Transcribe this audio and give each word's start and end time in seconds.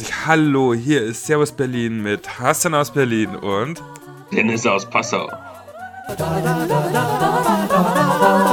2023. 0.00 0.26
Hallo, 0.26 0.74
hier 0.74 1.02
ist 1.02 1.26
Servus 1.26 1.52
Berlin 1.52 2.02
mit 2.02 2.38
Hassan 2.38 2.74
aus 2.74 2.90
Berlin 2.90 3.36
und 3.36 3.82
Dennis 4.32 4.66
aus 4.66 4.88
Passau. 4.88 5.28
20, 6.06 6.18
da 7.70 8.49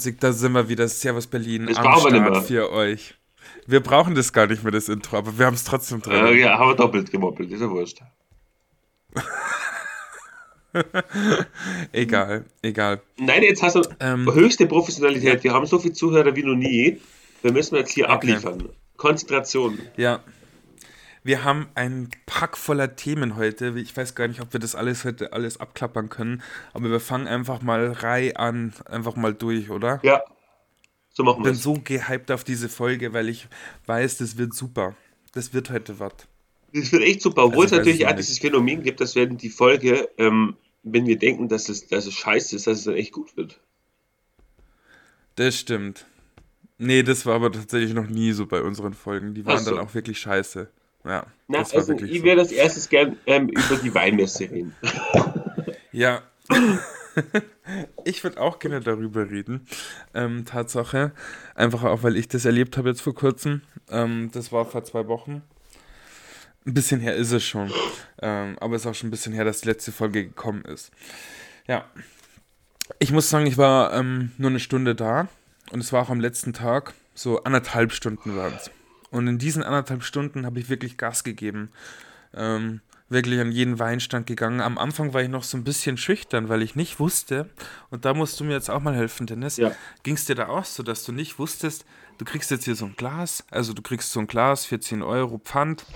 sind 0.00 0.52
wir 0.52 0.68
wieder. 0.68 0.88
Servus 0.88 1.26
Berlin 1.26 1.66
Das 1.66 1.76
am 1.78 1.84
brauchen 1.84 2.12
wir 2.12 2.20
nicht 2.20 2.30
Start 2.30 2.46
für 2.46 2.70
euch. 2.72 3.14
Wir 3.66 3.80
brauchen 3.80 4.14
das 4.14 4.32
gar 4.32 4.46
nicht 4.46 4.62
mehr, 4.62 4.72
das 4.72 4.88
Intro, 4.88 5.16
aber 5.18 5.38
wir 5.38 5.46
haben 5.46 5.54
es 5.54 5.64
trotzdem 5.64 6.00
drin. 6.02 6.26
Äh, 6.26 6.34
ja, 6.40 6.58
haben 6.58 6.70
wir 6.70 6.76
doppelt 6.76 7.10
gemoppelt, 7.10 7.50
ist 7.50 7.60
ja 7.60 7.70
wurscht. 7.70 8.00
Egal, 11.92 12.44
egal. 12.62 13.00
Nein, 13.18 13.42
jetzt 13.42 13.62
hast 13.62 13.76
du 13.76 13.82
Ähm, 14.00 14.32
höchste 14.32 14.66
Professionalität. 14.66 15.42
Wir 15.42 15.52
haben 15.54 15.64
so 15.66 15.78
viele 15.78 15.94
Zuhörer 15.94 16.36
wie 16.36 16.42
noch 16.42 16.54
nie. 16.54 17.00
Wir 17.42 17.52
müssen 17.52 17.76
jetzt 17.76 17.92
hier 17.92 18.04
Okay. 18.04 18.12
abliefern. 18.12 18.68
Konzentration. 18.96 19.78
Ja. 19.96 20.20
Wir 21.26 21.42
haben 21.42 21.68
einen 21.74 22.08
Pack 22.26 22.56
voller 22.56 22.94
Themen 22.94 23.34
heute. 23.34 23.76
Ich 23.80 23.96
weiß 23.96 24.14
gar 24.14 24.28
nicht, 24.28 24.40
ob 24.40 24.52
wir 24.52 24.60
das 24.60 24.76
alles 24.76 25.04
heute 25.04 25.32
alles 25.32 25.58
abklappern 25.58 26.08
können, 26.08 26.40
aber 26.72 26.88
wir 26.88 27.00
fangen 27.00 27.26
einfach 27.26 27.62
mal 27.62 27.90
Reihe 27.90 28.36
an, 28.36 28.72
einfach 28.84 29.16
mal 29.16 29.34
durch, 29.34 29.70
oder? 29.70 29.98
Ja, 30.02 30.22
so 31.10 31.24
machen 31.24 31.42
Ich 31.42 31.44
wir 31.44 31.50
bin 31.50 31.56
es. 31.56 31.62
so 31.62 31.74
gehypt 31.82 32.30
auf 32.30 32.44
diese 32.44 32.68
Folge, 32.68 33.12
weil 33.12 33.28
ich 33.28 33.48
weiß, 33.86 34.18
das 34.18 34.36
wird 34.38 34.54
super. 34.54 34.96
Das 35.32 35.52
wird 35.52 35.70
heute 35.70 35.98
was. 35.98 36.12
Das 36.72 36.92
wird 36.92 37.02
echt 37.02 37.22
super, 37.22 37.44
obwohl 37.46 37.64
Also, 37.64 37.66
es 37.66 37.72
natürlich 37.72 38.00
ich 38.00 38.06
auch 38.06 38.14
dieses 38.14 38.38
Phänomen 38.38 38.82
gibt, 38.84 39.00
dass 39.00 39.16
wenn 39.16 39.36
die 39.36 39.50
Folge, 39.50 40.08
ähm, 40.18 40.56
wenn 40.84 41.06
wir 41.06 41.18
denken, 41.18 41.48
dass 41.48 41.68
es, 41.68 41.88
dass 41.88 42.06
es 42.06 42.14
scheiße 42.14 42.54
ist, 42.54 42.68
dass 42.68 42.78
es 42.78 42.84
dann 42.84 42.94
echt 42.94 43.12
gut 43.12 43.36
wird. 43.36 43.60
Das 45.36 45.58
stimmt. 45.58 46.06
Nee, 46.78 47.02
das 47.02 47.26
war 47.26 47.34
aber 47.34 47.52
tatsächlich 47.52 47.94
noch 47.94 48.08
nie 48.08 48.32
so 48.32 48.46
bei 48.46 48.62
unseren 48.62 48.94
Folgen. 48.94 49.34
Die 49.34 49.46
waren 49.46 49.64
so. 49.64 49.70
dann 49.72 49.78
auch 49.80 49.94
wirklich 49.94 50.18
scheiße. 50.20 50.70
Ja, 51.06 51.24
Na, 51.46 51.58
das 51.60 51.72
also 51.72 51.92
ich 51.92 52.18
so. 52.18 52.24
werde 52.24 52.40
als 52.40 52.52
erstes 52.52 52.88
gern 52.88 53.16
ähm, 53.26 53.48
über 53.48 53.76
die 53.82 53.94
Weinmesse 53.94 54.50
reden. 54.50 54.74
Ja. 55.92 56.22
ich 58.04 58.22
würde 58.24 58.40
auch 58.40 58.58
gerne 58.58 58.80
darüber 58.80 59.30
reden. 59.30 59.66
Ähm, 60.14 60.44
Tatsache. 60.44 61.12
Einfach 61.54 61.84
auch, 61.84 62.02
weil 62.02 62.16
ich 62.16 62.28
das 62.28 62.44
erlebt 62.44 62.76
habe 62.76 62.88
jetzt 62.88 63.00
vor 63.00 63.14
kurzem. 63.14 63.62
Ähm, 63.88 64.30
das 64.32 64.52
war 64.52 64.66
vor 64.66 64.84
zwei 64.84 65.06
Wochen. 65.06 65.42
Ein 66.66 66.74
bisschen 66.74 67.00
her 67.00 67.14
ist 67.14 67.30
es 67.30 67.44
schon. 67.44 67.72
Ähm, 68.20 68.56
aber 68.60 68.74
es 68.74 68.82
ist 68.82 68.88
auch 68.88 68.94
schon 68.94 69.08
ein 69.08 69.12
bisschen 69.12 69.32
her, 69.32 69.44
dass 69.44 69.60
die 69.60 69.68
letzte 69.68 69.92
Folge 69.92 70.24
gekommen 70.24 70.64
ist. 70.64 70.90
Ja. 71.68 71.84
Ich 72.98 73.12
muss 73.12 73.30
sagen, 73.30 73.46
ich 73.46 73.56
war 73.56 73.92
ähm, 73.94 74.32
nur 74.38 74.50
eine 74.50 74.60
Stunde 74.60 74.94
da. 74.94 75.28
Und 75.70 75.80
es 75.80 75.92
war 75.92 76.02
auch 76.02 76.10
am 76.10 76.20
letzten 76.20 76.52
Tag. 76.52 76.94
So 77.14 77.42
anderthalb 77.44 77.92
Stunden 77.92 78.36
waren 78.36 78.54
es. 78.54 78.70
Und 79.10 79.26
in 79.28 79.38
diesen 79.38 79.62
anderthalb 79.62 80.02
Stunden 80.02 80.46
habe 80.46 80.58
ich 80.60 80.68
wirklich 80.68 80.96
Gas 80.98 81.24
gegeben. 81.24 81.70
Ähm, 82.34 82.80
wirklich 83.08 83.38
an 83.40 83.52
jeden 83.52 83.78
Weinstand 83.78 84.26
gegangen. 84.26 84.60
Am 84.60 84.78
Anfang 84.78 85.14
war 85.14 85.22
ich 85.22 85.28
noch 85.28 85.44
so 85.44 85.56
ein 85.56 85.64
bisschen 85.64 85.96
schüchtern, 85.96 86.48
weil 86.48 86.62
ich 86.62 86.74
nicht 86.74 86.98
wusste, 86.98 87.48
und 87.90 88.04
da 88.04 88.14
musst 88.14 88.40
du 88.40 88.44
mir 88.44 88.54
jetzt 88.54 88.68
auch 88.68 88.80
mal 88.80 88.94
helfen, 88.96 89.26
Dennis. 89.26 89.58
Ja. 89.58 89.70
Ging 90.02 90.14
es 90.14 90.24
dir 90.24 90.34
da 90.34 90.48
auch 90.48 90.64
so, 90.64 90.82
dass 90.82 91.04
du 91.04 91.12
nicht 91.12 91.38
wusstest, 91.38 91.84
du 92.18 92.24
kriegst 92.24 92.50
jetzt 92.50 92.64
hier 92.64 92.74
so 92.74 92.86
ein 92.86 92.96
Glas, 92.96 93.44
also 93.50 93.72
du 93.74 93.82
kriegst 93.82 94.10
so 94.10 94.18
ein 94.20 94.26
Glas, 94.26 94.66
14 94.66 95.02
Euro 95.02 95.38
Pfand, 95.38 95.86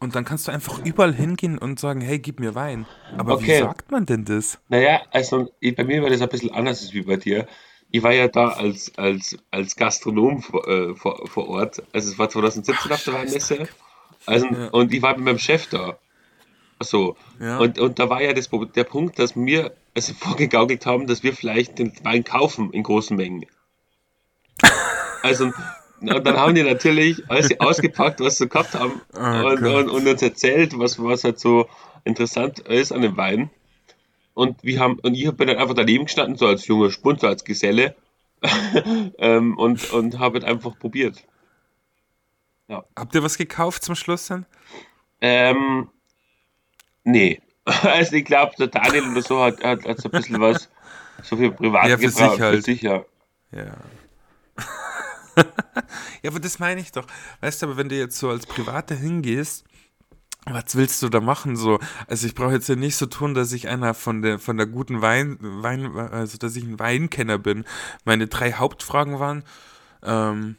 und 0.00 0.14
dann 0.16 0.24
kannst 0.24 0.48
du 0.48 0.52
einfach 0.52 0.78
überall 0.78 1.14
hingehen 1.14 1.58
und 1.58 1.78
sagen, 1.78 2.00
hey, 2.00 2.18
gib 2.18 2.40
mir 2.40 2.54
Wein. 2.54 2.88
Aber 3.16 3.38
wie 3.42 3.50
Okay. 3.50 3.58
sagt 3.60 3.90
man 3.92 4.06
denn 4.06 4.24
das? 4.24 4.58
Naja, 4.68 5.02
also 5.10 5.52
ich, 5.60 5.76
bei 5.76 5.84
mir 5.84 6.02
war 6.02 6.10
das 6.10 6.22
ein 6.22 6.28
bisschen 6.28 6.50
anders 6.52 6.80
als 6.82 6.92
wie 6.94 7.02
bei 7.02 7.16
dir. 7.16 7.46
Ich 7.90 8.02
war 8.02 8.12
ja 8.12 8.28
da 8.28 8.48
als, 8.48 8.96
als, 8.96 9.36
als 9.50 9.76
Gastronom 9.76 10.42
vor, 10.42 10.66
äh, 10.68 10.94
vor, 10.94 11.26
vor 11.26 11.48
Ort. 11.48 11.82
Also 11.92 12.12
es 12.12 12.18
war 12.18 12.28
2017 12.28 12.92
auf 12.92 13.04
der 13.04 13.14
Weinmesse. 13.14 13.68
Also, 14.26 14.46
Und 14.72 14.92
ich 14.92 15.02
war 15.02 15.16
mit 15.16 15.24
meinem 15.24 15.38
Chef 15.38 15.66
da. 15.68 15.98
So. 16.82 17.16
Ja. 17.40 17.58
Und, 17.58 17.78
und 17.78 17.98
da 17.98 18.08
war 18.08 18.22
ja 18.22 18.32
das, 18.32 18.48
der 18.74 18.84
Punkt, 18.84 19.18
dass 19.18 19.36
wir 19.36 19.72
also 19.94 20.14
vorgegaukelt 20.14 20.86
haben, 20.86 21.06
dass 21.06 21.22
wir 21.22 21.34
vielleicht 21.34 21.78
den 21.78 21.92
Wein 22.04 22.24
kaufen 22.24 22.72
in 22.72 22.82
großen 22.82 23.16
Mengen. 23.16 23.46
Also, 25.22 25.52
und 26.00 26.26
dann 26.26 26.38
haben 26.38 26.54
die 26.54 26.62
natürlich 26.62 27.28
alles 27.28 27.60
ausgepackt, 27.60 28.20
was 28.20 28.38
sie 28.38 28.48
gehabt 28.48 28.72
haben 28.74 29.02
Oh 29.12 29.18
und, 29.18 29.62
und, 29.66 29.90
und 29.90 30.08
uns 30.08 30.22
erzählt, 30.22 30.78
was, 30.78 30.98
was 30.98 31.24
halt 31.24 31.38
so 31.38 31.68
interessant 32.04 32.60
ist 32.60 32.90
an 32.90 33.02
dem 33.02 33.18
Wein. 33.18 33.50
Und 34.34 34.62
wir 34.62 34.80
haben, 34.80 34.98
und 35.00 35.14
ich 35.14 35.30
bin 35.32 35.48
dann 35.48 35.58
einfach 35.58 35.74
daneben 35.74 36.04
gestanden, 36.04 36.36
so 36.36 36.46
als 36.46 36.66
junger 36.66 36.90
Spund, 36.90 37.20
so 37.20 37.26
als 37.26 37.44
Geselle, 37.44 37.94
ähm, 39.18 39.58
und, 39.58 39.92
und 39.92 40.18
habe 40.18 40.34
halt 40.34 40.44
einfach 40.44 40.78
probiert. 40.78 41.24
Habt 42.96 43.14
ihr 43.14 43.22
was 43.22 43.36
gekauft 43.36 43.82
zum 43.84 43.96
Schluss 43.96 44.26
dann? 44.26 44.46
Ähm, 45.20 45.88
nee. 47.04 47.40
Also 47.82 48.16
ich 48.16 48.24
glaube, 48.24 48.54
der 48.58 48.68
Daniel 48.68 49.12
oder 49.12 49.22
so 49.22 49.40
hat, 49.40 49.62
hat, 49.62 49.84
hat 49.84 50.00
so 50.00 50.08
ein 50.08 50.12
bisschen 50.12 50.40
was, 50.40 50.70
so 51.22 51.36
viel 51.36 51.52
privat 51.52 51.88
Ja, 51.88 51.98
für 51.98 52.06
gebraucht, 52.06 52.32
sich 52.32 52.40
halt. 52.40 52.56
Für 52.56 52.62
sich, 52.62 52.82
ja. 52.82 53.04
Ja. 53.52 53.76
ja, 56.22 56.30
aber 56.30 56.40
das 56.40 56.58
meine 56.58 56.80
ich 56.80 56.90
doch. 56.90 57.06
Weißt 57.40 57.62
du, 57.62 57.66
aber 57.66 57.76
wenn 57.76 57.88
du 57.88 57.96
jetzt 57.96 58.18
so 58.18 58.30
als 58.30 58.46
Privater 58.46 58.94
hingehst, 58.94 59.64
was 60.46 60.74
willst 60.74 61.02
du 61.02 61.08
da 61.08 61.20
machen? 61.20 61.56
So, 61.56 61.78
also 62.06 62.26
ich 62.26 62.34
brauche 62.34 62.52
jetzt 62.52 62.68
ja 62.68 62.76
nicht 62.76 62.96
so 62.96 63.06
tun, 63.06 63.34
dass 63.34 63.52
ich 63.52 63.68
einer 63.68 63.94
von 63.94 64.22
der 64.22 64.38
von 64.38 64.56
der 64.56 64.66
guten 64.66 65.02
Wein, 65.02 65.38
Wein, 65.40 65.96
also 65.96 66.38
dass 66.38 66.56
ich 66.56 66.64
ein 66.64 66.78
Weinkenner 66.78 67.38
bin. 67.38 67.64
Meine 68.04 68.26
drei 68.26 68.52
Hauptfragen 68.52 69.18
waren: 69.18 69.44
ähm, 70.02 70.56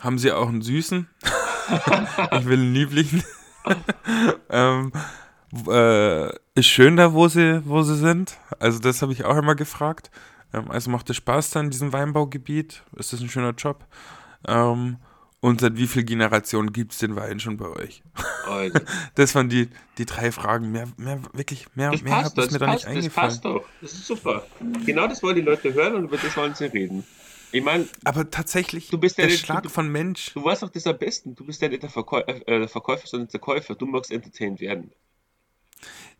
Haben 0.00 0.18
Sie 0.18 0.32
auch 0.32 0.48
einen 0.48 0.62
süßen? 0.62 1.08
ich 2.32 2.44
will 2.46 2.60
einen 2.60 2.74
lieblichen. 2.74 3.22
ähm, 4.50 4.92
äh, 5.66 6.28
ist 6.54 6.66
schön 6.66 6.96
da, 6.96 7.12
wo 7.12 7.28
sie, 7.28 7.62
wo 7.64 7.82
sie 7.82 7.96
sind. 7.96 8.36
Also 8.58 8.78
das 8.78 9.02
habe 9.02 9.12
ich 9.12 9.24
auch 9.24 9.36
immer 9.36 9.54
gefragt. 9.54 10.10
Ähm, 10.52 10.70
also 10.70 10.90
macht 10.90 11.08
es 11.10 11.16
Spaß 11.16 11.50
da 11.50 11.60
in 11.60 11.70
diesem 11.70 11.92
Weinbaugebiet? 11.92 12.82
Ist 12.96 13.12
das 13.12 13.20
ein 13.20 13.28
schöner 13.28 13.52
Job? 13.52 13.86
Ähm, 14.46 14.98
und 15.40 15.60
seit 15.60 15.76
wie 15.76 15.86
viel 15.86 16.04
Generationen 16.04 16.72
gibt 16.72 16.92
es 16.92 16.98
den 16.98 17.14
Wein 17.16 17.38
schon 17.40 17.56
bei 17.56 17.68
euch? 17.68 18.02
Also, 18.46 18.78
Das 19.14 19.34
waren 19.34 19.48
die, 19.48 19.68
die 19.98 20.04
drei 20.06 20.32
Fragen. 20.32 20.72
Mehr, 20.72 20.88
mehr 20.96 21.20
wirklich, 21.32 21.66
mehr, 21.74 21.90
das 21.92 22.02
mehr 22.02 22.12
passt, 22.12 22.24
hat 22.36 22.38
es 22.38 22.44
das 22.46 22.52
mir 22.52 22.58
da 22.58 22.66
nicht 22.72 22.84
das 22.84 22.90
eingefallen. 22.90 23.28
passt 23.30 23.44
doch. 23.44 23.64
Das 23.80 23.92
ist 23.92 24.06
super. 24.06 24.46
Genau 24.84 25.06
das 25.06 25.22
wollen 25.22 25.36
die 25.36 25.42
Leute 25.42 25.72
hören 25.74 25.94
und 25.94 26.04
über 26.04 26.16
das 26.16 26.36
wollen 26.36 26.54
sie 26.54 26.64
reden. 26.66 27.04
Ich 27.50 27.62
meine, 27.64 27.86
Aber 28.04 28.28
tatsächlich, 28.30 28.90
Du 28.90 28.98
bist 28.98 29.16
ja 29.16 29.22
der 29.24 29.30
nicht- 29.32 29.44
Schlag 29.46 29.62
du- 29.62 29.68
von 29.70 29.88
Mensch. 29.90 30.32
du 30.34 30.44
weißt 30.44 30.62
doch 30.62 30.68
das 30.70 30.86
am 30.86 30.98
besten. 30.98 31.34
Du 31.34 31.44
bist 31.46 31.62
ja 31.62 31.68
nicht 31.68 31.82
der, 31.82 31.88
Verkäu 31.90 32.20
äh, 32.26 32.40
der 32.44 32.68
Verkäufer, 32.68 33.06
sondern 33.06 33.28
der 33.28 33.40
Käufer. 33.40 33.74
Du 33.74 33.86
magst 33.86 34.10
entertained 34.10 34.60
werden. 34.60 34.90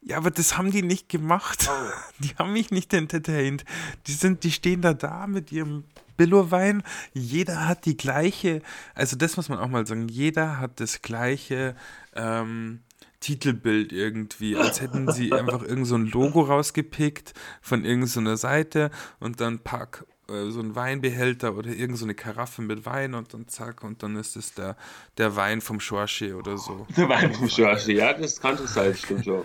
Ja, 0.03 0.17
aber 0.17 0.31
das 0.31 0.57
haben 0.57 0.71
die 0.71 0.83
nicht 0.83 1.09
gemacht. 1.09 1.69
Oh. 1.69 1.91
Die 2.25 2.35
haben 2.37 2.53
mich 2.53 2.71
nicht 2.71 2.93
entertained. 2.95 3.65
Die 4.07 4.13
sind, 4.13 4.45
die 4.45 4.53
stehen 4.53 4.81
da 4.81 4.95
da 4.95 5.27
mit 5.27 5.53
ihrem 5.53 5.85
Billo-Wein. 6.17 6.83
Jeder 7.13 7.69
hat 7.69 7.85
die 7.85 7.97
gleiche, 7.97 8.63
also 8.95 9.17
das 9.17 9.37
muss 9.37 9.49
man 9.49 9.59
auch 9.59 9.69
mal 9.69 9.87
sagen, 9.87 10.09
jeder 10.09 10.59
hat 10.59 10.81
das 10.81 11.03
gleiche 11.03 11.75
ähm, 12.15 12.81
Titelbild 13.21 13.93
irgendwie, 13.93 14.57
als 14.57 14.81
hätten 14.81 15.11
sie 15.13 15.33
einfach 15.35 15.63
irgend 15.63 15.87
so 15.87 15.97
ein 15.97 16.07
Logo 16.07 16.43
rausgepickt 16.43 17.35
von 17.61 17.85
irgendeiner 17.85 18.37
Seite 18.37 18.91
und 19.21 19.41
dann 19.41 19.61
pack 19.61 20.05
so 20.29 20.61
ein 20.61 20.75
Weinbehälter 20.75 21.55
oder 21.57 21.71
irgend 21.71 21.99
so 21.99 22.05
eine 22.05 22.15
Karaffe 22.15 22.61
mit 22.63 22.85
Wein 22.85 23.15
und 23.15 23.33
dann 23.33 23.49
zack 23.49 23.83
und 23.83 24.03
dann 24.03 24.17
ist 24.17 24.37
es 24.37 24.53
der, 24.55 24.77
der 25.17 25.37
Wein 25.37 25.61
vom 25.61 25.81
Schorche 25.81 26.37
oder 26.37 26.59
so. 26.59 26.87
Der 26.97 27.09
Wein 27.09 27.33
vom 27.35 27.49
Schorsch. 27.49 27.87
Ja, 27.89 28.13
das 28.13 28.41
kann 28.41 28.57
schon 28.59 28.67
sein, 28.67 28.95
stimmt 28.95 29.25
schon. 29.25 29.45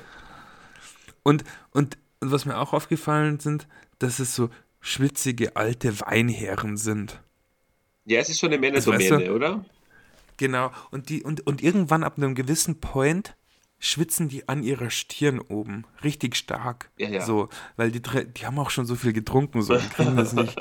Und, 1.23 1.43
und, 1.71 1.97
und 2.19 2.31
was 2.31 2.45
mir 2.45 2.57
auch 2.57 2.73
aufgefallen 2.73 3.39
sind, 3.39 3.67
dass 3.99 4.19
es 4.19 4.35
so 4.35 4.49
schwitzige 4.81 5.55
alte 5.55 5.99
Weinherren 6.01 6.75
sind. 6.75 7.21
Ja, 8.05 8.19
es 8.19 8.27
ist 8.29 8.39
schon 8.41 8.51
eine 8.51 8.71
Das 8.71 8.85
weißt 8.85 8.99
Männerdomäne, 9.11 9.29
du? 9.29 9.35
oder? 9.35 9.65
Genau. 10.37 10.71
Und, 10.91 11.07
die, 11.09 11.23
und, 11.23 11.47
und 11.47 11.63
irgendwann 11.63 12.03
ab 12.03 12.17
einem 12.17 12.35
gewissen 12.35 12.81
Point 12.81 13.35
schwitzen 13.83 14.29
die 14.29 14.47
an 14.47 14.63
ihrer 14.63 14.89
Stirn 14.89 15.39
oben. 15.41 15.83
Richtig 16.05 16.37
stark. 16.37 16.89
Ja, 16.97 17.09
ja. 17.09 17.21
So, 17.21 17.49
weil 17.75 17.91
die, 17.91 18.01
die 18.01 18.45
haben 18.45 18.57
auch 18.57 18.69
schon 18.69 18.85
so 18.85 18.95
viel 18.95 19.11
getrunken, 19.11 19.61
so. 19.61 19.75
Die 19.75 19.89
kriegen 19.89 20.15
das 20.15 20.31
nicht. 20.33 20.55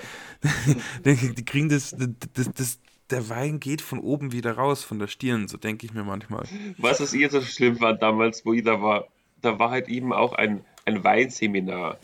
die, 1.05 1.45
kriegen 1.45 1.69
das, 1.69 1.95
das, 2.35 2.51
das, 2.53 2.79
der 3.11 3.29
Wein 3.29 3.61
geht 3.61 3.81
von 3.81 4.01
oben 4.01 4.33
wieder 4.33 4.55
raus, 4.57 4.83
von 4.83 4.99
der 4.99 5.07
Stirn, 5.07 5.47
so 5.47 5.57
denke 5.57 5.87
ich 5.87 5.95
mir 5.95 6.03
manchmal. 6.03 6.45
Was, 6.79 7.01
was 7.01 7.13
ich 7.13 7.31
so 7.31 7.41
schlimm 7.43 7.77
fand 7.77 8.03
damals, 8.03 8.45
wo 8.45 8.55
ich 8.55 8.65
da 8.65 8.83
war, 8.83 9.07
da 9.41 9.57
war 9.59 9.71
halt 9.71 9.89
eben 9.89 10.13
auch 10.13 10.33
ein, 10.33 10.65
ein 10.85 11.05
Weinseminar. 11.05 11.99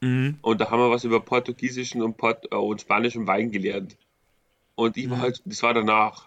Mhm. 0.00 0.38
Und 0.42 0.60
da 0.60 0.70
haben 0.70 0.78
wir 0.78 0.90
was 0.90 1.02
über 1.02 1.18
portugiesischen 1.18 2.02
und, 2.02 2.16
Port 2.16 2.52
äh, 2.52 2.54
und 2.56 2.80
spanischen 2.82 3.26
Wein 3.26 3.50
gelernt. 3.50 3.96
Und 4.76 4.96
ich 4.96 5.10
war 5.10 5.16
Mhm. 5.16 5.22
halt, 5.22 5.42
das 5.44 5.62
war 5.64 5.74
danach. 5.74 6.26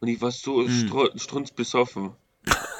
Und 0.00 0.08
ich 0.08 0.20
war 0.20 0.30
so 0.30 0.62
Mhm. 0.62 0.68
stru 0.70 1.08
strunzbesoffen. 1.16 2.10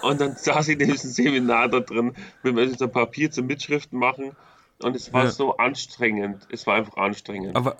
Und 0.03 0.21
dann 0.21 0.37
saß 0.37 0.69
ich 0.69 0.79
in 0.81 0.89
diesem 0.91 1.11
Seminar 1.11 1.69
da 1.69 1.81
drin, 1.81 2.15
mit 2.43 2.81
ein 2.83 2.91
Papier 2.91 3.31
zum 3.31 3.47
Mitschriften 3.47 3.99
machen. 3.99 4.37
Und 4.83 4.95
es 4.95 5.13
war 5.13 5.25
Ja. 5.25 5.31
so 5.31 5.57
anstrengend. 5.57 6.47
Es 6.51 6.67
war 6.67 6.77
einfach 6.77 6.97
anstrengend. 6.97 7.57
Aber 7.57 7.77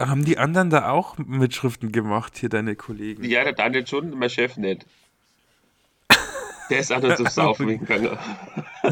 haben 0.00 0.24
die 0.24 0.38
anderen 0.38 0.70
da 0.70 0.90
auch 0.90 1.18
Mitschriften 1.18 1.92
gemacht, 1.92 2.38
hier 2.38 2.48
deine 2.48 2.74
Kollegen? 2.76 3.24
Ja, 3.24 3.44
der 3.44 3.52
Daniel 3.52 3.86
schon, 3.86 4.16
mein 4.18 4.30
Chef 4.30 4.56
nicht. 4.56 4.86
Der 6.70 6.78
ist 6.80 6.92
auch 6.92 7.00
nur 7.00 7.16
zum 7.16 7.26
Saufen 7.30 7.68
hingegangen. 7.68 8.16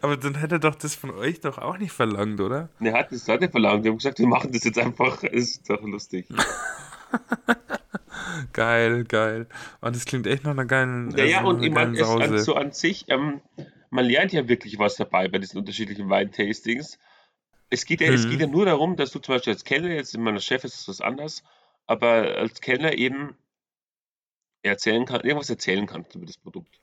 Aber 0.00 0.16
dann 0.16 0.36
hätte 0.36 0.56
er 0.56 0.58
doch 0.60 0.74
das 0.76 0.94
von 0.94 1.10
euch 1.10 1.40
doch 1.40 1.58
auch 1.58 1.78
nicht 1.78 1.92
verlangt, 1.92 2.40
oder? 2.40 2.68
Er 2.80 2.92
hat 2.94 3.10
das 3.12 3.26
nicht 3.26 3.50
verlangt. 3.50 3.84
Die 3.84 3.88
haben 3.90 3.98
gesagt, 3.98 4.18
wir 4.18 4.26
machen 4.28 4.52
das 4.52 4.64
jetzt 4.64 4.78
einfach. 4.78 5.22
Ist 5.24 5.68
doch 5.68 5.82
lustig. 5.82 6.26
Geil, 8.52 9.04
geil. 9.04 9.46
Und 9.80 9.94
das 9.96 10.04
klingt 10.04 10.26
echt 10.26 10.44
nach 10.44 10.50
einer 10.52 10.64
geilen, 10.64 11.10
Ja, 11.16 11.24
ja, 11.24 11.38
also 11.38 11.50
und 11.50 11.62
ich 11.62 11.70
meine, 11.72 12.00
an, 12.06 12.38
so 12.38 12.54
an 12.54 12.72
sich, 12.72 13.04
ähm, 13.08 13.40
man 13.90 14.04
lernt 14.04 14.32
ja 14.32 14.48
wirklich 14.48 14.78
was 14.78 14.96
dabei 14.96 15.28
bei 15.28 15.38
diesen 15.38 15.58
unterschiedlichen 15.58 16.08
Weintastings. 16.08 16.98
Es 17.70 17.84
geht 17.84 18.00
ja, 18.00 18.12
es 18.12 18.24
geht 18.24 18.34
Mhm. 18.36 18.40
ja 18.40 18.46
nur 18.46 18.64
darum, 18.66 18.96
dass 18.96 19.10
du 19.10 19.18
zum 19.18 19.34
Beispiel 19.34 19.52
als 19.52 19.64
Kellner, 19.64 19.90
jetzt 19.90 20.14
in 20.14 20.22
meiner 20.22 20.40
Chef 20.40 20.64
ist 20.64 20.74
es 20.80 20.88
was 20.88 21.00
anderes, 21.00 21.42
aber 21.86 22.36
als 22.36 22.60
Kellner 22.60 22.94
eben 22.94 23.34
erzählen 24.62 25.04
kann, 25.06 25.20
irgendwas 25.22 25.50
erzählen 25.50 25.86
kannst 25.86 26.14
über 26.14 26.26
das 26.26 26.36
Produkt. 26.36 26.80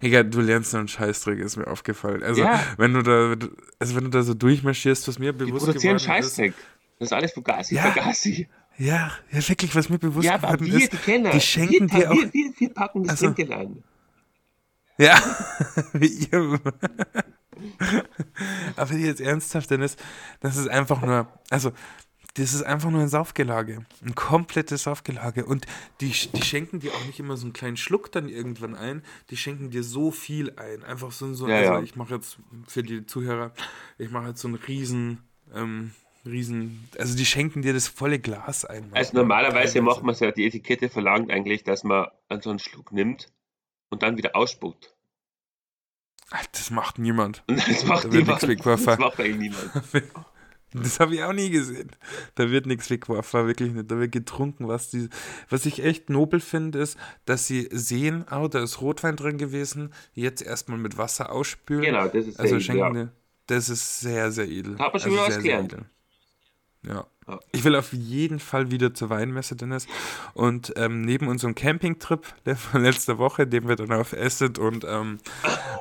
Egal, 0.00 0.24
du 0.26 0.40
lernst 0.40 0.74
einen 0.76 0.86
Scheißdreck, 0.86 1.40
ist 1.40 1.56
mir 1.56 1.66
aufgefallen. 1.66 2.22
Also, 2.22 2.42
Ja. 2.42 2.62
wenn 2.76 2.94
du 2.94 3.02
da, 3.02 3.34
also 3.80 3.96
wenn 3.96 4.04
du 4.04 4.10
da 4.10 4.22
so 4.22 4.34
durchmarschierst, 4.34 5.08
was 5.08 5.18
mir 5.18 5.32
bewusst 5.32 5.66
geworden 5.66 5.96
ist. 5.96 6.04
Scheißdreck. 6.04 6.54
Das 7.00 7.08
ist 7.08 7.12
alles 7.12 7.32
Fugazi, 7.32 7.74
Ja. 7.74 7.82
Fugazi. 7.90 8.48
Ja, 8.78 9.10
ja, 9.32 9.48
wirklich, 9.48 9.74
was 9.74 9.88
mir 9.88 9.98
bewusst 9.98 10.24
Ja, 10.26 10.34
aber 10.34 10.56
geworden 10.56 10.66
wir, 10.72 10.78
ist. 10.78 10.92
die 10.92 10.96
Kellner, 10.98 11.30
die 11.30 11.40
schenken 11.40 11.90
wir, 11.92 11.98
dir 11.98 12.10
auch- 12.12 12.14
wir, 12.32 12.52
wir, 12.58 12.74
packen 12.74 13.02
das 13.04 13.14
Ach 13.14 13.18
so. 13.18 13.24
Trinkgeld 13.26 13.50
ein. 13.52 13.82
Ja, 14.98 15.20
wie 15.92 16.06
ihr. 16.06 16.60
Aber 18.76 18.94
jetzt 18.94 19.20
ernsthaft, 19.20 19.70
Dennis, 19.70 19.96
das 20.40 20.56
ist 20.56 20.68
einfach 20.68 21.00
nur, 21.02 21.28
also, 21.50 21.72
das 22.34 22.54
ist 22.54 22.62
einfach 22.62 22.90
nur 22.90 23.00
ein 23.00 23.08
Saufgelage. 23.08 23.84
Ein 24.04 24.14
komplettes 24.14 24.84
Saufgelage. 24.84 25.44
Und 25.44 25.66
die, 26.00 26.12
die 26.12 26.42
schenken 26.42 26.78
dir 26.78 26.92
auch 26.94 27.04
nicht 27.06 27.18
immer 27.18 27.36
so 27.36 27.46
einen 27.46 27.52
kleinen 27.52 27.76
Schluck 27.76 28.12
dann 28.12 28.28
irgendwann 28.28 28.76
ein, 28.76 29.02
die 29.30 29.36
schenken 29.36 29.70
dir 29.70 29.82
so 29.82 30.12
viel 30.12 30.52
ein. 30.56 30.84
Einfach 30.84 31.10
so, 31.10 31.34
so 31.34 31.48
Ja, 31.48 31.56
also 31.56 31.72
ja. 31.74 31.82
ich 31.82 31.96
mache 31.96 32.14
jetzt 32.14 32.38
für 32.68 32.84
die 32.84 33.06
Zuhörer, 33.06 33.52
ich 33.98 34.10
mache 34.10 34.28
jetzt 34.28 34.40
so 34.40 34.46
einen 34.46 34.56
riesen, 34.56 35.18
ähm, 35.52 35.90
riesen, 36.24 36.88
also 36.98 37.16
die 37.16 37.26
schenken 37.26 37.62
dir 37.62 37.72
das 37.72 37.88
volle 37.88 38.18
Glas 38.18 38.64
ein. 38.64 38.84
Also 38.84 39.16
manchmal. 39.16 39.22
normalerweise 39.22 39.82
macht 39.82 40.02
man 40.02 40.12
es 40.12 40.20
ja, 40.20 40.30
die 40.30 40.46
Etikette 40.46 40.88
verlangt 40.88 41.30
eigentlich, 41.30 41.64
dass 41.64 41.84
man 41.84 42.08
an 42.28 42.40
so 42.40 42.50
einen 42.50 42.58
Schluck 42.58 42.92
nimmt 42.92 43.32
und 43.90 44.02
dann 44.02 44.16
wieder 44.16 44.36
ausspuckt. 44.36 44.94
Ach, 46.30 46.46
Das 46.52 46.70
macht 46.70 46.98
niemand. 46.98 47.42
Das 47.48 47.84
macht 47.84 48.04
Da 48.04 48.08
niemand. 48.08 48.42
Das 48.42 48.98
macht 48.98 49.20
eigentlich 49.20 49.38
niemand. 49.38 49.70
Das 50.74 51.00
habe 51.00 51.14
ich 51.14 51.22
auch 51.22 51.32
nie 51.32 51.48
gesehen. 51.48 51.90
Da 52.34 52.50
wird 52.50 52.66
nichts 52.66 52.90
weggeworfen, 52.90 53.46
wirklich 53.46 53.72
nicht. 53.72 53.90
Da 53.90 53.98
wird 53.98 54.12
getrunken. 54.12 54.68
Was, 54.68 54.90
die, 54.90 55.08
was 55.48 55.64
ich 55.64 55.82
echt 55.82 56.10
nobel 56.10 56.40
finde, 56.40 56.80
ist, 56.80 56.98
dass 57.24 57.46
sie 57.46 57.68
sehen, 57.72 58.26
oh, 58.30 58.48
da 58.48 58.62
ist 58.62 58.82
Rotwein 58.82 59.16
drin 59.16 59.38
gewesen, 59.38 59.94
jetzt 60.12 60.42
erstmal 60.42 60.76
mit 60.76 60.98
Wasser 60.98 61.32
ausspülen. 61.32 61.82
Genau, 61.82 62.08
das 62.08 62.26
ist 62.26 62.38
also 62.38 62.56
sehr 62.56 62.60
schenken 62.60 62.96
edel, 62.96 63.02
ja. 63.04 63.12
Das 63.46 63.70
ist 63.70 64.00
sehr, 64.00 64.30
sehr 64.30 64.46
edel. 64.46 64.78
Hat 64.78 64.92
man 64.92 65.00
schon 65.00 65.12
also 65.12 65.12
wieder 65.12 65.36
was 65.36 65.42
gelernt. 65.42 65.76
Ja. 66.84 67.06
Ja. 67.26 67.38
Ich 67.52 67.62
will 67.64 67.76
auf 67.76 67.92
jeden 67.92 68.38
Fall 68.38 68.70
wieder 68.70 68.94
zur 68.94 69.10
Weinmesse, 69.10 69.54
Dennis. 69.54 69.86
Und 70.32 70.72
ähm, 70.76 71.02
neben 71.02 71.28
unserem 71.28 71.54
Campingtrip 71.54 72.24
der 72.46 72.56
von 72.56 72.82
letzter 72.82 73.18
Woche, 73.18 73.46
den 73.46 73.68
wir 73.68 73.76
dann 73.76 73.92
auf 73.92 74.14
Acid 74.14 74.58
und 74.58 74.84
ähm, 74.88 75.18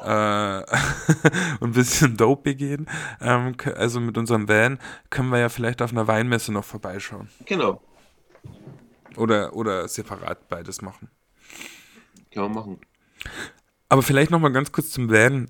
äh, 0.03 0.57
und 1.61 1.69
ein 1.69 1.71
bisschen 1.71 2.17
Dope 2.17 2.55
gehen, 2.55 2.89
ähm, 3.21 3.55
also 3.77 4.01
mit 4.01 4.17
unserem 4.17 4.49
Van, 4.49 4.79
können 5.09 5.29
wir 5.29 5.39
ja 5.39 5.47
vielleicht 5.49 5.81
auf 5.81 5.91
einer 5.91 6.07
Weinmesse 6.07 6.51
noch 6.51 6.65
vorbeischauen. 6.65 7.29
Genau, 7.45 7.81
Oder, 9.15 9.53
oder 9.55 9.87
separat 9.87 10.49
beides 10.49 10.81
machen. 10.81 11.09
kann 12.33 12.43
man 12.43 12.51
machen. 12.53 12.81
Aber 13.89 14.01
vielleicht 14.03 14.31
noch 14.31 14.39
mal 14.39 14.51
ganz 14.51 14.71
kurz 14.73 14.91
zum 14.91 15.09
Van. 15.09 15.47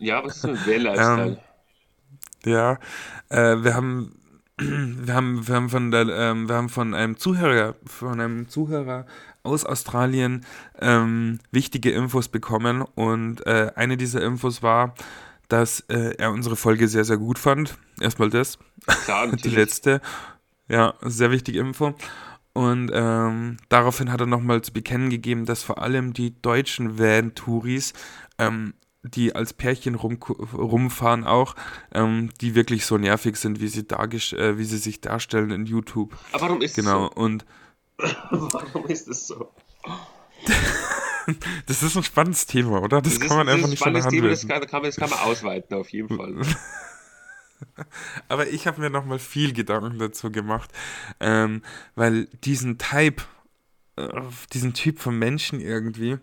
Ja, 0.00 0.24
was 0.24 0.36
ist 0.36 0.44
dem 0.44 0.56
Van-Lifestyle? 0.56 1.38
Ähm, 2.44 2.52
Ja, 2.52 2.78
äh, 3.28 3.62
wir 3.62 3.74
haben, 3.74 4.20
wir 4.58 5.14
haben, 5.14 5.46
wir 5.46 5.54
haben 5.54 5.68
von 5.68 5.90
der, 5.90 6.08
ähm, 6.08 6.48
wir 6.48 6.56
haben 6.56 6.68
von 6.68 6.94
einem 6.94 7.18
Zuhörer, 7.18 7.74
von 7.84 8.20
einem 8.20 8.48
Zuhörer 8.48 9.06
aus 9.42 9.64
Australien 9.64 10.44
ähm, 10.80 11.38
wichtige 11.50 11.90
Infos 11.90 12.28
bekommen 12.28 12.82
und 12.82 13.46
äh, 13.46 13.70
eine 13.74 13.96
dieser 13.96 14.22
Infos 14.22 14.62
war, 14.62 14.94
dass 15.48 15.80
äh, 15.88 16.14
er 16.18 16.32
unsere 16.32 16.56
Folge 16.56 16.88
sehr, 16.88 17.04
sehr 17.04 17.18
gut 17.18 17.38
fand. 17.38 17.76
Erstmal 18.00 18.30
das. 18.30 18.58
Klar, 19.04 19.28
Die 19.36 19.48
letzte. 19.48 20.00
Ja, 20.68 20.94
sehr 21.02 21.30
wichtige 21.30 21.60
Info. 21.60 21.94
Und 22.52 22.90
ähm, 22.94 23.58
daraufhin 23.68 24.10
hat 24.10 24.20
er 24.20 24.26
nochmal 24.26 24.62
zu 24.62 24.72
bekennen 24.72 25.10
gegeben, 25.10 25.44
dass 25.44 25.62
vor 25.62 25.82
allem 25.82 26.14
die 26.14 26.40
deutschen 26.40 26.98
Van-Touris, 26.98 27.92
ähm, 28.38 28.72
die 29.14 29.34
als 29.34 29.52
Pärchen 29.52 29.94
rum, 29.94 30.18
rumfahren 30.54 31.24
auch, 31.24 31.54
ähm, 31.92 32.30
die 32.40 32.54
wirklich 32.54 32.84
so 32.86 32.98
nervig 32.98 33.36
sind, 33.36 33.60
wie 33.60 33.68
sie, 33.68 33.80
äh, 33.88 34.58
wie 34.58 34.64
sie 34.64 34.78
sich 34.78 35.00
darstellen 35.00 35.50
in 35.50 35.66
YouTube. 35.66 36.16
Aber 36.32 36.42
warum 36.42 36.62
ist 36.62 36.74
Genau. 36.76 37.08
Und 37.08 37.44
es 37.98 38.10
so? 38.30 38.48
Warum 38.52 38.86
ist 38.86 39.08
es 39.08 39.26
so? 39.26 39.50
das 41.66 41.82
ist 41.82 41.96
ein 41.96 42.02
spannendes 42.02 42.46
Thema, 42.46 42.80
oder? 42.82 43.00
Das, 43.02 43.14
ist- 43.14 43.20
kann 43.20 43.36
man 43.36 43.48
ist 43.48 43.54
einfach 43.54 43.66
ein 43.66 43.70
nicht 43.70 43.82
von 43.82 43.94
der 43.94 44.02
Hand 44.02 44.12
Thema, 44.12 44.28
das 44.28 44.46
kann, 44.46 44.60
kann, 44.66 44.82
man, 44.82 44.90
das 44.90 44.96
kann 44.96 45.10
man 45.10 45.18
ausweiten, 45.20 45.76
auf 45.76 45.88
jeden 45.90 46.16
Fall. 46.16 46.40
Aber 48.28 48.48
ich 48.48 48.66
habe 48.66 48.80
mir 48.80 48.90
nochmal 48.90 49.18
viel 49.18 49.52
Gedanken 49.52 49.98
dazu 49.98 50.30
gemacht, 50.30 50.70
ähm, 51.20 51.62
weil 51.94 52.26
diesen 52.44 52.78
Type, 52.78 53.22
äh, 53.96 54.08
diesen 54.52 54.74
Typ 54.74 54.98
von 55.00 55.18
Menschen 55.18 55.60
irgendwie, 55.60 56.18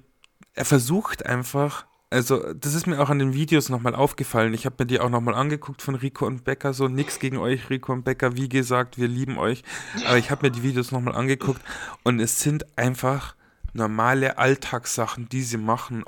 er 0.54 0.66
versucht 0.66 1.26
einfach, 1.26 1.88
also 2.14 2.54
das 2.54 2.76
ist 2.76 2.86
mir 2.86 3.00
auch 3.00 3.10
an 3.10 3.20
den 3.20 3.34
Videos 3.34 3.70
nochmal 3.70 3.96
aufgefallen, 3.96 4.54
ich 4.54 4.66
habe 4.66 4.76
mir 4.80 4.86
die 4.86 5.00
auch 5.00 5.10
nochmal 5.10 5.34
angeguckt 5.34 5.82
von 5.82 5.96
Rico 5.96 6.26
und 6.28 6.44
Becker, 6.44 6.74
so 6.74 6.88
nix 6.88 7.20
gegen 7.20 7.38
euch, 7.38 7.70
Rico 7.70 7.92
und 7.92 8.04
Becker, 8.04 8.38
wie 8.38 8.48
gesagt, 8.48 8.98
wir 8.98 9.08
lieben 9.08 9.38
euch, 9.38 9.64
aber 10.06 10.18
ich 10.18 10.30
habe 10.30 10.46
mir 10.46 10.52
die 10.52 10.64
Videos 10.64 10.92
nochmal 10.92 11.16
angeguckt 11.16 11.62
und 12.04 12.20
es 12.20 12.40
sind 12.40 12.66
einfach 12.78 13.36
normale 13.74 14.38
Alltagssachen, 14.38 15.28
die 15.30 15.42
sie 15.42 15.58
machen, 15.58 16.04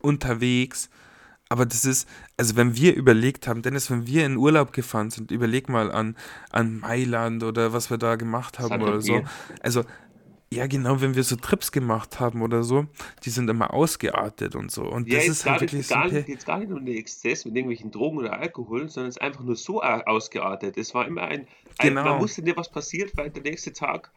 unterwegs, 0.00 0.88
aber 1.48 1.64
das 1.64 1.84
ist, 1.84 2.08
also 2.36 2.56
wenn 2.56 2.76
wir 2.76 2.94
überlegt 2.94 3.48
haben, 3.48 3.62
Dennis, 3.62 3.90
wenn 3.90 4.06
wir 4.06 4.26
in 4.26 4.36
Urlaub 4.36 4.72
gefahren 4.72 5.10
sind, 5.10 5.30
überleg 5.30 5.68
mal 5.68 5.90
an, 5.90 6.16
an 6.50 6.78
Mailand 6.78 7.42
oder 7.42 7.72
was 7.72 7.90
wir 7.90 7.96
da 7.96 8.16
gemacht 8.16 8.58
haben 8.58 8.82
oder 8.82 9.00
so. 9.00 9.22
Also, 9.62 9.84
ja 10.52 10.66
genau, 10.66 11.00
wenn 11.00 11.14
wir 11.14 11.24
so 11.24 11.36
Trips 11.36 11.72
gemacht 11.72 12.20
haben 12.20 12.40
oder 12.42 12.62
so, 12.62 12.86
die 13.24 13.30
sind 13.30 13.48
immer 13.50 13.72
ausgeartet 13.74 14.54
und 14.56 14.70
so. 14.70 14.82
Und 14.84 15.08
Ja, 15.08 15.18
das 15.18 15.28
ist 15.28 15.46
halt 15.46 15.60
wirklich 15.60 15.88
gar, 15.88 16.08
so. 16.08 16.14
nicht, 16.14 16.28
jetzt 16.28 16.46
gar 16.46 16.58
nicht 16.58 16.72
um 16.72 16.84
den 16.86 16.96
Exzess 16.96 17.44
mit 17.44 17.54
irgendwelchen 17.54 17.90
Drogen 17.90 18.18
oder 18.18 18.38
Alkohol, 18.38 18.88
sondern 18.88 19.10
es 19.10 19.16
ist 19.16 19.22
einfach 19.22 19.42
nur 19.44 19.56
so 19.56 19.82
a- 19.82 20.02
ausgeartet. 20.06 20.76
Es 20.78 20.94
war 20.94 21.06
immer 21.06 21.22
ein, 21.22 21.40
ein 21.78 21.88
Genau. 21.88 22.04
man 22.04 22.20
wusste 22.20 22.42
nicht, 22.42 22.56
was 22.56 22.70
passiert, 22.70 23.14
weil 23.16 23.30
der 23.30 23.42
nächste 23.42 23.72
Tag, 23.72 24.10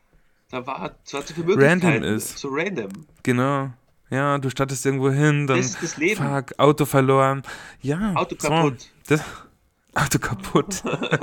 da 0.49 0.65
war, 0.65 0.95
es 1.05 1.13
war 1.13 1.25
zu 1.25 1.33
viele 1.33 1.47
Möglichkeiten. 1.47 1.81
Random 1.85 2.15
ist. 2.15 2.37
So 2.37 2.49
random. 2.51 2.89
Genau. 3.23 3.71
Ja, 4.09 4.37
du 4.37 4.49
startest 4.49 4.85
irgendwo 4.85 5.09
hin, 5.09 5.47
dann 5.47 5.57
Das 5.57 5.67
ist 5.67 5.83
das 5.83 5.97
Leben. 5.97 6.21
fuck, 6.23 6.53
Auto 6.57 6.85
verloren. 6.85 7.43
Ja. 7.81 8.13
Auto 8.15 8.35
so, 8.39 8.47
kaputt. 8.49 8.89
Das, 9.07 9.21
Auto 9.95 10.19
kaputt. 10.19 10.81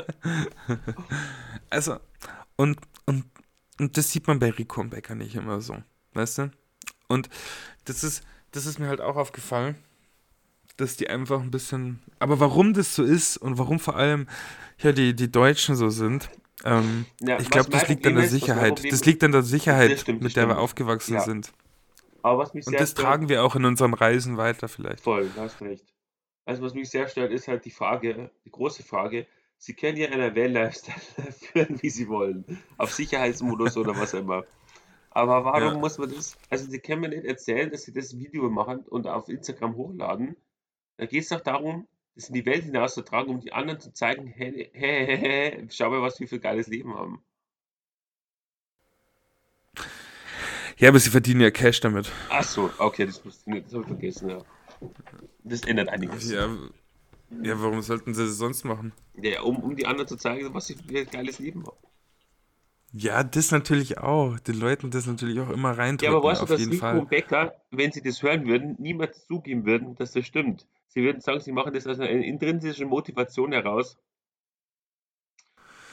also, 1.71 1.97
und, 2.57 2.79
und, 3.07 3.25
und 3.79 3.97
das 3.97 4.11
sieht 4.11 4.27
man 4.27 4.39
bei 4.39 4.51
Rico 4.51 4.81
und 4.81 4.91
Becker 4.91 5.15
nicht 5.15 5.35
immer 5.35 5.61
so. 5.61 5.77
Weißt 6.15 6.39
du? 6.39 6.51
Und 7.09 7.29
das 7.85 8.05
ist, 8.05 8.23
das 8.53 8.67
ist 8.67 8.79
mir 8.79 8.89
halt 8.89 9.01
auch 9.01 9.17
aufgefallen, 9.17 9.77
dass 10.77 10.97
die 10.97 11.09
einfach 11.11 11.41
ein 11.41 11.51
bisschen. 11.51 12.01
Aber 12.19 12.41
warum 12.41 12.75
das 12.75 12.95
so 12.95 13.03
ist 13.03 13.37
und 13.37 13.59
warum 13.59 13.79
vor 13.81 13.97
allem 13.97 14.29
ja, 14.79 14.93
die, 14.93 15.15
die 15.15 15.31
Deutschen 15.31 15.75
so 15.75 15.91
sind, 15.91 16.31
ähm, 16.65 17.07
Ja, 17.21 17.39
ich 17.41 17.51
glaube, 17.51 17.71
das 17.71 17.89
liegt 17.89 18.07
an 18.07 18.15
der 18.15 18.29
Sicherheit. 18.29 18.91
Das 18.93 19.05
liegt 19.05 19.23
an 19.25 19.33
der 19.33 19.43
Sicherheit, 19.43 20.07
mit 20.21 20.37
der 20.37 20.49
wir 20.49 20.59
aufgewachsen 20.59 21.15
Ja. 21.15 21.21
sind. 21.21 21.53
Aber 22.23 22.39
was 22.39 22.53
mich 22.55 22.67
Und 22.67 22.73
sehr 22.73 22.81
das 22.81 22.91
stört, 22.91 23.07
tragen 23.07 23.29
wir 23.29 23.45
auch 23.45 23.57
in 23.57 23.65
unseren 23.65 23.95
Reisen 23.95 24.37
weiter 24.37 24.69
vielleicht. 24.69 25.01
voll, 25.03 25.29
du 25.35 25.41
hast 25.41 25.61
recht. 25.63 25.85
Also 26.45 26.63
was 26.63 26.75
mich 26.75 26.91
sehr 26.91 27.09
stört, 27.09 27.31
ist 27.33 27.47
halt 27.47 27.65
die 27.65 27.71
Frage, 27.71 28.31
die 28.45 28.51
große 28.51 28.83
Frage, 28.83 29.27
sie 29.59 29.75
können 29.75 29.97
ja 29.99 30.09
einen 30.09 30.35
Van-Lifestyle 30.35 31.33
führen, 31.33 31.83
wie 31.83 31.91
sie 31.91 32.09
wollen. 32.09 32.45
Auf 32.77 32.93
Sicherheitsmodus 32.95 33.77
oder 33.77 33.97
was 33.97 34.15
immer. 34.15 34.45
Aber 35.11 35.45
warum 35.45 35.61
Ja. 35.75 35.79
muss 35.79 35.99
man 35.99 36.11
das? 36.15 36.37
Also 36.49 36.71
sie 36.71 36.79
können 36.79 37.01
mir 37.01 37.09
nicht 37.09 37.25
erzählen, 37.25 37.71
dass 37.71 37.83
sie 37.83 37.93
das 37.93 38.17
Video 38.19 38.49
machen 38.51 38.81
und 38.81 39.07
auf 39.07 39.29
Instagram 39.29 39.75
hochladen. 39.77 40.37
Da 40.97 41.07
geht 41.07 41.23
es 41.23 41.29
doch 41.29 41.41
darum, 41.41 41.87
das 42.15 42.29
in 42.29 42.35
die 42.35 42.47
Welt 42.47 42.65
hinauszutragen, 42.65 43.31
um 43.35 43.41
die 43.41 43.53
anderen 43.53 43.81
zu 43.81 43.93
zeigen, 43.93 44.27
hey, 44.27 44.71
hey, 44.73 45.07
hey, 45.07 45.17
hey, 45.19 45.67
schau 45.71 45.91
mal, 45.91 46.03
was 46.03 46.19
wir 46.21 46.29
für 46.29 46.37
ein 46.37 46.41
geiles 46.41 46.67
Leben 46.69 46.95
haben. 46.95 47.23
Ja, 50.77 50.89
aber 50.91 50.99
sie 51.01 51.11
verdienen 51.11 51.41
ja 51.41 51.51
Cash 51.51 51.81
damit. 51.81 52.13
Ach 52.29 52.45
so, 52.45 52.71
okay, 52.79 53.07
das, 53.07 53.21
das 53.23 53.45
habe 53.47 53.59
ich 53.59 53.87
vergessen, 53.87 54.31
ja. 54.31 54.45
Das 55.43 55.63
ändert 55.63 55.89
einiges. 55.89 56.31
Ja, 56.31 56.49
ja, 57.43 57.61
warum 57.61 57.83
sollten 57.83 58.15
sie 58.15 58.25
das 58.25 58.37
sonst 58.37 58.65
machen? 58.65 58.93
Ja, 59.15 59.43
um, 59.43 59.57
um 59.57 59.77
die 59.77 59.87
anderen 59.87 60.09
zu 60.09 60.17
zeigen, 60.17 60.53
was 60.55 60.67
sie 60.67 60.75
für 60.75 60.99
ein 60.99 61.07
geiles 61.11 61.39
Leben 61.39 61.67
haben. 61.67 61.77
Ja, 62.93 63.23
das 63.23 63.51
natürlich 63.51 63.99
auch. 63.99 64.39
Den 64.41 64.59
Leuten 64.59 64.91
das 64.91 65.07
natürlich 65.07 65.41
auch 65.41 65.51
immer 65.51 65.77
reindrücken. 65.77 66.13
Ja, 66.13 66.19
aber 66.19 66.29
weißt 66.29 66.43
du, 66.43 66.47
dass 66.47 66.61
Rico 66.61 66.77
Fall. 66.77 66.99
und 66.99 67.11
Becker, 67.11 67.55
wenn 67.71 67.93
sie 67.93 68.03
das 68.03 68.23
hören 68.23 68.47
würden, 68.47 68.77
niemals 68.79 69.27
zugeben 69.27 69.67
würden, 69.67 69.95
dass 69.97 70.13
das 70.13 70.27
stimmt. 70.27 70.67
Sie 70.89 71.03
würden 71.03 71.21
sagen, 71.21 71.41
sie 71.41 71.53
machen 71.53 71.75
das 71.75 71.87
aus 71.87 72.01
einer 72.01 72.09
intrinsischen 72.09 72.89
Motivation 72.89 73.53
heraus, 73.53 73.99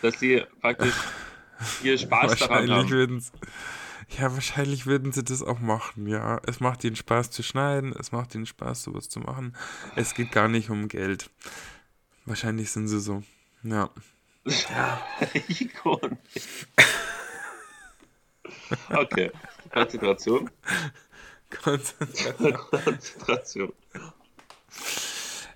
dass 0.02 0.20
sie 0.20 0.44
praktisch 0.62 0.94
ihr 1.84 1.98
Spaß 1.98 2.38
daran 2.38 2.70
haben. 2.70 2.90
würden 2.90 3.20
sie, 3.20 3.32
ja, 4.10 4.34
wahrscheinlich 4.34 4.86
würden 4.86 5.12
sie 5.12 5.24
das 5.24 5.44
auch 5.44 5.60
machen, 5.60 6.08
ja. 6.08 6.40
Es 6.46 6.60
macht 6.60 6.84
ihnen 6.84 6.96
Spaß 6.96 7.32
zu 7.32 7.44
schneiden, 7.44 7.94
es 7.98 8.12
macht 8.12 8.36
ihnen 8.36 8.46
Spaß, 8.46 8.84
sowas 8.84 9.10
zu 9.10 9.20
machen. 9.20 9.56
Es 9.96 10.14
geht 10.14 10.32
gar 10.32 10.48
nicht 10.48 10.70
um 10.70 10.88
Geld. 10.88 11.30
Wahrscheinlich 12.26 12.72
sind 12.72 12.88
sie 12.88 13.00
so. 13.00 13.24
Ja. 13.64 13.90
Und 14.44 14.46
Okay, 18.90 19.32
Konzentration. 19.72 20.50
Konzentration. 21.50 23.74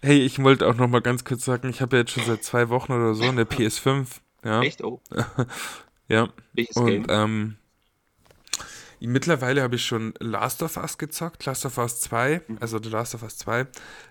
Hey, 0.01 0.19
ich 0.19 0.41
wollte 0.41 0.67
auch 0.67 0.75
noch 0.75 0.87
mal 0.87 1.01
ganz 1.01 1.25
kurz 1.25 1.43
sagen, 1.43 1.69
ich 1.69 1.81
habe 1.81 1.97
ja 1.97 2.01
jetzt 2.01 2.11
schon 2.11 2.25
seit 2.25 2.43
zwei 2.43 2.69
Wochen 2.69 2.93
oder 2.93 3.13
so 3.13 3.25
eine 3.25 3.43
PS5, 3.43 4.07
ja. 4.43 4.61
Echt? 4.61 4.83
Oh, 4.83 5.01
Ja. 6.07 6.29
welches 6.53 6.77
Und 6.77 6.87
Game? 6.87 7.05
ähm, 7.09 7.57
mittlerweile 9.07 9.61
habe 9.61 9.75
ich 9.75 9.85
schon 9.85 10.13
Last 10.19 10.61
of 10.63 10.77
Us 10.77 10.97
gezockt, 10.97 11.45
Last 11.45 11.65
of 11.65 11.77
Us 11.77 12.01
2, 12.01 12.41
Mhm. 12.47 12.57
also 12.59 12.79
The 12.81 12.89
Last 12.89 13.15
of 13.15 13.23
Us 13.23 13.37
2. 13.37 13.65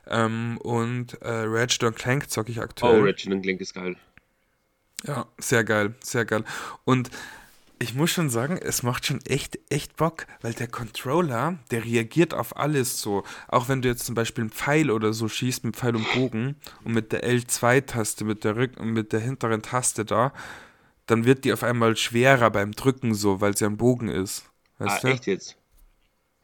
Ähm, 0.06 0.58
und 0.58 1.20
äh, 1.22 1.28
Ratchet 1.46 1.94
Clank 1.96 2.30
zocke 2.30 2.50
ich 2.52 2.58
Oh, 2.58 2.62
aktuell. 2.62 3.02
Ratchet 3.06 3.42
Clank 3.42 3.60
ist 3.60 3.74
geil. 3.74 3.96
Ja, 5.04 5.26
sehr 5.38 5.62
geil, 5.64 5.94
sehr 6.02 6.24
geil. 6.24 6.44
Und 6.84 7.10
ich 7.78 7.94
muss 7.94 8.10
schon 8.10 8.28
sagen, 8.28 8.58
es 8.60 8.82
macht 8.82 9.06
schon 9.06 9.20
echt, 9.26 9.58
echt 9.70 9.96
Bock, 9.96 10.26
weil 10.40 10.52
der 10.52 10.66
Controller, 10.66 11.58
der 11.70 11.84
reagiert 11.84 12.34
auf 12.34 12.56
alles 12.56 13.00
so. 13.00 13.22
Auch 13.46 13.68
wenn 13.68 13.82
du 13.82 13.88
jetzt 13.88 14.04
zum 14.04 14.16
Beispiel 14.16 14.42
einen 14.42 14.50
Pfeil 14.50 14.90
oder 14.90 15.12
so 15.12 15.28
schießt 15.28 15.62
mit 15.62 15.76
Pfeil 15.76 15.94
und 15.94 16.12
Bogen 16.14 16.56
und 16.82 16.92
mit 16.92 17.12
der 17.12 17.22
L2-Taste, 17.24 18.24
mit 18.24 18.42
der 18.42 18.56
Rück 18.56 18.80
mit 18.82 19.12
der 19.12 19.20
hinteren 19.20 19.62
Taste 19.62 20.04
da, 20.04 20.32
dann 21.06 21.24
wird 21.24 21.44
die 21.44 21.52
auf 21.52 21.62
einmal 21.62 21.96
schwerer 21.96 22.50
beim 22.50 22.72
Drücken 22.72 23.14
so, 23.14 23.40
weil 23.40 23.56
sie 23.56 23.66
ein 23.66 23.76
Bogen 23.76 24.08
ist. 24.08 24.44
Ah, 24.78 24.86
Weißt 24.86 25.04
du? 25.04 25.08
echt 25.08 25.26
jetzt? 25.26 25.56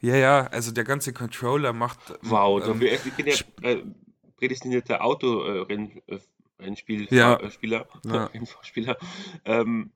Ja, 0.00 0.16
ja, 0.16 0.46
also 0.48 0.72
der 0.72 0.84
ganze 0.84 1.12
Controller 1.12 1.72
macht. 1.72 1.98
Wow, 2.22 2.60
ähm, 2.62 2.68
dafür, 2.80 2.92
ich 2.92 3.12
bin 3.14 3.26
ja 3.26 3.34
äh, 3.62 3.82
prädestinierter 4.36 5.02
Auto-Rennspiel, 5.02 7.08
Ja. 7.10 7.36
äh, 7.36 7.50
Spieler, 7.50 7.88
Ja. 8.04 8.24
Rennfahrspieler. 8.34 8.96
Ähm, 9.44 9.90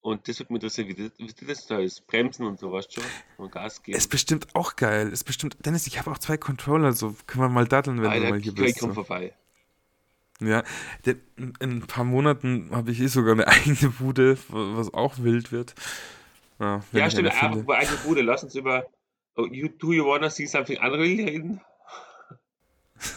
und 0.00 0.28
das 0.28 0.38
würde 0.38 0.52
mich 0.52 0.62
interessieren, 0.62 0.88
wie 0.88 0.94
das, 0.94 1.10
wie 1.18 1.46
das 1.46 1.66
da 1.66 1.78
ist. 1.80 2.06
Bremsen 2.06 2.46
und 2.46 2.58
sowas 2.58 2.86
schon 2.90 3.04
und 3.36 3.52
Gas 3.52 3.82
geben. 3.82 3.98
ist 3.98 4.08
bestimmt 4.08 4.46
auch 4.54 4.76
geil. 4.76 5.08
Ist 5.10 5.24
bestimmt. 5.24 5.56
Dennis, 5.66 5.86
ich 5.86 5.98
habe 5.98 6.10
auch 6.10 6.18
zwei 6.18 6.36
Controller, 6.38 6.92
so 6.92 7.14
können 7.26 7.44
wir 7.44 7.48
mal 7.48 7.66
daddeln, 7.66 7.96
wenn 7.98 8.04
du 8.04 8.10
Alter, 8.10 8.30
mal 8.30 8.38
hier 8.40 8.52
ich, 8.52 8.58
ich 8.58 8.64
bist. 8.64 8.80
komm 8.80 8.90
So. 8.90 8.94
vorbei. 9.04 9.34
Ja, 10.40 10.62
in 11.36 11.52
ein 11.60 11.80
paar 11.88 12.04
Monaten 12.04 12.70
habe 12.70 12.92
ich 12.92 13.00
eh 13.00 13.08
sogar 13.08 13.32
eine 13.32 13.46
eigene 13.48 13.90
Bude, 13.90 14.38
was 14.48 14.94
auch 14.94 15.18
wild 15.18 15.50
wird. 15.50 15.74
Ja, 16.60 16.82
Ja, 16.92 17.10
stimmt, 17.10 17.32
über 17.56 17.76
eigene 17.78 17.96
Bude. 17.98 18.22
Lass 18.22 18.42
uns 18.44 18.54
über 18.54 18.86
oh, 19.36 19.46
you, 19.46 19.68
Do 19.68 19.92
You 19.92 20.06
Wanna 20.06 20.30
See 20.30 20.46
Something 20.46 20.78
Unreal 20.78 21.28
reden? 21.28 21.60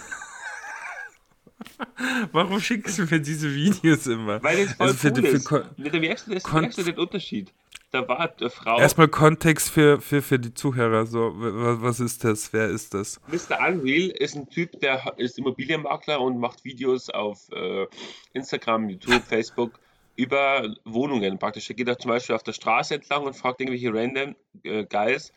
Warum 2.32 2.60
schickst 2.60 2.98
du 3.00 3.04
mir 3.04 3.20
diese 3.20 3.54
Videos 3.54 4.08
immer? 4.08 4.42
Weil 4.44 4.66
das 4.66 4.76
voll 4.76 4.88
Also 4.88 4.98
für- 5.00 5.08
cool 5.10 5.16
für 5.22 5.28
ist. 5.28 5.46
Kon- 5.46 5.70
Da 5.78 6.00
merkst 6.00 6.28
du, 6.28 6.32
merkst 6.32 6.78
du 6.78 6.84
den 6.84 6.98
Unterschied. 7.00 7.54
Da 7.92 8.08
war 8.08 8.20
eine 8.40 8.50
Frau, 8.50 8.80
Erstmal 8.80 9.10
Kontext 9.10 9.70
für, 9.70 10.00
für, 10.00 10.22
für 10.22 10.40
die 10.40 10.54
Zuhörer. 10.54 11.06
So, 11.06 11.34
was, 11.36 12.00
ist 12.00 12.24
das? 12.24 12.54
Wer 12.54 12.68
ist 12.70 12.94
das? 12.94 13.20
Mr. 13.28 13.60
Unreal 13.68 14.10
ist 14.12 14.36
ein 14.36 14.50
Typ, 14.50 14.80
der 14.80 15.14
ist 15.18 15.38
Immobilienmakler 15.38 16.22
und 16.22 16.40
macht 16.40 16.64
Videos 16.64 17.10
auf 17.10 17.50
äh, 17.52 17.88
Instagram, 18.34 18.90
YouTube, 18.90 19.24
Facebook 19.24 19.80
über 20.22 20.72
Wohnungen 20.86 21.40
praktisch. 21.40 21.68
Er 21.70 21.76
geht 21.76 21.90
auch 21.90 21.96
zum 21.96 22.10
Beispiel 22.10 22.36
auf 22.36 22.44
der 22.44 22.54
Straße 22.54 22.94
entlang 22.94 23.24
und 23.24 23.36
fragt 23.36 23.60
irgendwelche 23.60 23.92
random 23.92 24.36
äh, 24.64 24.86
Guys, 24.86 25.34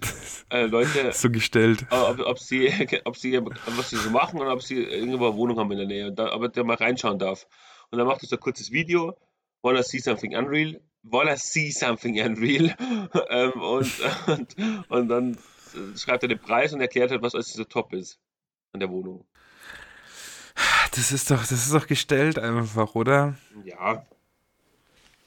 äh, 0.50 0.66
Leute, 0.66 1.10
So 1.12 1.30
gestellt. 1.30 1.86
äh, 1.90 1.94
ob, 1.94 2.18
ob, 2.20 2.38
sie, 2.38 2.70
ob 3.04 3.16
sie, 3.16 3.40
was 3.40 3.90
sie 3.90 3.96
so 3.96 4.10
machen 4.10 4.40
und 4.40 4.46
ob 4.48 4.62
sie 4.62 4.82
irgendwo 4.82 5.28
eine 5.28 5.36
Wohnung 5.36 5.58
haben 5.58 5.72
in 5.72 5.78
der 5.78 5.86
Nähe, 5.86 6.08
und 6.08 6.18
da, 6.18 6.34
ob 6.34 6.42
er 6.42 6.48
da 6.50 6.62
mal 6.64 6.76
reinschauen 6.76 7.18
darf. 7.18 7.46
Und 7.90 7.98
dann 7.98 8.06
macht 8.06 8.22
er 8.22 8.28
so 8.28 8.36
ein 8.36 8.40
kurzes 8.40 8.72
Video, 8.72 9.16
wanna 9.62 9.82
see 9.82 10.00
something 10.00 10.36
unreal, 10.36 10.78
wanna 11.02 11.36
see 11.36 11.70
something 11.70 12.20
unreal, 12.20 12.74
ähm, 13.30 13.52
und, 13.52 13.90
und, 14.26 14.56
und 14.90 15.08
dann 15.08 15.38
schreibt 15.96 16.24
er 16.24 16.28
den 16.28 16.40
Preis 16.40 16.74
und 16.74 16.82
erklärt 16.82 17.10
halt, 17.10 17.22
was 17.22 17.34
alles 17.34 17.54
so 17.54 17.64
top 17.64 17.94
ist 17.94 18.20
an 18.74 18.80
der 18.80 18.90
Wohnung. 18.90 19.26
Das 20.94 21.10
ist 21.10 21.30
doch, 21.30 21.40
das 21.40 21.52
ist 21.52 21.72
doch 21.72 21.86
gestellt 21.86 22.38
einfach, 22.38 22.94
oder? 22.94 23.34
Ja, 23.64 24.04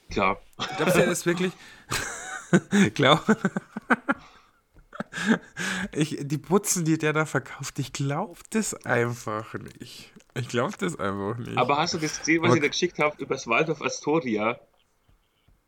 klar. 0.09 0.41
Glaubst 0.77 0.95
du, 0.95 0.99
er 1.01 1.11
ist 1.11 1.25
wirklich. 1.25 1.53
Glaub. 2.93 3.23
Ich, 5.91 6.17
die 6.21 6.37
Putzen, 6.37 6.85
die 6.85 6.97
der 6.97 7.13
da 7.13 7.25
verkauft, 7.25 7.79
ich 7.79 7.91
glaube 7.93 8.39
das 8.51 8.73
einfach 8.85 9.53
nicht. 9.55 10.11
Ich 10.35 10.47
glaube 10.47 10.73
das 10.77 10.99
einfach 10.99 11.37
nicht. 11.37 11.57
Aber 11.57 11.77
hast 11.77 11.93
du 11.93 11.97
das 11.97 12.19
gesehen, 12.19 12.43
was 12.43 12.55
ich 12.55 12.61
da 12.61 12.67
geschickt 12.67 12.99
habe 12.99 13.15
über 13.21 13.35
das 13.35 13.47
Waldorf 13.47 13.81
Astoria? 13.81 14.59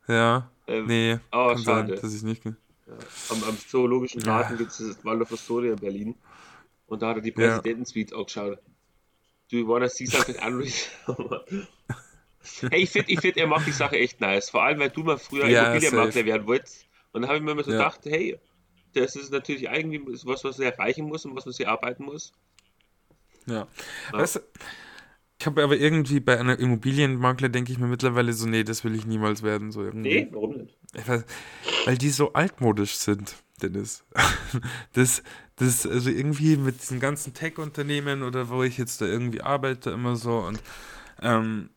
ja, 0.06 0.50
Ähm, 0.66 0.86
nee, 0.86 1.18
oh, 1.32 1.48
kann 1.48 1.58
sein, 1.58 1.88
schade. 1.88 2.00
dass 2.00 2.14
ich 2.14 2.22
nicht. 2.22 2.42
ge- 2.42 2.54
Am, 3.30 3.42
am 3.44 3.58
Zoologischen 3.58 4.20
Ja. 4.22 4.40
Garten 4.40 4.56
gibt 4.58 4.70
es 4.72 4.78
das 4.78 5.04
Waldorf 5.04 5.32
Astoria 5.32 5.72
in 5.72 5.78
Berlin. 5.78 6.14
Und 6.86 7.02
da 7.02 7.08
hat 7.10 7.16
er 7.16 7.22
die 7.22 7.30
Ja. 7.30 7.34
Präsidentensuite 7.56 8.16
auch 8.16 8.26
geschaut. 8.26 8.58
Do 9.50 9.56
you 9.56 9.66
wanna 9.68 9.88
see 9.88 10.06
something 10.06 10.36
unreal? 10.44 10.72
hey, 12.70 12.82
ich 12.82 12.90
finde, 12.90 13.10
ich 13.12 13.20
find, 13.20 13.36
er 13.36 13.46
macht 13.46 13.66
die 13.66 13.72
Sache 13.72 13.96
echt 13.98 14.20
nice. 14.20 14.50
Vor 14.50 14.62
allem, 14.62 14.78
weil 14.80 14.90
du 14.90 15.02
mal 15.02 15.18
früher 15.18 15.48
Ja, 15.48 15.62
Immobilienmakler 15.62 16.24
werden 16.24 16.46
wolltest. 16.46 16.86
Und 17.12 17.22
da 17.22 17.28
habe 17.28 17.38
ich 17.38 17.44
mir 17.44 17.52
immer 17.52 17.64
so 17.64 17.72
Ja. 17.72 17.78
gedacht, 17.78 18.00
hey, 18.04 18.38
das 18.94 19.16
ist 19.16 19.30
natürlich 19.32 19.64
irgendwie 19.64 20.00
was, 20.24 20.44
was 20.44 20.58
er 20.58 20.72
erreichen 20.72 21.06
muss 21.06 21.24
und 21.24 21.36
was 21.36 21.44
man 21.46 21.52
sich 21.54 21.68
arbeiten 21.68 22.04
muss. 22.04 22.32
Ja. 23.46 23.66
Weißt 24.10 24.36
du, 24.36 24.40
ich 25.40 25.46
habe 25.46 25.62
aber 25.62 25.76
irgendwie 25.76 26.20
bei 26.20 26.38
einer 26.38 26.58
Immobilienmakler 26.58 27.48
denke 27.48 27.72
ich 27.72 27.78
mir 27.78 27.86
mittlerweile 27.86 28.32
so, 28.32 28.46
nee, 28.46 28.64
das 28.64 28.84
will 28.84 28.94
ich 28.94 29.06
niemals 29.06 29.42
werden. 29.42 29.72
So 29.72 29.82
irgendwie. 29.82 30.24
Nee, 30.24 30.28
warum 30.30 30.56
nicht? 30.58 30.78
Ich 30.94 31.08
weiß, 31.08 31.24
weil 31.84 31.98
die 31.98 32.10
so 32.10 32.32
altmodisch 32.32 32.96
sind, 32.96 33.36
Dennis. 33.62 34.04
Das, 34.92 35.22
das, 35.56 35.86
also 35.86 36.10
irgendwie 36.10 36.56
mit 36.56 36.80
diesen 36.82 37.00
ganzen 37.00 37.34
Tech-Unternehmen 37.34 38.22
oder 38.22 38.48
wo 38.50 38.62
ich 38.62 38.78
jetzt 38.78 39.00
da 39.00 39.06
irgendwie 39.06 39.40
arbeite, 39.42 39.90
immer 39.90 40.16
so 40.16 40.38
und 40.38 40.60
ähm, 41.22 41.70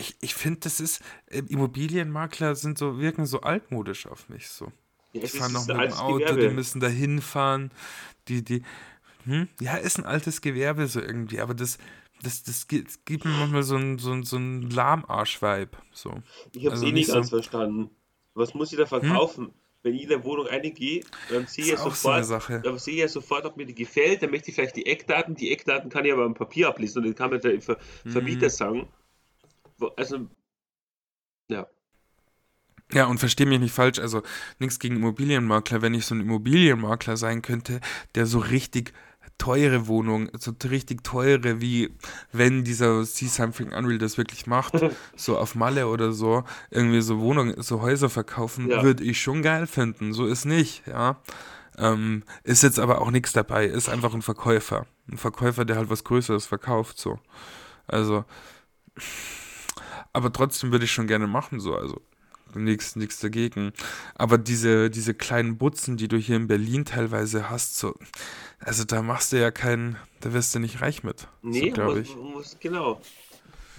ich, 0.00 0.16
ich 0.20 0.34
finde, 0.34 0.60
das 0.60 0.80
ist, 0.80 1.02
äh, 1.26 1.42
Immobilienmakler 1.48 2.54
sind 2.54 2.78
so, 2.78 2.98
wirken 2.98 3.26
so 3.26 3.40
altmodisch 3.42 4.06
auf 4.06 4.28
mich 4.28 4.48
so. 4.48 4.72
Ja, 5.12 5.22
Die 5.22 5.28
fahren 5.28 5.52
noch 5.52 5.66
mit 5.66 5.76
dem 5.76 5.92
Auto, 5.92 6.18
die 6.18 6.24
Gewerbe. 6.30 6.50
müssen 6.54 6.80
da 6.80 6.88
hinfahren, 6.88 7.70
die, 8.28 8.42
die, 8.44 8.62
hm? 9.24 9.48
Ja, 9.60 9.76
ist 9.76 9.98
ein 9.98 10.04
altes 10.06 10.40
Gewerbe 10.40 10.86
so 10.86 11.00
irgendwie, 11.00 11.40
aber 11.40 11.54
das, 11.54 11.78
das, 12.22 12.42
das 12.42 12.68
gibt, 12.68 13.04
gibt 13.06 13.24
mir 13.24 13.32
manchmal 13.32 13.62
so 13.62 13.76
ein, 13.76 13.98
so 13.98 14.12
ein, 14.12 14.22
so 14.24 14.36
ein 14.36 14.62
Lahmarsch-Vibe, 14.70 15.76
so. 15.92 16.22
Ich 16.52 16.64
habe 16.66 16.74
es 16.76 16.82
Also 16.82 16.86
eh 16.86 16.92
nicht 16.92 16.94
nicht 16.94 17.10
ganz 17.12 17.28
so- 17.30 17.36
verstanden. 17.36 17.90
Was 18.34 18.54
muss 18.54 18.72
ich 18.72 18.78
da 18.78 18.86
verkaufen? 18.86 19.52
Wenn 19.82 19.94
ich 19.94 20.02
in 20.02 20.08
der 20.10 20.22
Wohnung 20.24 20.46
eingehe, 20.46 21.02
dann 21.30 21.46
sehe 21.46 21.64
ich 21.64 21.70
ja 21.70 21.76
so 21.78 21.84
sofort, 21.84 22.24
Sache. 22.26 22.60
dann 22.62 22.78
sehe 22.78 22.94
ich 22.94 23.00
ja 23.00 23.08
sofort, 23.08 23.46
ob 23.46 23.56
mir 23.56 23.64
die 23.66 23.74
gefällt. 23.74 24.22
Dann 24.22 24.30
möchte 24.30 24.50
ich 24.50 24.54
vielleicht 24.54 24.76
die 24.76 24.84
Eckdaten. 24.86 25.34
Die 25.34 25.50
Eckdaten 25.50 25.88
kann 25.90 26.04
ich 26.04 26.12
aber 26.12 26.24
am 26.26 26.34
Papier 26.34 26.68
ablesen 26.68 26.98
und 26.98 27.06
dann 27.06 27.14
kann 27.14 27.30
mir 27.30 27.38
der 27.38 27.60
Ver 27.62 27.78
Mhm. 28.04 28.10
Vermieter 28.10 28.50
sagen. 28.50 28.88
Also, 29.96 30.28
ja. 31.48 31.66
Ja, 32.92 33.06
und 33.06 33.18
versteh 33.18 33.44
mich 33.46 33.60
nicht 33.60 33.72
falsch, 33.74 33.98
also 34.00 34.22
nichts 34.58 34.78
gegen 34.78 34.96
Immobilienmakler, 34.96 35.80
wenn 35.80 35.94
ich 35.94 36.06
so 36.06 36.14
ein 36.14 36.20
Immobilienmakler 36.20 37.16
sein 37.16 37.40
könnte, 37.40 37.80
der 38.16 38.26
so 38.26 38.40
richtig 38.40 38.92
teure 39.38 39.86
Wohnungen, 39.86 40.28
so 40.38 40.52
richtig 40.64 41.02
teure, 41.04 41.60
wie 41.60 41.94
wenn 42.32 42.64
dieser 42.64 43.04
See 43.04 43.26
Something 43.26 43.72
Unreal 43.72 43.98
das 43.98 44.18
wirklich 44.18 44.46
macht, 44.46 44.74
so 45.16 45.38
auf 45.38 45.54
Malle 45.54 45.86
oder 45.86 46.12
so, 46.12 46.44
irgendwie 46.70 47.00
so 47.00 47.20
Wohnungen, 47.20 47.62
so 47.62 47.80
Häuser 47.80 48.10
verkaufen, 48.10 48.68
Ja. 48.68 48.82
würde 48.82 49.04
ich 49.04 49.20
schon 49.20 49.42
geil 49.42 49.66
finden. 49.66 50.12
So 50.12 50.26
ist 50.26 50.44
nicht, 50.44 50.86
ja. 50.86 51.16
Ähm, 51.78 52.24
ist 52.42 52.62
jetzt 52.62 52.78
aber 52.78 53.00
auch 53.00 53.10
nichts 53.10 53.32
dabei, 53.32 53.66
ist 53.66 53.88
einfach 53.88 54.12
ein 54.14 54.22
Verkäufer. 54.22 54.86
Ein 55.10 55.16
Verkäufer, 55.16 55.64
der 55.64 55.76
halt 55.76 55.88
was 55.90 56.04
Größeres 56.04 56.44
verkauft, 56.46 56.98
so. 56.98 57.18
Also, 57.86 58.24
aber 60.12 60.32
trotzdem 60.32 60.72
würde 60.72 60.84
ich 60.84 60.92
schon 60.92 61.06
gerne 61.06 61.26
machen, 61.26 61.60
so, 61.60 61.74
also 61.74 62.00
nichts 62.54 62.96
nichts 62.96 63.20
dagegen. 63.20 63.72
Aber 64.14 64.38
diese, 64.38 64.90
diese 64.90 65.14
kleinen 65.14 65.56
Butzen, 65.56 65.96
die 65.96 66.08
du 66.08 66.16
hier 66.16 66.36
in 66.36 66.48
Berlin 66.48 66.84
teilweise 66.84 67.50
hast, 67.50 67.78
so, 67.78 67.94
also 68.58 68.84
da 68.84 69.02
machst 69.02 69.32
du 69.32 69.40
ja 69.40 69.50
keinen, 69.50 69.96
da 70.20 70.32
wirst 70.32 70.54
du 70.54 70.58
nicht 70.58 70.80
reich 70.80 71.02
mit. 71.04 71.28
Nee, 71.42 71.68
so, 71.68 71.74
glaube 71.74 72.00
ich. 72.00 72.16
Muss, 72.16 72.56
genau. 72.60 73.00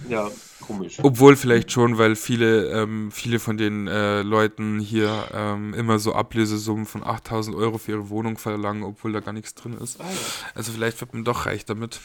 Ja, 0.08 0.30
komisch. 0.60 0.98
Obwohl 1.02 1.36
vielleicht 1.36 1.70
schon, 1.70 1.96
weil 1.96 2.16
viele, 2.16 2.70
ähm, 2.70 3.12
viele 3.12 3.38
von 3.38 3.56
den 3.56 3.86
äh, 3.86 4.22
Leuten 4.22 4.80
hier 4.80 5.28
ähm, 5.32 5.74
immer 5.74 6.00
so 6.00 6.14
Ablösesummen 6.14 6.86
von 6.86 7.04
8000 7.04 7.56
Euro 7.56 7.78
für 7.78 7.92
ihre 7.92 8.08
Wohnung 8.08 8.38
verlangen, 8.38 8.82
obwohl 8.82 9.12
da 9.12 9.20
gar 9.20 9.32
nichts 9.32 9.54
drin 9.54 9.74
ist. 9.74 10.00
Ah. 10.00 10.04
Also 10.54 10.72
vielleicht 10.72 11.00
wird 11.00 11.14
man 11.14 11.24
doch 11.24 11.46
reich 11.46 11.64
damit 11.64 12.00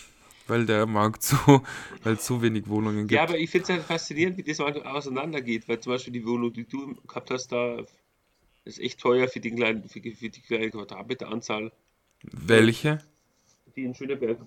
weil 0.47 0.65
der 0.65 0.85
Markt 0.85 1.23
so, 1.23 1.37
weil 2.03 2.13
es 2.13 2.25
so 2.25 2.41
wenig 2.41 2.67
Wohnungen 2.67 3.07
gibt. 3.07 3.11
Ja, 3.11 3.23
aber 3.23 3.37
ich 3.37 3.49
finde 3.49 3.63
es 3.63 3.69
halt 3.69 3.83
faszinierend, 3.83 4.37
wie 4.37 4.43
das 4.43 4.59
mal 4.59 4.81
auseinandergeht, 4.83 5.67
weil 5.67 5.79
zum 5.79 5.93
Beispiel 5.93 6.13
die 6.13 6.25
Wohnung, 6.25 6.53
die 6.53 6.65
du 6.65 6.95
gehabt 7.07 7.31
hast, 7.31 7.51
da 7.51 7.83
ist 8.65 8.79
echt 8.79 8.99
teuer 8.99 9.27
für 9.27 9.39
die 9.39 9.51
kleine, 9.51 9.83
für, 9.83 10.01
für 10.01 10.29
die 10.29 10.41
kleine 10.41 10.69
Quadratmeteranzahl. 10.69 11.71
Welche? 12.23 12.99
Die 13.75 13.83
in 13.83 13.95
Schöneberg. 13.95 14.39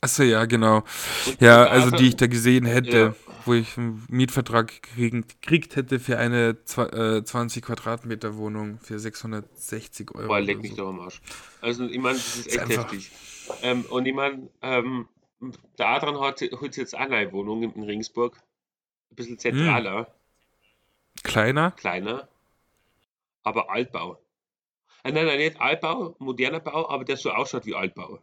Achso, 0.00 0.22
ja, 0.22 0.44
genau. 0.44 0.84
Und 1.26 1.40
ja, 1.40 1.64
also 1.64 1.90
die 1.90 2.08
ich 2.08 2.16
da 2.16 2.28
gesehen 2.28 2.66
hätte, 2.66 2.98
ja. 2.98 3.14
wo 3.44 3.54
ich 3.54 3.76
einen 3.76 4.04
Mietvertrag 4.08 4.72
gekriegt 4.96 5.74
hätte 5.74 5.98
für 5.98 6.18
eine 6.18 6.56
20 6.64 7.34
äh, 7.34 7.66
Quadratmeter 7.66 8.36
Wohnung 8.36 8.78
für 8.80 9.00
660 9.00 10.14
Euro. 10.14 10.28
Boah, 10.28 10.40
leck 10.40 10.62
mich 10.62 10.70
so. 10.70 10.76
doch 10.76 10.88
am 10.90 11.00
Arsch. 11.00 11.20
Also, 11.60 11.86
ich 11.86 11.98
meine, 11.98 12.16
das 12.16 12.36
ist 12.36 12.46
echt 12.46 12.70
ist 12.70 12.78
heftig. 12.78 13.10
Ähm, 13.62 13.84
und 13.90 14.06
ich 14.06 14.14
meine, 14.14 14.48
ähm, 14.62 15.08
daran 15.76 16.20
hat, 16.20 16.40
hat 16.40 16.76
jetzt 16.76 16.94
auch 16.94 17.00
eine 17.00 17.32
Wohnung 17.32 17.62
in 17.62 17.82
Ringsburg. 17.82 18.36
Ein 19.10 19.16
bisschen 19.16 19.38
zentraler. 19.38 19.98
Hm. 19.98 20.06
Kleiner? 21.22 21.70
Kleiner. 21.72 22.28
Aber 23.42 23.70
Altbau. 23.70 24.18
Äh, 25.04 25.12
nein, 25.12 25.26
nein, 25.26 25.38
nicht 25.38 25.60
Altbau, 25.60 26.16
moderner 26.18 26.60
Bau, 26.60 26.88
aber 26.88 27.04
der 27.04 27.16
so 27.16 27.30
ausschaut 27.30 27.66
wie 27.66 27.74
Altbau. 27.74 28.20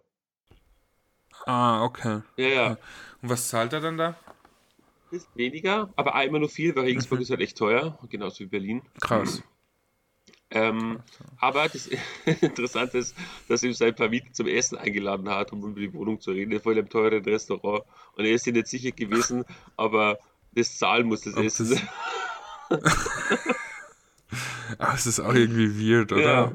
Ah, 1.46 1.84
okay. 1.84 2.22
Ja, 2.38 2.48
ja. 2.48 2.78
Und 3.22 3.30
was 3.30 3.50
zahlt 3.50 3.74
er 3.74 3.82
dann 3.82 3.98
da? 3.98 4.16
Ist 5.12 5.30
weniger, 5.36 5.90
aber 5.96 6.16
auch 6.16 6.24
immer 6.24 6.40
nur 6.40 6.50
viel, 6.50 6.76
weil 6.76 6.86
Regensburg 6.86 7.20
mhm. 7.20 7.24
ist 7.24 7.30
halt 7.30 7.42
echt 7.42 7.58
teuer, 7.58 7.98
genauso 8.10 8.40
wie 8.40 8.48
Berlin. 8.48 8.82
Krass. 9.00 9.44
Ähm, 10.52 11.00
aber 11.40 11.68
das 11.68 11.88
Interessante 12.42 13.00
ist, 13.00 13.16
dass 13.48 13.64
ihm 13.64 13.74
sein 13.74 13.96
Vermieter 13.96 14.32
zum 14.32 14.48
Essen 14.48 14.78
eingeladen 14.78 15.30
hat, 15.30 15.52
um 15.52 15.64
über 15.64 15.80
die 15.80 15.94
Wohnung 15.94 16.22
zu 16.22 16.32
reden, 16.32 16.60
vor 16.60 16.72
einem 16.72 16.88
teuren 16.88 17.24
Restaurant. 17.24 17.84
Und 18.16 18.26
er 18.26 18.32
ist 18.32 18.44
sich 18.44 18.54
nicht 18.54 18.68
sicher 18.68 18.92
gewesen, 18.92 19.44
aber 19.78 20.20
das 20.54 20.78
zahlen 20.78 21.08
muss 21.08 21.22
das 21.22 21.36
Ob 21.36 21.44
Essen. 21.44 21.80
Das... 22.68 22.82
Ach, 24.80 24.96
es 24.96 25.06
ist 25.06 25.20
auch 25.20 25.36
irgendwie 25.36 25.92
weird, 25.92 26.12
oder? 26.12 26.22
Ja. 26.22 26.52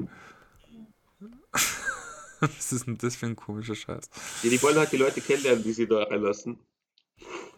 Was 2.41 2.73
ist 2.73 2.85
denn 2.85 2.97
das 2.97 3.15
für 3.15 3.27
ein 3.27 3.37
komischer 3.37 3.75
Scheiß? 3.75 4.09
Ja, 4.43 4.49
die 4.49 4.61
wollen 4.61 4.75
halt 4.75 4.91
die 4.91 4.97
Leute 4.97 5.21
kennenlernen, 5.21 5.63
die 5.63 5.71
sie 5.71 5.87
da 5.87 6.03
reinlassen. 6.03 6.59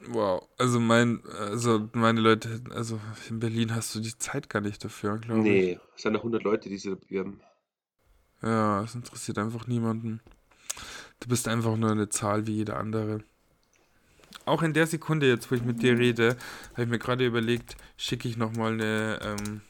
Wow, 0.08 0.48
also 0.58 0.80
mein, 0.80 1.24
also 1.28 1.90
meine 1.94 2.20
Leute, 2.20 2.62
also 2.72 3.00
in 3.30 3.40
Berlin 3.40 3.74
hast 3.74 3.96
du 3.96 4.00
die 4.00 4.18
Zeit 4.18 4.50
gar 4.50 4.62
nicht 4.62 4.84
dafür, 4.84 5.18
glaube 5.18 5.42
ich. 5.42 5.46
Nee, 5.46 5.80
es 5.96 6.02
sind 6.02 6.14
ja 6.14 6.20
100 6.20 6.44
Leute, 6.44 6.70
die 6.70 6.78
sie 6.78 6.96
bewerben. 6.96 7.40
Ja, 8.42 8.84
es 8.84 8.96
interessiert 8.96 9.38
einfach 9.38 9.68
niemanden. 9.68 10.20
Du 11.22 11.30
bist 11.30 11.48
einfach 11.48 11.78
nur 11.78 11.92
eine 11.92 12.10
Zahl 12.10 12.48
wie 12.48 12.56
jeder 12.56 12.78
andere. 12.78 13.24
Auch 14.46 14.62
in 14.62 14.74
der 14.74 14.88
Sekunde 14.88 15.28
jetzt, 15.28 15.50
wo 15.50 15.56
ich 15.56 15.64
mit 15.64 15.82
dir 15.82 15.98
rede, 15.98 16.36
habe 16.74 16.84
ich 16.84 16.90
mir 16.90 17.00
gerade 17.00 17.26
überlegt, 17.26 17.78
schicke 17.96 18.28
ich 18.28 18.36
nochmal 18.36 18.74
eine, 18.74 19.20
ähm, 19.24 19.62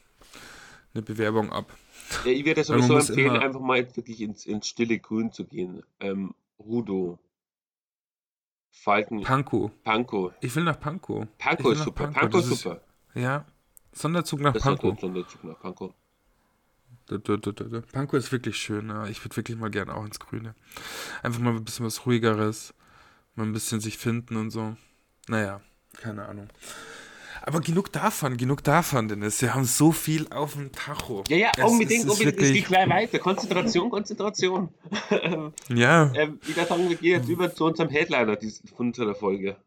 eine 0.94 1.04
Bewerbung 1.04 1.52
ab. 1.52 1.78
Ja, 2.26 2.32
ich 2.32 2.44
würde 2.46 2.64
sowieso 2.64 2.98
empfehlen, 2.98 3.38
einfach 3.38 3.60
mal 3.60 3.86
wirklich 3.96 4.22
ins, 4.22 4.46
ins 4.46 4.68
stille 4.68 4.98
Grün 4.98 5.32
zu 5.32 5.46
gehen. 5.46 5.84
Ähm, 6.00 6.34
Rudo. 6.60 7.20
Falken. 8.74 9.22
Pankow. 9.22 9.72
Pankow. 9.84 10.34
Ich 10.42 10.54
will 10.56 10.64
nach 10.64 10.80
Pankow. 10.80 11.28
Pankow 11.38 11.72
ist 11.72 11.84
super. 11.84 12.06
Pankow, 12.06 12.22
Pankow 12.22 12.40
ist 12.42 12.50
super. 12.50 12.82
Ja. 13.14 13.46
Sonderzug 13.94 14.42
nach 14.42 14.54
das 14.54 14.64
Pankow. 14.64 15.00
Sonderzug 15.00 15.44
nach 15.44 15.60
Pankow. 15.60 15.94
Pankow 17.92 18.18
ist 18.18 18.32
wirklich 18.32 18.58
schön. 18.58 18.90
Ja. 18.90 19.06
Ich 19.08 19.24
würde 19.24 19.38
wirklich 19.38 19.58
mal 19.58 19.70
gerne 19.70 19.96
auch 19.96 20.04
ins 20.04 20.20
Grüne. 20.20 20.56
Einfach 21.22 21.40
mal 21.40 21.54
ein 21.54 21.64
bisschen 21.64 21.86
was 21.86 22.06
ruhigeres. 22.06 22.74
Mal 23.36 23.46
ein 23.46 23.54
bisschen 23.54 23.80
sich 23.80 23.98
finden 23.98 24.36
und 24.36 24.50
so. 24.50 24.76
Naja, 25.28 25.62
keine 25.94 26.26
Ahnung. 26.26 26.50
Aber 27.46 27.60
genug 27.60 27.92
davon, 27.92 28.38
genug 28.38 28.64
davon, 28.64 29.10
Dennis. 29.10 29.42
Wir 29.42 29.54
haben 29.54 29.66
so 29.66 29.92
viel 29.92 30.28
auf 30.32 30.54
dem 30.54 30.72
Tacho. 30.72 31.26
Ja, 31.28 31.36
ja, 31.36 31.52
es, 31.58 31.64
unbedingt, 31.66 32.06
es 32.06 32.10
unbedingt. 32.10 32.42
Es 32.42 32.54
geht 32.54 32.68
gleich 32.68 32.90
weiter. 32.90 33.20
Konzentration, 33.20 33.90
Konzentration. 33.90 34.70
ja. 35.68 36.10
Ähm, 36.16 36.40
ich 36.42 36.56
würde 36.56 36.70
sagen, 36.70 36.88
wir 36.88 36.96
gehen 36.96 37.20
jetzt 37.20 37.28
über 37.28 37.54
zu 37.54 37.66
unserem 37.66 37.90
Headliner 37.90 38.38
von 38.78 38.88
unserer 38.88 39.14
Folge. 39.14 39.58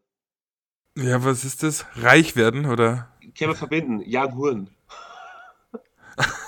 Ja, 0.97 1.23
was 1.23 1.45
ist 1.45 1.61
das? 1.61 1.85
Reich 1.97 2.35
werden, 2.35 2.65
oder? 2.65 3.15
Können 3.37 3.51
wir 3.51 3.55
verbinden. 3.55 4.01
Jan 4.03 4.35
Huren. 4.35 4.71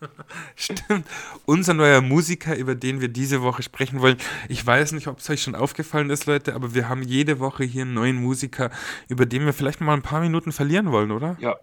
Stimmt. 0.56 1.06
Unser 1.46 1.74
neuer 1.74 2.00
Musiker, 2.00 2.56
über 2.56 2.74
den 2.74 3.00
wir 3.00 3.08
diese 3.08 3.42
Woche 3.42 3.62
sprechen 3.62 4.00
wollen. 4.00 4.16
Ich 4.48 4.64
weiß 4.64 4.92
nicht, 4.92 5.06
ob 5.06 5.18
es 5.18 5.30
euch 5.30 5.42
schon 5.42 5.54
aufgefallen 5.54 6.10
ist, 6.10 6.26
Leute, 6.26 6.54
aber 6.54 6.74
wir 6.74 6.88
haben 6.88 7.02
jede 7.02 7.40
Woche 7.40 7.64
hier 7.64 7.82
einen 7.82 7.94
neuen 7.94 8.16
Musiker, 8.16 8.70
über 9.08 9.26
den 9.26 9.44
wir 9.44 9.52
vielleicht 9.52 9.80
mal 9.80 9.94
ein 9.94 10.02
paar 10.02 10.20
Minuten 10.20 10.52
verlieren 10.52 10.92
wollen, 10.92 11.10
oder? 11.10 11.36
Ja. 11.40 11.56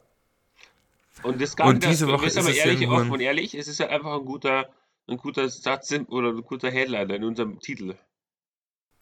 Und 1.24 1.42
das 1.42 1.56
gar 1.56 1.68
und 1.68 1.84
diese 1.84 2.08
Woche 2.08 2.28
ist 2.28 2.38
aber 2.38 2.54
ehrlich, 2.54 2.88
offen 2.88 3.12
und 3.12 3.20
ehrlich, 3.20 3.56
es 3.56 3.68
ist 3.68 3.80
halt 3.80 3.90
einfach 3.90 4.14
ein 4.14 4.26
guter, 4.26 4.70
ein 5.08 5.18
guter 5.18 5.50
Satz 5.50 5.94
oder 6.08 6.30
ein 6.30 6.44
guter 6.44 6.70
Headliner 6.70 7.16
in 7.16 7.24
unserem 7.24 7.60
Titel. 7.60 7.96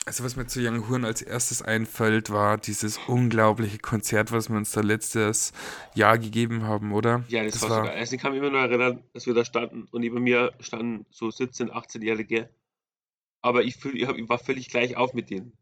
Also 0.06 0.26
was 0.26 0.36
mir 0.36 0.48
zu 0.48 0.60
Young 0.60 0.90
Horn 0.90 1.06
als 1.06 1.22
erstes 1.22 1.62
einfällt, 1.62 2.30
war 2.30 2.58
dieses 2.58 3.00
unglaubliche 3.08 3.80
Konzert, 3.80 4.34
was 4.34 4.50
wir 4.50 4.58
uns 4.58 4.72
da 4.72 4.82
letztes 4.82 5.54
Jahr 5.96 6.18
gegeben 6.18 6.64
haben, 6.64 6.92
oder? 6.92 7.24
Ja, 7.30 7.44
das, 7.44 7.54
das 7.54 7.62
war 7.64 7.70
sogar. 7.70 7.94
Also 7.94 8.16
ich 8.16 8.22
kann 8.22 8.34
mich 8.34 8.42
immer 8.42 8.50
nur 8.52 8.60
erinnern, 8.60 9.02
dass 9.14 9.26
wir 9.28 9.34
da 9.34 9.46
standen 9.46 9.88
und 9.92 10.02
neben 10.02 10.22
mir 10.22 10.52
standen 10.60 11.06
so 11.10 11.28
17-, 11.28 11.70
18-Jährige. 11.70 12.50
Aber 13.42 13.64
ich, 13.64 13.78
fühl, 13.78 13.96
ich, 13.96 14.08
war 14.30 14.40
völlig 14.40 14.70
gleich 14.70 14.98
auf 14.98 15.14
mit 15.14 15.30
denen. 15.30 15.58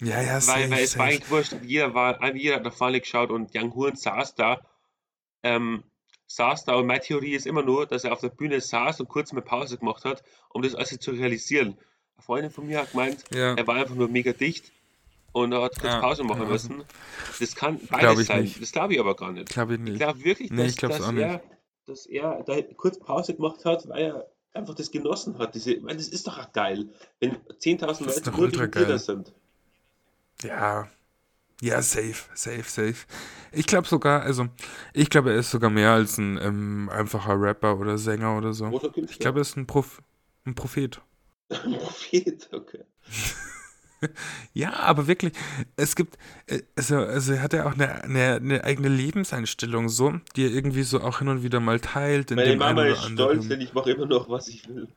Ja, 0.00 0.20
ja, 0.20 0.40
safe, 0.40 0.60
Weil, 0.60 0.70
weil 0.70 0.84
es 0.84 0.98
war 0.98 1.06
eigentlich 1.06 1.30
wurscht, 1.30 1.54
jeder, 1.62 1.94
war, 1.94 2.34
jeder 2.34 2.56
hat 2.56 2.64
nach 2.64 2.74
vorne 2.74 3.00
geschaut 3.00 3.30
und 3.30 3.50
Young 3.54 3.74
Horn 3.74 3.96
saß 3.96 4.36
da. 4.36 4.60
Ähm, 5.42 5.82
saß 6.26 6.64
da 6.64 6.74
und 6.74 6.86
meine 6.86 7.00
Theorie 7.00 7.34
ist 7.34 7.46
immer 7.46 7.62
nur, 7.62 7.86
dass 7.86 8.04
er 8.04 8.12
auf 8.12 8.20
der 8.20 8.28
Bühne 8.28 8.60
saß 8.60 9.00
und 9.00 9.08
kurz 9.08 9.32
mal 9.32 9.42
Pause 9.42 9.78
gemacht 9.78 10.04
hat, 10.04 10.22
um 10.50 10.62
das 10.62 10.74
alles 10.74 10.98
zu 10.98 11.10
realisieren. 11.10 11.76
Eine 12.16 12.24
Freundin 12.24 12.50
von 12.50 12.66
mir 12.66 12.80
hat 12.80 12.92
gemeint, 12.92 13.24
ja. 13.32 13.54
er 13.54 13.66
war 13.66 13.76
einfach 13.76 13.94
nur 13.94 14.08
mega 14.08 14.32
dicht 14.32 14.72
und 15.32 15.52
er 15.52 15.62
hat 15.62 15.78
kurz 15.80 15.92
ja, 15.92 16.00
Pause 16.00 16.24
machen 16.24 16.42
ja. 16.42 16.48
müssen. 16.48 16.84
Das 17.40 17.54
kann 17.54 17.80
beides 17.90 18.26
sein. 18.26 18.42
Nicht. 18.42 18.62
Das 18.62 18.72
glaube 18.72 18.94
ich 18.94 19.00
aber 19.00 19.16
gar 19.16 19.32
nicht. 19.32 19.48
Glaube 19.48 19.74
ich 19.74 19.80
nicht. 19.80 19.94
Ich 19.94 19.98
glaube 19.98 20.24
wirklich, 20.24 20.50
nee, 20.50 20.66
dass, 20.66 20.76
dass, 20.76 21.12
er, 21.12 21.42
dass 21.86 22.06
er 22.06 22.42
da 22.44 22.62
kurz 22.76 22.98
Pause 22.98 23.34
gemacht 23.34 23.64
hat, 23.64 23.88
weil 23.88 24.02
er 24.02 24.28
einfach 24.52 24.74
das 24.74 24.90
genossen 24.90 25.38
hat. 25.38 25.54
Diese, 25.54 25.72
ich 25.72 25.82
meine, 25.82 25.98
das 25.98 26.08
ist 26.08 26.26
doch 26.26 26.38
auch 26.38 26.52
geil, 26.52 26.88
wenn 27.20 27.36
10.000 27.36 28.04
Leute 28.04 28.30
nur 28.30 28.68
die 28.68 28.98
sind. 28.98 29.32
Ja, 30.42 30.88
ja, 31.60 31.80
safe, 31.82 32.24
safe, 32.34 32.64
safe. 32.64 33.06
Ich 33.52 33.66
glaube 33.66 33.86
sogar, 33.86 34.22
also, 34.22 34.48
ich 34.92 35.08
glaube, 35.08 35.32
er 35.32 35.38
ist 35.38 35.50
sogar 35.50 35.70
mehr 35.70 35.92
als 35.92 36.18
ein 36.18 36.38
ähm, 36.42 36.90
einfacher 36.92 37.40
Rapper 37.40 37.78
oder 37.78 37.96
Sänger 37.96 38.36
oder 38.36 38.52
so. 38.52 38.66
Ich 39.08 39.18
glaube, 39.18 39.38
er 39.38 39.42
ist 39.42 39.56
ein, 39.56 39.66
Prof 39.66 40.02
ein 40.44 40.54
Prophet. 40.54 41.00
Prophet, 41.48 42.48
okay. 42.52 42.84
ja, 44.54 44.72
aber 44.74 45.06
wirklich, 45.06 45.32
es 45.76 45.96
gibt, 45.96 46.18
äh, 46.46 46.62
also, 46.76 46.96
also 46.96 47.32
er 47.32 47.42
hat 47.42 47.52
ja 47.52 47.66
auch 47.66 47.74
eine, 47.74 48.04
eine, 48.04 48.34
eine, 48.36 48.64
eigene 48.64 48.88
Lebenseinstellung 48.88 49.88
so, 49.88 50.14
die 50.36 50.44
er 50.44 50.50
irgendwie 50.50 50.82
so 50.82 51.00
auch 51.00 51.18
hin 51.18 51.28
und 51.28 51.42
wieder 51.42 51.60
mal 51.60 51.80
teilt. 51.80 52.30
In 52.30 52.36
Meine 52.36 52.56
Mama 52.56 52.84
ist 52.84 53.04
stolz, 53.04 53.48
denn 53.48 53.60
ich 53.60 53.72
mache 53.72 53.92
immer 53.92 54.06
noch, 54.06 54.28
was 54.28 54.48
ich 54.48 54.68
will. 54.68 54.88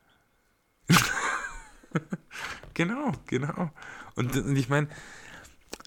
genau, 2.74 3.12
genau. 3.26 3.70
Und, 4.14 4.36
und 4.36 4.56
ich 4.56 4.68
meine, 4.68 4.88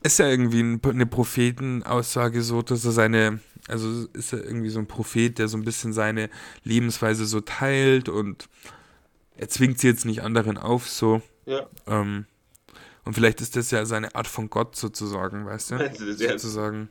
ist 0.03 0.19
ja 0.19 0.27
irgendwie 0.27 0.79
eine 0.89 1.05
Prophetenaussage 1.05 2.41
so, 2.41 2.61
dass 2.61 2.85
er 2.85 2.91
seine, 2.91 3.39
also 3.67 4.07
ist 4.13 4.33
er 4.33 4.43
irgendwie 4.43 4.69
so 4.69 4.79
ein 4.79 4.87
Prophet, 4.87 5.37
der 5.37 5.47
so 5.47 5.57
ein 5.57 5.63
bisschen 5.63 5.93
seine 5.93 6.29
Lebensweise 6.63 7.25
so 7.25 7.41
teilt 7.41 8.09
und 8.09 8.49
er 9.41 9.49
zwingt 9.49 9.79
sie 9.79 9.87
jetzt 9.87 10.05
nicht 10.05 10.21
anderen 10.21 10.57
auf, 10.59 10.87
so. 10.87 11.21
Ja. 11.47 11.67
Ähm, 11.87 12.25
und 13.03 13.15
vielleicht 13.15 13.41
ist 13.41 13.55
das 13.55 13.71
ja 13.71 13.83
seine 13.85 14.13
Art 14.13 14.27
von 14.27 14.51
Gott 14.51 14.75
sozusagen, 14.75 15.47
weißt 15.47 15.71
du? 15.71 15.75
Meinst 15.75 15.99
du 15.99 16.05
das 16.05 16.19
sozusagen. 16.19 16.89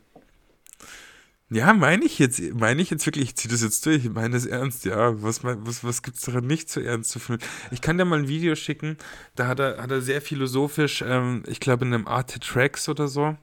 Ja, 1.49 1.73
meine 1.73 2.05
ich 2.05 2.19
jetzt, 2.19 2.41
meine 2.55 2.83
ich 2.83 2.91
jetzt 2.91 3.07
wirklich, 3.07 3.25
ich 3.25 3.37
ziehe 3.37 3.53
das 3.53 3.63
jetzt 3.63 3.87
durch, 3.87 4.05
ich 4.05 4.11
meine 4.11 4.31
das 4.31 4.47
ernst, 4.47 4.85
ja. 4.85 5.23
Was, 5.23 5.45
was, 5.45 5.85
was 5.85 6.03
gibt 6.03 6.17
es 6.17 6.25
daran 6.25 6.47
nicht 6.47 6.69
so 6.69 6.81
ernst 6.81 7.11
zu 7.11 7.21
finden? 7.21 7.45
Ich 7.71 7.81
kann 7.81 7.99
dir 7.99 8.05
mal 8.05 8.19
ein 8.19 8.29
Video 8.29 8.57
schicken, 8.57 8.99
da 9.37 9.47
hat 9.47 9.61
er, 9.61 9.81
hat 9.81 9.91
er 9.93 10.01
sehr 10.01 10.21
philosophisch, 10.21 11.05
ähm, 11.07 11.45
ich 11.47 11.61
glaube 11.61 11.85
in 11.85 11.95
einem 11.95 12.09
Arte 12.09 12.41
Tracks 12.41 12.89
oder 12.89 13.07
so, 13.07 13.37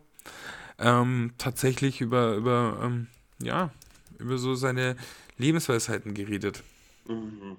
ähm, 0.79 1.31
tatsächlich 1.37 2.01
über, 2.01 2.35
über, 2.35 2.77
ähm, 2.83 3.07
ja, 3.41 3.71
über 4.19 4.37
so 4.37 4.53
seine 4.55 4.97
Lebensweisheiten 5.37 6.13
geredet. 6.13 6.61
Mhm. 7.07 7.57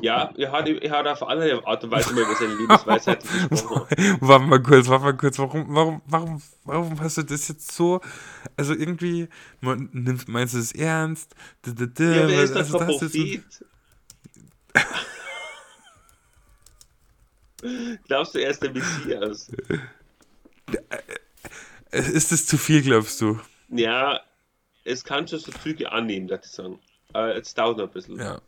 Ja, 0.00 0.32
er 0.36 0.50
hat, 0.50 0.68
er 0.68 0.90
hat 0.90 1.06
auf 1.06 1.22
andere 1.22 1.64
Art 1.66 1.84
und 1.84 1.92
Weise 1.92 2.12
mal 2.14 2.22
über 2.22 2.34
seine 2.34 2.54
Lebensweisheiten 2.54 3.28
gesprochen. 3.48 4.18
warte 4.20 4.44
mal 4.44 4.60
kurz, 4.62 4.88
warte 4.88 5.04
mal 5.04 5.16
kurz. 5.16 5.38
Warum, 5.38 5.66
warum, 5.68 6.02
warum, 6.06 6.42
warum 6.64 7.00
hast 7.00 7.18
du 7.18 7.22
das 7.22 7.46
jetzt 7.48 7.70
so? 7.72 8.00
Also 8.56 8.74
irgendwie, 8.74 9.28
man, 9.60 9.88
nimmt, 9.92 10.26
meinst 10.28 10.54
du 10.54 10.58
es 10.58 10.72
ernst? 10.72 11.34
Ja, 11.64 11.74
wer 11.76 12.42
ist 12.42 12.56
also, 12.56 12.78
das 12.78 12.98
Prophet? 12.98 13.40
glaubst 18.08 18.34
du, 18.34 18.40
er 18.40 18.50
ist 18.50 18.60
der 18.62 18.72
Messias? 18.72 19.48
Äh, 21.92 22.10
ist 22.12 22.32
das 22.32 22.46
zu 22.46 22.58
viel, 22.58 22.82
glaubst 22.82 23.20
du? 23.20 23.38
Ja, 23.68 24.20
es 24.84 25.04
kann 25.04 25.28
schon 25.28 25.38
so 25.38 25.52
Züge 25.52 25.92
annehmen, 25.92 26.28
würde 26.28 26.42
ich 26.44 26.50
sagen. 26.50 26.80
Aber 27.12 27.36
es 27.36 27.54
dauert 27.54 27.78
noch 27.78 27.84
ein 27.84 27.92
bisschen. 27.92 28.18
Ja. 28.18 28.40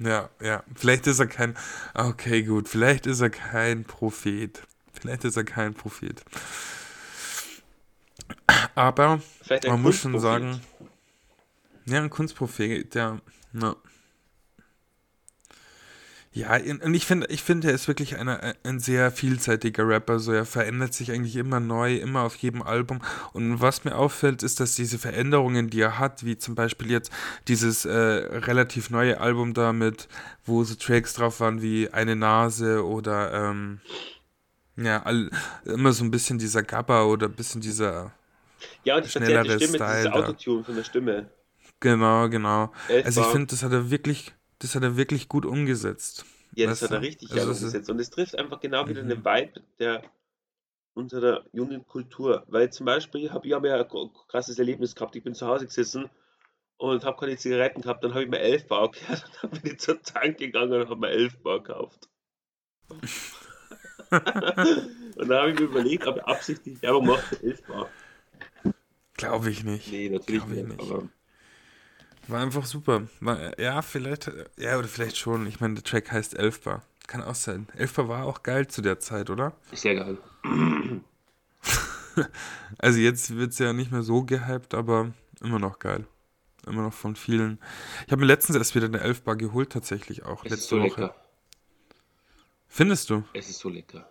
Ja, 0.00 0.30
ja. 0.40 0.64
Vielleicht 0.74 1.06
ist 1.06 1.20
er 1.20 1.26
kein. 1.26 1.56
Okay, 1.94 2.42
gut. 2.42 2.68
Vielleicht 2.68 3.06
ist 3.06 3.20
er 3.20 3.30
kein 3.30 3.84
Prophet. 3.84 4.62
Vielleicht 4.92 5.24
ist 5.24 5.36
er 5.36 5.44
kein 5.44 5.74
Prophet. 5.74 6.22
Aber 8.74 9.20
man 9.66 9.82
muss 9.82 9.96
schon 9.96 10.18
sagen. 10.18 10.60
Ja, 11.86 11.98
ein 12.02 12.10
Kunstprophet, 12.10 12.94
der. 12.94 13.20
Ja. 13.52 13.76
Ja, 16.32 16.54
und 16.54 16.94
ich 16.94 17.06
finde, 17.06 17.26
ich 17.26 17.42
finde, 17.42 17.68
er 17.68 17.74
ist 17.74 17.88
wirklich 17.88 18.16
eine, 18.16 18.54
ein 18.62 18.78
sehr 18.78 19.10
vielseitiger 19.10 19.88
Rapper. 19.88 20.20
So, 20.20 20.30
er 20.30 20.44
verändert 20.44 20.94
sich 20.94 21.10
eigentlich 21.10 21.34
immer 21.34 21.58
neu, 21.58 21.96
immer 21.96 22.22
auf 22.22 22.36
jedem 22.36 22.62
Album. 22.62 23.00
Und 23.32 23.60
was 23.60 23.82
mir 23.84 23.96
auffällt, 23.96 24.44
ist, 24.44 24.60
dass 24.60 24.76
diese 24.76 24.98
Veränderungen, 24.98 25.70
die 25.70 25.80
er 25.80 25.98
hat, 25.98 26.24
wie 26.24 26.38
zum 26.38 26.54
Beispiel 26.54 26.88
jetzt 26.88 27.10
dieses 27.48 27.84
äh, 27.84 27.90
relativ 27.92 28.90
neue 28.90 29.20
Album 29.20 29.54
da 29.54 29.72
mit, 29.72 30.06
wo 30.44 30.62
so 30.62 30.76
Tracks 30.76 31.14
drauf 31.14 31.40
waren 31.40 31.62
wie 31.62 31.90
Eine 31.90 32.14
Nase 32.14 32.86
oder 32.86 33.32
ähm, 33.34 33.80
ja, 34.76 35.02
all, 35.02 35.30
immer 35.64 35.92
so 35.92 36.04
ein 36.04 36.12
bisschen 36.12 36.38
dieser 36.38 36.62
Gabba 36.62 37.04
oder 37.06 37.26
ein 37.26 37.34
bisschen 37.34 37.60
dieser 37.60 38.12
ja, 38.84 38.96
und 38.96 39.04
die 39.04 39.10
schnellere 39.10 39.58
Stimme, 39.58 39.74
Style. 39.74 40.12
Autotune 40.12 40.62
von 40.62 40.76
der 40.76 40.84
Stimme. 40.84 41.30
Genau, 41.80 42.28
genau. 42.28 42.72
Elfbar. 42.88 43.06
Also 43.06 43.20
ich 43.22 43.26
finde, 43.28 43.46
das 43.48 43.62
hat 43.64 43.72
er 43.72 43.90
wirklich 43.90 44.32
das 44.60 44.74
hat 44.74 44.82
er 44.82 44.96
wirklich 44.96 45.28
gut 45.28 45.44
umgesetzt. 45.44 46.24
Ja, 46.54 46.66
das 46.66 46.82
hat 46.82 46.90
er 46.90 47.00
richtig 47.00 47.32
also 47.32 47.50
umgesetzt. 47.50 47.90
Und 47.90 47.98
es 47.98 48.10
trifft 48.10 48.38
einfach 48.38 48.60
genau 48.60 48.88
wieder 48.88 49.02
mhm. 49.02 49.10
eine 49.10 49.24
Vibe 49.24 49.62
der 49.78 50.02
unserer 50.94 51.44
jungen 51.52 51.86
Kultur. 51.86 52.44
Weil 52.48 52.70
zum 52.70 52.86
Beispiel 52.86 53.30
habe 53.30 53.46
ich 53.46 53.52
hab 53.52 53.64
ja 53.64 53.74
ein 53.74 54.10
krasses 54.28 54.58
Erlebnis 54.58 54.94
gehabt. 54.94 55.16
Ich 55.16 55.24
bin 55.24 55.34
zu 55.34 55.46
Hause 55.46 55.66
gesessen 55.66 56.10
und 56.76 57.04
habe 57.04 57.18
keine 57.18 57.36
Zigaretten 57.36 57.80
gehabt. 57.82 58.04
Dann 58.04 58.12
habe 58.12 58.24
ich 58.24 58.30
mir 58.30 58.40
11 58.40 58.68
Bar 58.68 58.90
gehört 58.90 59.24
und 59.24 59.32
dann 59.42 59.62
bin 59.62 59.72
ich 59.72 59.80
zur 59.80 60.02
Tank 60.02 60.38
gegangen 60.38 60.72
und 60.72 60.88
habe 60.88 61.00
mir 61.00 61.10
11 61.10 61.38
Bar 61.38 61.62
gekauft. 61.62 62.08
und 62.90 63.00
dann 64.10 65.38
habe 65.38 65.52
ich 65.52 65.58
mir 65.58 65.66
überlegt, 65.66 66.06
ob 66.06 66.16
ich 66.16 66.24
absichtlich 66.24 66.82
Werbung 66.82 67.06
mache 67.06 67.36
für 67.36 67.42
11 67.42 67.62
Bar. 67.66 67.88
Glaube 69.14 69.50
ich 69.50 69.64
nicht. 69.64 69.90
Nee, 69.90 70.10
natürlich 70.10 70.44
nicht, 70.46 70.68
nicht. 70.68 71.10
War 72.30 72.40
einfach 72.40 72.64
super. 72.64 73.08
War, 73.20 73.58
ja, 73.58 73.82
vielleicht, 73.82 74.30
ja, 74.56 74.78
oder 74.78 74.86
vielleicht 74.86 75.16
schon. 75.16 75.46
Ich 75.46 75.60
meine, 75.60 75.74
der 75.74 75.82
Track 75.84 76.12
heißt 76.12 76.34
Elfbar. 76.34 76.82
Kann 77.08 77.22
auch 77.22 77.34
sein. 77.34 77.66
Elfbar 77.76 78.08
war 78.08 78.24
auch 78.24 78.44
geil 78.44 78.68
zu 78.68 78.82
der 78.82 79.00
Zeit, 79.00 79.30
oder? 79.30 79.52
Sehr 79.72 79.96
geil. 79.96 80.18
also 82.78 82.98
jetzt 83.00 83.34
wird 83.36 83.50
es 83.50 83.58
ja 83.58 83.72
nicht 83.72 83.90
mehr 83.90 84.02
so 84.02 84.22
gehypt, 84.22 84.74
aber 84.74 85.12
immer 85.40 85.58
noch 85.58 85.80
geil. 85.80 86.06
Immer 86.66 86.82
noch 86.82 86.92
von 86.92 87.16
vielen. 87.16 87.58
Ich 88.06 88.12
habe 88.12 88.20
mir 88.20 88.26
letztens 88.26 88.56
erst 88.56 88.76
wieder 88.76 88.86
eine 88.86 89.00
Elfbar 89.00 89.34
geholt, 89.34 89.70
tatsächlich 89.72 90.24
auch. 90.24 90.44
Es 90.44 90.50
letzte 90.50 90.62
ist 90.62 90.68
so 90.68 90.76
Woche. 90.76 91.00
lecker. 91.00 91.14
Findest 92.68 93.10
du? 93.10 93.24
Es 93.32 93.48
ist 93.48 93.58
so 93.58 93.68
lecker. 93.68 94.08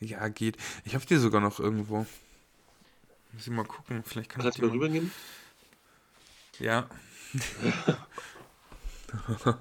Ja, 0.00 0.28
geht. 0.28 0.58
Ich 0.84 0.94
habe 0.94 1.06
die 1.06 1.16
sogar 1.16 1.40
noch 1.40 1.60
irgendwo. 1.60 2.04
Muss 3.32 3.46
ich 3.46 3.48
mal 3.48 3.64
gucken. 3.64 4.02
Vielleicht 4.04 4.28
kann 4.28 4.42
Kannst 4.42 4.58
du 4.58 4.66
mal 4.66 4.72
rübergehen? 4.72 5.10
Ja, 6.58 6.88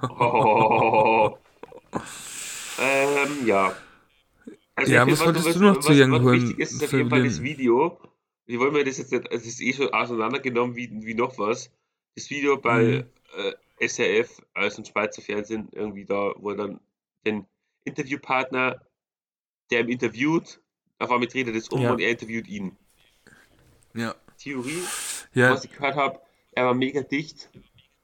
oh. 0.10 1.38
ähm, 2.80 3.46
ja. 3.46 3.76
Also 4.76 4.94
ja, 4.94 5.08
was 5.08 5.26
wolltest 5.26 5.46
was, 5.48 5.54
du 5.54 5.60
noch 5.62 5.78
was, 5.78 5.86
zu 5.86 5.94
Young 5.94 6.12
Was 6.12 6.34
wichtig 6.34 6.60
ist, 6.60 6.72
ist 6.74 6.84
auf 6.84 6.94
jeden 6.94 7.10
Fall 7.10 7.24
das 7.24 7.42
Video. 7.42 8.00
Wie 8.46 8.60
wollen 8.60 8.74
wir 8.74 8.84
das 8.84 8.98
jetzt 8.98 9.12
nicht, 9.12 9.32
es 9.32 9.46
ist 9.46 9.62
eh 9.62 9.74
schon 9.74 9.94
auseinandergenommen 9.94 10.76
wie, 10.76 10.90
wie 10.92 11.14
noch 11.14 11.38
was. 11.38 11.72
Das 12.16 12.30
Video 12.30 12.58
bei 12.58 13.06
mhm. 13.36 13.54
äh, 13.80 13.88
SRF, 13.88 14.42
also 14.54 14.82
ein 14.82 14.86
Schweizer 14.86 15.22
Fernsehen, 15.22 15.70
irgendwie 15.72 16.06
da, 16.06 16.34
wo 16.38 16.54
dann 16.54 16.80
den 17.26 17.46
Interviewpartner, 17.84 18.82
der 19.70 19.82
ihm 19.82 19.90
interviewt, 19.90 20.60
auf 21.00 21.12
einmal 21.12 21.28
dreht 21.28 21.48
er 21.48 21.54
das 21.54 21.70
um 21.70 21.82
ja. 21.82 21.92
und 21.92 22.00
er 22.00 22.10
interviewt 22.10 22.48
ihn. 22.48 22.78
Ja. 23.94 24.16
Theorie, 24.38 24.84
ja. 25.34 25.52
was 25.52 25.66
ich 25.66 25.72
gehört 25.72 25.96
habe, 25.96 26.20
er 26.52 26.66
war 26.66 26.74
mega 26.74 27.02
dicht 27.02 27.50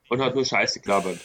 und 0.09 0.21
hat 0.21 0.35
nur 0.35 0.45
Scheiße 0.45 0.81
gelabert. 0.81 1.19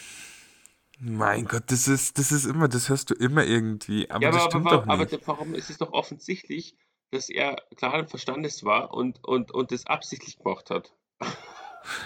Mein 0.99 1.47
Gott, 1.47 1.65
das 1.67 1.89
ist, 1.89 2.19
das 2.19 2.31
ist 2.31 2.45
immer, 2.45 2.69
das 2.69 2.89
hörst 2.89 3.11
du 3.11 3.15
immer 3.15 3.45
irgendwie. 3.45 4.09
Aber 4.09 4.23
ja, 4.23 4.29
aber, 4.29 4.39
das 4.39 4.47
stimmt 4.47 4.67
aber, 4.69 4.77
doch 4.77 4.87
nicht. 4.87 5.15
aber 5.15 5.27
warum 5.27 5.55
ist 5.55 5.69
es 5.69 5.79
doch 5.79 5.93
offensichtlich, 5.93 6.77
dass 7.11 7.29
er 7.29 7.57
klaren 7.77 8.07
Verstandes 8.07 8.65
war 8.65 8.95
und, 8.95 9.25
und, 9.25 9.51
und 9.51 9.73
das 9.73 9.87
absichtlich 9.87 10.39
gemacht 10.39 10.71
hat? 10.71 10.93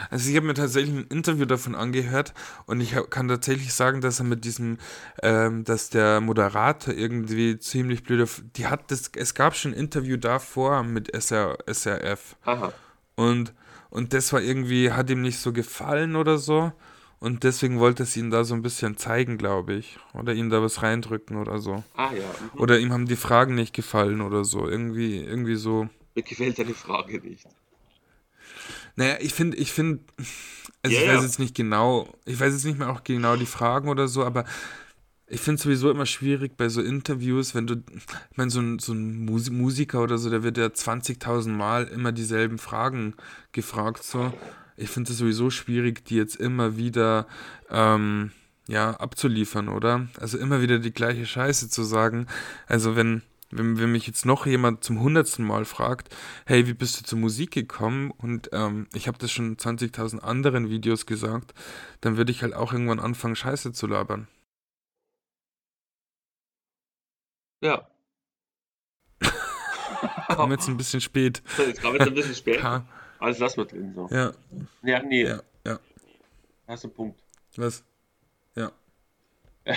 Also 0.09 0.31
ich 0.31 0.37
habe 0.37 0.47
mir 0.47 0.55
tatsächlich 0.55 0.95
ein 0.95 1.07
Interview 1.09 1.45
davon 1.45 1.75
angehört 1.75 2.33
und 2.65 2.81
ich 2.81 2.95
kann 3.11 3.29
tatsächlich 3.29 3.75
sagen, 3.75 4.01
dass 4.01 4.21
er 4.21 4.25
mit 4.25 4.47
diesem, 4.47 4.79
ähm, 5.23 5.65
dass 5.65 5.91
der 5.91 6.23
Moderator 6.23 6.95
irgendwie 6.95 7.59
ziemlich 7.59 8.03
blöde, 8.03 8.27
die 8.57 8.69
hat 8.69 8.91
das, 8.91 9.11
es 9.15 9.35
gab 9.35 9.55
schon 9.55 9.73
ein 9.73 9.79
Interview 9.79 10.17
davor 10.17 10.83
mit 10.83 11.13
SR, 11.13 11.59
SRF. 11.67 12.37
Aha. 12.45 12.73
Und 13.17 13.53
und 13.91 14.13
das 14.13 14.33
war 14.33 14.41
irgendwie, 14.41 14.93
hat 14.93 15.11
ihm 15.11 15.23
nicht 15.23 15.39
so 15.39 15.53
gefallen 15.53 16.17
oder 16.17 16.39
so. 16.39 16.73
Und 17.19 17.45
deswegen 17.45 17.79
wollte 17.81 18.03
es 18.03 18.17
ihn 18.17 18.31
da 18.31 18.45
so 18.45 18.55
ein 18.55 18.61
bisschen 18.63 18.99
zeigen, 18.99 19.39
glaube 19.39 19.75
ich. 19.75 19.99
Oder 20.13 20.35
ihm 20.35 20.51
da 20.51 20.61
was 20.63 20.83
reindrücken 20.83 21.39
oder 21.39 21.59
so. 21.59 21.83
Ah 21.97 22.13
ja. 22.13 22.23
Mhm. 22.55 22.61
Oder 22.61 22.79
ihm 22.79 22.93
haben 22.93 23.07
die 23.07 23.17
Fragen 23.17 23.55
nicht 23.55 23.75
gefallen 23.75 24.21
oder 24.21 24.45
so. 24.45 24.69
Irgendwie, 24.69 25.21
irgendwie 25.21 25.57
so. 25.57 25.89
Mir 26.15 26.23
gefällt 26.23 26.59
deine 26.59 26.75
Frage 26.75 27.21
nicht. 27.21 27.47
Naja, 28.97 29.17
ich 29.21 29.33
finde, 29.33 29.57
ich 29.57 29.73
finde, 29.73 30.01
also 30.83 30.97
yeah, 30.97 31.05
ich 31.05 31.17
weiß 31.17 31.23
jetzt 31.23 31.39
nicht 31.39 31.55
genau, 31.55 32.09
ich 32.25 32.39
weiß 32.41 32.53
jetzt 32.53 32.65
nicht 32.65 32.79
mehr 32.79 32.91
auch 32.91 33.05
genau 33.05 33.37
die 33.37 33.47
Fragen 33.47 33.89
oder 33.89 34.09
so, 34.09 34.25
aber 34.25 34.45
ich 35.29 35.41
finde 35.41 35.57
es 35.57 35.63
sowieso 35.63 35.91
immer 35.91 36.07
schwierig 36.07 36.57
bei 36.57 36.69
so 36.69 36.81
Interviews, 36.81 37.55
wenn 37.55 37.67
du, 37.67 37.83
ich 38.31 38.37
meine, 38.37 38.51
so 38.51 38.61
ein, 38.61 38.79
so 38.79 38.93
ein 38.93 39.25
Musiker 39.25 40.03
oder 40.03 40.19
so, 40.19 40.31
der 40.31 40.45
wird 40.45 40.57
ja 40.57 40.67
20.000 40.67 41.49
Mal 41.49 41.85
immer 41.89 42.13
dieselben 42.13 42.59
Fragen 42.59 43.15
gefragt, 43.53 44.03
so. 44.03 44.33
Ich 44.77 44.91
finde 44.91 45.11
es 45.11 45.19
sowieso 45.19 45.49
schwierig, 45.51 46.05
die 46.05 46.17
jetzt 46.17 46.37
immer 46.37 46.77
wieder, 46.77 47.27
ähm, 47.71 48.31
ja, 48.69 48.91
abzuliefern, 48.91 49.69
oder? 49.69 50.09
Also 50.21 50.39
immer 50.39 50.61
wieder 50.61 50.79
die 50.79 50.93
gleiche 50.93 51.25
Scheiße 51.25 51.71
zu 51.71 51.83
sagen. 51.83 52.27
Also 52.67 52.95
wenn, 52.95 53.23
wenn, 53.51 53.79
wenn 53.79 53.91
mich 53.91 54.07
jetzt 54.07 54.27
noch 54.27 54.47
jemand 54.47 54.85
zum 54.85 55.01
hundertsten 55.01 55.47
Mal 55.47 55.65
fragt, 55.65 56.15
hey, 56.45 56.67
wie 56.67 56.75
bist 56.75 57.01
du 57.01 57.05
zur 57.05 57.19
Musik 57.19 57.53
gekommen? 57.53 58.11
Und 58.11 58.51
ähm, 58.53 58.87
ich 58.93 59.09
habe 59.09 59.19
das 59.19 59.33
schon 59.33 59.57
20.000 59.57 60.19
anderen 60.19 60.69
Videos 60.69 61.07
gesagt, 61.07 61.55
dann 62.01 62.17
würde 62.17 62.33
ich 62.33 62.43
halt 62.43 62.55
auch 62.55 62.73
irgendwann 62.73 63.01
anfangen, 63.01 63.37
Scheiße 63.37 63.73
zu 63.73 63.87
labern. 63.87 64.29
Ja. 67.61 67.87
Kam 70.29 70.51
jetzt 70.51 70.69
ein 70.69 70.77
bisschen 70.77 71.01
spät. 71.01 71.43
Jetzt 71.59 71.81
kam 71.81 71.95
jetzt 71.95 72.07
ein 72.07 72.15
bisschen 72.15 72.35
spät. 72.35 72.61
Ja. 72.61 72.85
Alles 73.19 73.39
lassen 73.39 73.57
wir 73.59 73.65
drin. 73.65 73.95
So. 73.95 74.09
Ja. 74.11 74.33
Ja, 74.83 75.03
nee. 75.03 75.25
Ja, 75.25 75.41
ja. 75.65 75.79
Hast 76.69 76.85
du 76.85 76.89
einen 76.89 76.95
Punkt. 76.95 77.23
Was? 77.57 77.85
Ja. 78.55 78.71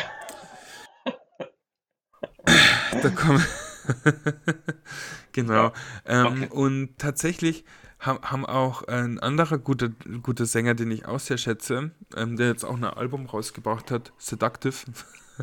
da 3.01 3.09
kommen. 3.11 3.45
genau. 5.31 5.53
Ja. 5.53 5.73
Ähm, 6.05 6.43
okay. 6.43 6.49
Und 6.51 6.97
tatsächlich 6.97 7.63
haben, 7.99 8.19
haben 8.23 8.45
auch 8.45 8.83
ein 8.83 9.19
anderer 9.19 9.57
guter, 9.57 9.89
guter 10.21 10.45
Sänger, 10.45 10.73
den 10.73 10.91
ich 10.91 11.05
auch 11.05 11.19
sehr 11.19 11.37
schätze, 11.37 11.91
ähm, 12.15 12.35
der 12.37 12.47
jetzt 12.47 12.65
auch 12.65 12.75
ein 12.75 12.83
Album 12.83 13.25
rausgebracht 13.25 13.91
hat, 13.91 14.11
Seductive. 14.17 14.75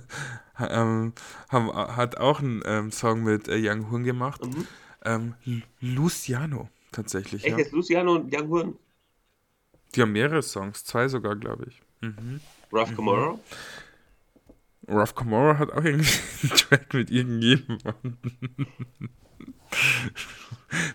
ähm, 0.58 1.12
haben, 1.48 1.72
hat 1.96 2.18
auch 2.18 2.40
einen 2.40 2.62
ähm, 2.66 2.92
Song 2.92 3.24
mit 3.24 3.48
äh, 3.48 3.56
Young 3.58 3.90
Horn 3.90 4.04
gemacht. 4.04 4.44
Mhm. 4.44 4.66
Ähm, 5.04 5.34
Luciano. 5.80 6.68
tatsächlich. 6.92 7.44
Echt, 7.44 7.46
ja. 7.46 7.58
jetzt 7.58 7.72
Luciano 7.72 8.16
und 8.16 8.34
Young 8.34 8.48
Horn? 8.50 8.78
Die 9.94 10.02
haben 10.02 10.12
mehrere 10.12 10.42
Songs, 10.42 10.84
zwei 10.84 11.08
sogar, 11.08 11.36
glaube 11.36 11.66
ich. 11.68 11.80
Mhm. 12.00 12.40
Ralph 12.72 12.90
Mhm. 12.90 12.94
Camora? 12.94 13.38
Ralph 14.88 15.14
Kamora 15.14 15.58
hat 15.58 15.72
auch 15.72 15.84
irgendwie 15.84 16.08
einen 16.42 16.50
Track 16.56 16.94
mit 16.94 17.10
irgendjemandem. 17.10 18.16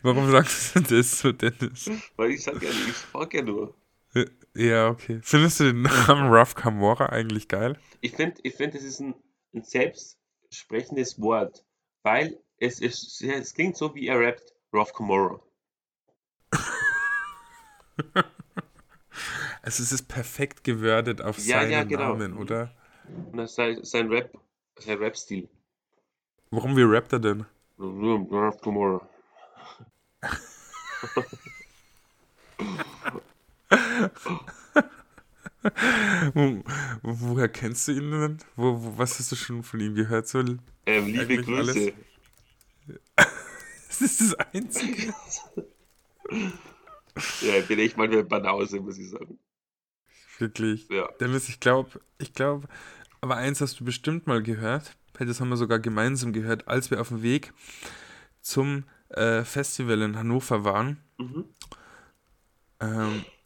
Warum 0.01 0.29
sagst 0.31 0.75
du 0.75 0.81
das 0.81 1.19
so, 1.19 1.31
Dennis? 1.31 1.89
Weil 2.15 2.31
ich 2.31 2.43
sag 2.43 2.61
ja, 2.61 2.69
ich 2.69 2.93
frag 2.93 3.33
ja 3.33 3.41
nur. 3.41 3.73
Ja, 4.55 4.89
okay. 4.89 5.19
Findest 5.23 5.59
du 5.59 5.65
den 5.65 5.83
Namen 5.83 6.31
Ralph 6.31 6.55
Kamora 6.55 7.07
eigentlich 7.07 7.47
geil? 7.47 7.77
Ich 8.01 8.11
finde, 8.11 8.35
ich 8.43 8.55
find, 8.55 8.75
das 8.75 8.83
ist 8.83 8.99
ein, 8.99 9.15
ein 9.53 9.63
selbstsprechendes 9.63 11.21
Wort, 11.21 11.63
weil 12.03 12.39
es, 12.57 12.79
ist, 12.79 13.21
es 13.21 13.53
klingt 13.53 13.77
so, 13.77 13.95
wie 13.95 14.07
er 14.07 14.19
rappt, 14.19 14.53
Ralph 14.73 14.93
Camora. 14.93 15.39
Also 19.61 19.83
es 19.83 19.91
ist 19.91 20.07
perfekt 20.07 20.63
gewordet 20.63 21.21
auf 21.21 21.37
Ja, 21.45 21.61
seinen 21.61 21.71
ja, 21.71 21.83
genau. 21.83 22.13
Namen, 22.13 22.37
oder? 22.37 22.71
Und 23.31 23.49
sein, 23.49 23.83
sein 23.83 24.07
Rap, 24.09 24.37
sein 24.79 24.97
Rap-Stil. 24.97 25.47
Warum, 26.51 26.77
wie 26.77 26.83
rappt 26.83 27.13
er 27.13 27.19
denn? 27.19 27.45
Ralph 27.79 28.61
Camora. 28.61 29.01
Wo, 36.33 36.63
woher 37.03 37.49
kennst 37.49 37.87
du 37.87 37.91
ihn 37.93 38.11
denn? 38.11 38.37
Wo, 38.55 38.83
wo, 38.83 38.97
was 38.97 39.19
hast 39.19 39.31
du 39.31 39.35
schon 39.35 39.63
von 39.63 39.79
ihm 39.79 39.95
gehört? 39.95 40.27
So, 40.27 40.39
Ähm, 40.85 41.05
liebe 41.05 41.43
Grüße. 41.43 41.93
das 43.87 44.01
ist 44.01 44.21
das 44.21 44.33
Einzige. 44.53 45.13
Ja, 47.41 47.57
ich 47.57 47.67
bin 47.67 47.79
echt 47.79 47.97
manchmal 47.97 48.23
Banause, 48.23 48.79
muss 48.79 48.97
ich 48.97 49.09
sagen. 49.09 49.37
Wirklich. 50.39 50.87
Ja. 50.89 51.07
Dennis, 51.19 51.49
ich 51.49 51.59
glaube, 51.59 52.01
ich 52.17 52.33
glaube, 52.33 52.67
aber 53.19 53.35
eins 53.35 53.61
hast 53.61 53.79
du 53.79 53.85
bestimmt 53.85 54.25
mal 54.27 54.41
gehört, 54.41 54.95
das 55.19 55.39
haben 55.39 55.49
wir 55.49 55.57
sogar 55.57 55.77
gemeinsam 55.79 56.33
gehört, 56.33 56.67
als 56.67 56.89
wir 56.89 56.99
auf 56.99 57.09
dem 57.09 57.21
Weg 57.21 57.53
zum 58.41 58.85
äh, 59.09 59.43
Festival 59.43 60.01
in 60.01 60.17
Hannover 60.17 60.63
waren. 60.63 60.97
Mhm. 61.17 61.45
Ähm, 62.79 63.23
äh, 63.25 63.40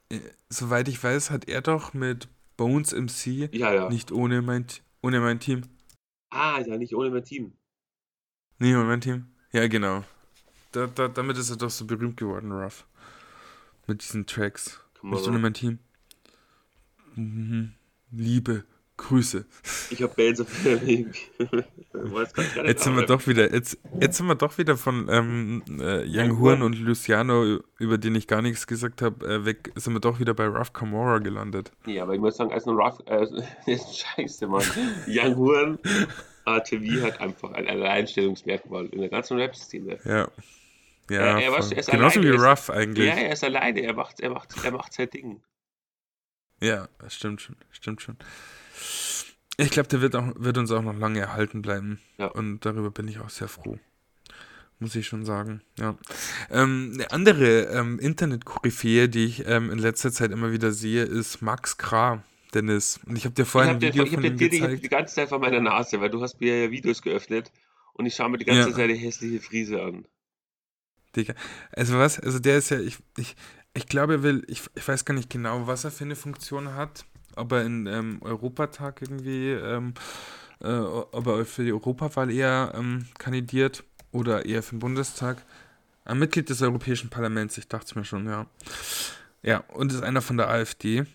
soweit 0.50 0.88
ich 0.88 1.04
weiß, 1.04 1.32
hat 1.32 1.48
er 1.48 1.62
doch 1.62 1.94
mit 1.94 2.28
Bones 2.58 2.94
MC 2.94 3.50
Ja, 3.54 3.74
ja. 3.74 3.90
nicht 3.90 4.12
ohne 4.12 4.42
mein, 4.42 4.66
ohne 5.02 5.20
mein 5.20 5.40
Team. 5.40 5.62
Ah, 6.30 6.62
ja, 6.62 6.78
nicht 6.78 6.96
ohne 6.96 7.10
mein 7.10 7.24
Team. 7.24 7.54
Nee, 8.60 8.76
ohne 8.76 8.86
mein 8.86 9.02
Team. 9.02 9.28
Ja, 9.52 9.68
genau. 9.68 10.04
Da, 10.72 10.88
da, 10.88 11.08
damit 11.08 11.38
ist 11.38 11.50
er 11.50 11.58
doch 11.58 11.70
so 11.70 11.86
berühmt 11.86 12.18
geworden, 12.18 12.52
Ruff. 12.52 12.86
Mit 13.88 14.02
diesen 14.02 14.26
Tracks. 14.26 14.82
Nicht 15.02 15.28
ohne 15.28 15.40
mein 15.40 15.54
Team. 15.54 15.80
Mhm. 17.16 17.74
Liebe, 18.12 18.66
Grüße. 18.98 19.46
Ich 19.90 20.02
hab 20.02 20.16
Bands 20.16 20.40
auf 20.42 20.48
Jetzt 22.66 22.84
sind 22.84 22.96
wir 22.96 23.06
doch 23.06 23.28
wieder, 23.28 23.54
jetzt, 23.54 23.78
jetzt 24.00 24.18
sind 24.18 24.28
wir 24.28 24.36
doch 24.36 24.58
wieder 24.58 24.78
von 24.78 25.08
ähm, 25.10 25.64
äh, 25.80 26.04
Young 26.08 26.40
Horn. 26.40 26.62
und 26.62 26.78
Luciano, 26.80 27.60
über 27.78 27.98
den 27.98 28.16
ich 28.16 28.28
gar 28.28 28.42
nichts 28.42 28.68
gesagt 28.68 29.02
habe, 29.02 29.26
äh, 29.26 29.46
weg, 29.46 29.72
sind 29.76 29.94
wir 29.94 30.00
doch 30.00 30.20
wieder 30.20 30.34
bei 30.34 30.48
Ruff 30.48 30.72
Camora 30.74 31.20
gelandet. 31.20 31.72
Ja, 31.86 32.04
aber 32.04 32.14
ich 32.14 32.20
muss 32.22 32.38
sagen, 32.38 32.52
als 32.54 32.66
ein 32.68 32.76
Rough, 32.76 33.00
äh, 33.08 33.26
ist 33.72 34.00
scheiße, 34.00 34.48
Mann. 34.48 34.64
Young 35.08 35.36
Horn 35.36 35.80
ATV 36.46 37.02
hat 37.04 37.20
einfach 37.20 37.52
ein 37.52 37.68
Alleinstellungsmerkmal 37.68 38.86
in 38.88 39.00
der 39.02 39.10
ganzen 39.10 39.38
Rap-Szene. 39.38 40.00
Ja. 40.06 40.30
Ja, 41.10 41.20
Er- 41.20 41.38
er 41.38 41.52
er 41.54 41.60
ist 41.78 41.92
genauso 41.92 42.24
wie 42.24 42.30
alleine, 42.30 42.36
ist- 42.44 42.50
Ruff 42.50 42.70
eigentlich. 42.70 43.08
Ja, 43.08 43.14
er 43.16 43.34
ist 43.34 43.44
alleine, 43.44 43.82
er 43.82 43.94
macht, 43.94 44.20
er 44.22 44.32
macht, 44.32 44.56
er 44.64 44.72
macht 44.72 44.94
sein 44.94 45.10
Ding. 45.10 45.42
Ja, 46.62 46.88
stimmt 47.10 47.42
schon, 47.42 47.58
stimmt 47.72 48.02
schon. 48.02 48.18
Ich 49.58 49.70
glaube, 49.70 49.88
der 49.90 50.02
wird, 50.02 50.16
auch, 50.16 50.34
wird 50.36 50.58
uns 50.58 50.72
auch 50.72 50.82
noch 50.82 50.98
lange 50.98 51.20
erhalten 51.22 51.62
bleiben. 51.62 52.00
Ja. 52.18 52.28
Und 52.28 52.66
darüber 52.66 52.92
bin 52.92 53.08
ich 53.08 53.20
auch 53.20 53.30
sehr 53.30 53.48
froh. 53.48 53.80
Muss 54.80 54.96
ich 54.96 55.08
schon 55.08 55.24
sagen, 55.24 55.62
ja. 55.80 55.98
Ähm, 56.52 56.92
eine 56.96 57.12
andere 57.12 57.62
ähm, 57.68 57.98
Internet-Koryphäe, 58.00 59.08
die 59.08 59.24
ich 59.26 59.48
ähm, 59.48 59.72
in 59.72 59.80
letzter 59.80 60.12
Zeit 60.12 60.32
immer 60.32 60.52
wieder 60.52 60.72
sehe, 60.74 61.04
ist 61.04 61.42
Max 61.42 61.78
Kra, 61.78 62.24
Dennis. 62.54 63.00
Und 63.06 63.18
ich 63.18 63.24
habe 63.24 63.34
dir 63.36 63.44
Ich 63.44 63.48
vorhin 63.48 63.72
ein 63.76 63.80
dir, 63.80 63.94
Video 63.94 64.04
ich 64.04 64.10
hab 64.12 64.16
von 64.16 64.24
dir 64.24 64.32
ihm 64.32 64.38
die, 64.38 64.46
ich 64.58 64.62
hab 64.62 64.70
die 64.70 64.76
gezeigt. 64.76 64.92
ganze 64.92 65.16
Zeit 65.16 65.30
vor 65.30 65.40
meiner 65.40 65.62
Nase, 65.62 66.02
weil 66.02 66.10
du 66.10 66.22
hast 66.22 66.42
mir 66.42 66.66
ja 66.66 66.72
Videos 66.72 67.02
geöffnet 67.02 67.52
und 67.94 68.06
ich 68.06 68.16
schaue 68.16 68.30
mir 68.30 68.38
die 68.38 68.46
ganze 68.46 68.70
Ja. 68.72 68.76
Zeit 68.76 68.90
die 68.90 68.96
hässliche 68.96 69.40
Frise 69.40 69.82
an. 69.82 70.06
Digga. 71.16 71.34
Also 71.72 71.98
was, 71.98 72.20
also 72.20 72.40
der 72.40 72.58
ist 72.58 72.70
ja, 72.72 72.80
ich, 72.80 72.98
ich, 73.18 73.38
ich 73.74 73.88
glaube, 73.88 74.16
er 74.16 74.24
will, 74.24 74.44
ich, 74.48 74.64
ich 74.76 74.86
weiß 74.86 75.06
gar 75.06 75.14
nicht 75.14 75.30
genau, 75.30 75.68
was 75.68 75.86
er 75.86 75.92
für 75.92 76.04
eine 76.04 76.18
Funktion 76.18 76.74
hat, 76.76 77.06
ob 77.36 77.52
er 77.52 77.66
in 77.66 77.88
ähm, 77.88 78.20
Europatag 78.22 79.02
irgendwie, 79.02 79.52
ähm, 79.52 79.94
äh, 80.62 80.72
ob 80.72 81.28
er 81.28 81.46
für 81.46 81.64
die 81.64 81.74
Europawahl 81.74 82.32
eher 82.32 82.74
ähm, 82.76 83.06
kandidiert 83.18 83.84
oder 84.12 84.46
eher 84.46 84.64
für 84.64 84.76
den 84.76 84.80
Bundestag. 84.80 85.44
Ein 86.06 86.20
Mitglied 86.20 86.50
des 86.50 86.62
Europäischen 86.62 87.10
Parlaments, 87.10 87.58
ich 87.58 87.68
dachte 87.68 87.86
es 87.86 87.96
mir 87.96 88.06
schon, 88.06 88.28
ja. 88.28 88.46
Ja, 89.42 89.64
und 89.74 89.92
ist 89.92 90.04
einer 90.04 90.22
von 90.22 90.38
der 90.38 90.50
AfD. 90.50 91.06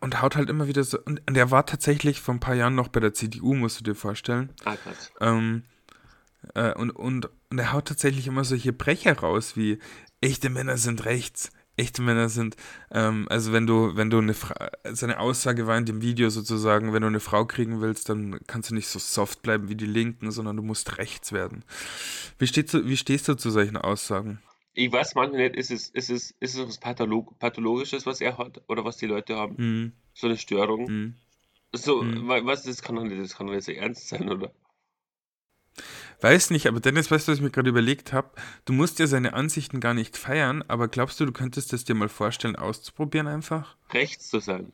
Und 0.00 0.22
haut 0.22 0.36
halt 0.36 0.48
immer 0.48 0.68
wieder 0.68 0.84
so, 0.84 0.98
und, 1.00 1.22
und 1.26 1.36
er 1.36 1.50
war 1.50 1.66
tatsächlich 1.66 2.20
vor 2.20 2.34
ein 2.34 2.40
paar 2.40 2.54
Jahren 2.54 2.74
noch 2.74 2.88
bei 2.88 3.00
der 3.00 3.14
CDU, 3.14 3.54
musst 3.54 3.80
du 3.80 3.84
dir 3.84 3.94
vorstellen. 3.94 4.50
Ah, 4.64 4.76
krass. 4.76 5.12
Ähm, 5.20 5.64
äh, 6.54 6.72
und, 6.74 6.90
und, 6.90 7.28
und 7.50 7.58
er 7.58 7.72
haut 7.72 7.88
tatsächlich 7.88 8.26
immer 8.26 8.44
solche 8.44 8.72
Brecher 8.72 9.18
raus, 9.18 9.56
wie 9.56 9.78
echte 10.20 10.50
Männer 10.50 10.76
sind 10.76 11.04
rechts, 11.04 11.50
echte 11.80 12.02
Männer 12.02 12.28
sind, 12.28 12.56
ähm, 12.92 13.26
also 13.30 13.52
wenn 13.52 13.66
du, 13.66 13.96
wenn 13.96 14.10
du 14.10 14.18
eine 14.18 14.34
Fra 14.34 14.70
seine 14.92 15.18
Aussage 15.18 15.66
war 15.66 15.76
in 15.78 15.86
dem 15.86 16.02
Video 16.02 16.30
sozusagen, 16.30 16.92
wenn 16.92 17.02
du 17.02 17.08
eine 17.08 17.20
Frau 17.20 17.44
kriegen 17.46 17.80
willst, 17.80 18.08
dann 18.08 18.38
kannst 18.46 18.70
du 18.70 18.74
nicht 18.74 18.88
so 18.88 18.98
soft 18.98 19.42
bleiben 19.42 19.68
wie 19.68 19.76
die 19.76 19.86
Linken, 19.86 20.30
sondern 20.30 20.56
du 20.56 20.62
musst 20.62 20.98
rechts 20.98 21.32
werden. 21.32 21.64
Wie, 22.38 22.46
steht 22.46 22.72
wie 22.72 22.96
stehst 22.96 23.26
du 23.28 23.34
zu 23.34 23.50
solchen 23.50 23.76
Aussagen? 23.76 24.40
Ich 24.74 24.92
weiß 24.92 25.14
manchmal 25.16 25.42
nicht, 25.42 25.56
ist 25.56 25.70
es, 25.70 25.88
ist 25.88 26.10
es, 26.10 26.30
ist 26.38 26.54
es 26.54 26.68
was 26.68 26.78
Patholog 26.78 27.38
Pathologisches, 27.38 28.06
was 28.06 28.20
er 28.20 28.38
hat 28.38 28.62
oder 28.68 28.84
was 28.84 28.96
die 28.98 29.06
Leute 29.06 29.36
haben? 29.36 29.56
Hm, 29.56 29.92
So 30.14 30.26
eine 30.28 30.36
Störung? 30.36 30.86
hm. 30.86 31.14
So, 31.72 32.02
Hm. 32.02 32.28
wa- 32.28 32.44
was, 32.44 32.62
das 32.64 32.82
kann 32.82 32.96
doch 32.96 33.04
nicht, 33.04 33.20
das 33.20 33.36
kann 33.36 33.46
doch 33.46 33.54
nicht 33.54 33.64
so 33.64 33.72
ernst 33.72 34.08
sein, 34.08 34.28
oder? 34.28 34.52
Weiß 36.22 36.50
nicht, 36.50 36.66
aber 36.66 36.80
Dennis, 36.80 37.10
weißt 37.10 37.26
du, 37.28 37.32
was 37.32 37.38
ich 37.38 37.42
mir 37.44 37.50
gerade 37.50 37.70
überlegt 37.70 38.12
habe? 38.12 38.30
Du 38.66 38.72
musst 38.72 38.98
ja 38.98 39.06
seine 39.06 39.32
Ansichten 39.32 39.80
gar 39.80 39.94
nicht 39.94 40.16
feiern, 40.18 40.62
aber 40.68 40.88
glaubst 40.88 41.18
du, 41.18 41.24
du 41.26 41.32
könntest 41.32 41.72
es 41.72 41.84
dir 41.84 41.94
mal 41.94 42.08
vorstellen, 42.10 42.56
auszuprobieren 42.56 43.26
einfach? 43.26 43.76
Rechts 43.92 44.28
zu 44.28 44.38
sein. 44.40 44.72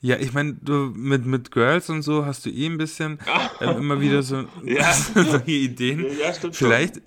Ja, 0.00 0.16
ich 0.16 0.32
meine, 0.32 0.54
du 0.54 0.92
mit, 0.94 1.26
mit 1.26 1.50
Girls 1.50 1.90
und 1.90 2.02
so 2.02 2.24
hast 2.24 2.46
du 2.46 2.50
eh 2.50 2.66
ein 2.66 2.78
bisschen 2.78 3.18
ähm, 3.60 3.78
immer 3.78 4.00
wieder 4.00 4.22
so 4.22 4.46
Ja. 4.64 4.92
solche 5.14 5.50
Ideen. 5.50 6.04
Ja, 6.04 6.26
ja, 6.26 6.34
stimmt 6.34 6.56
schon. 6.56 6.68
Vielleicht, 6.68 7.00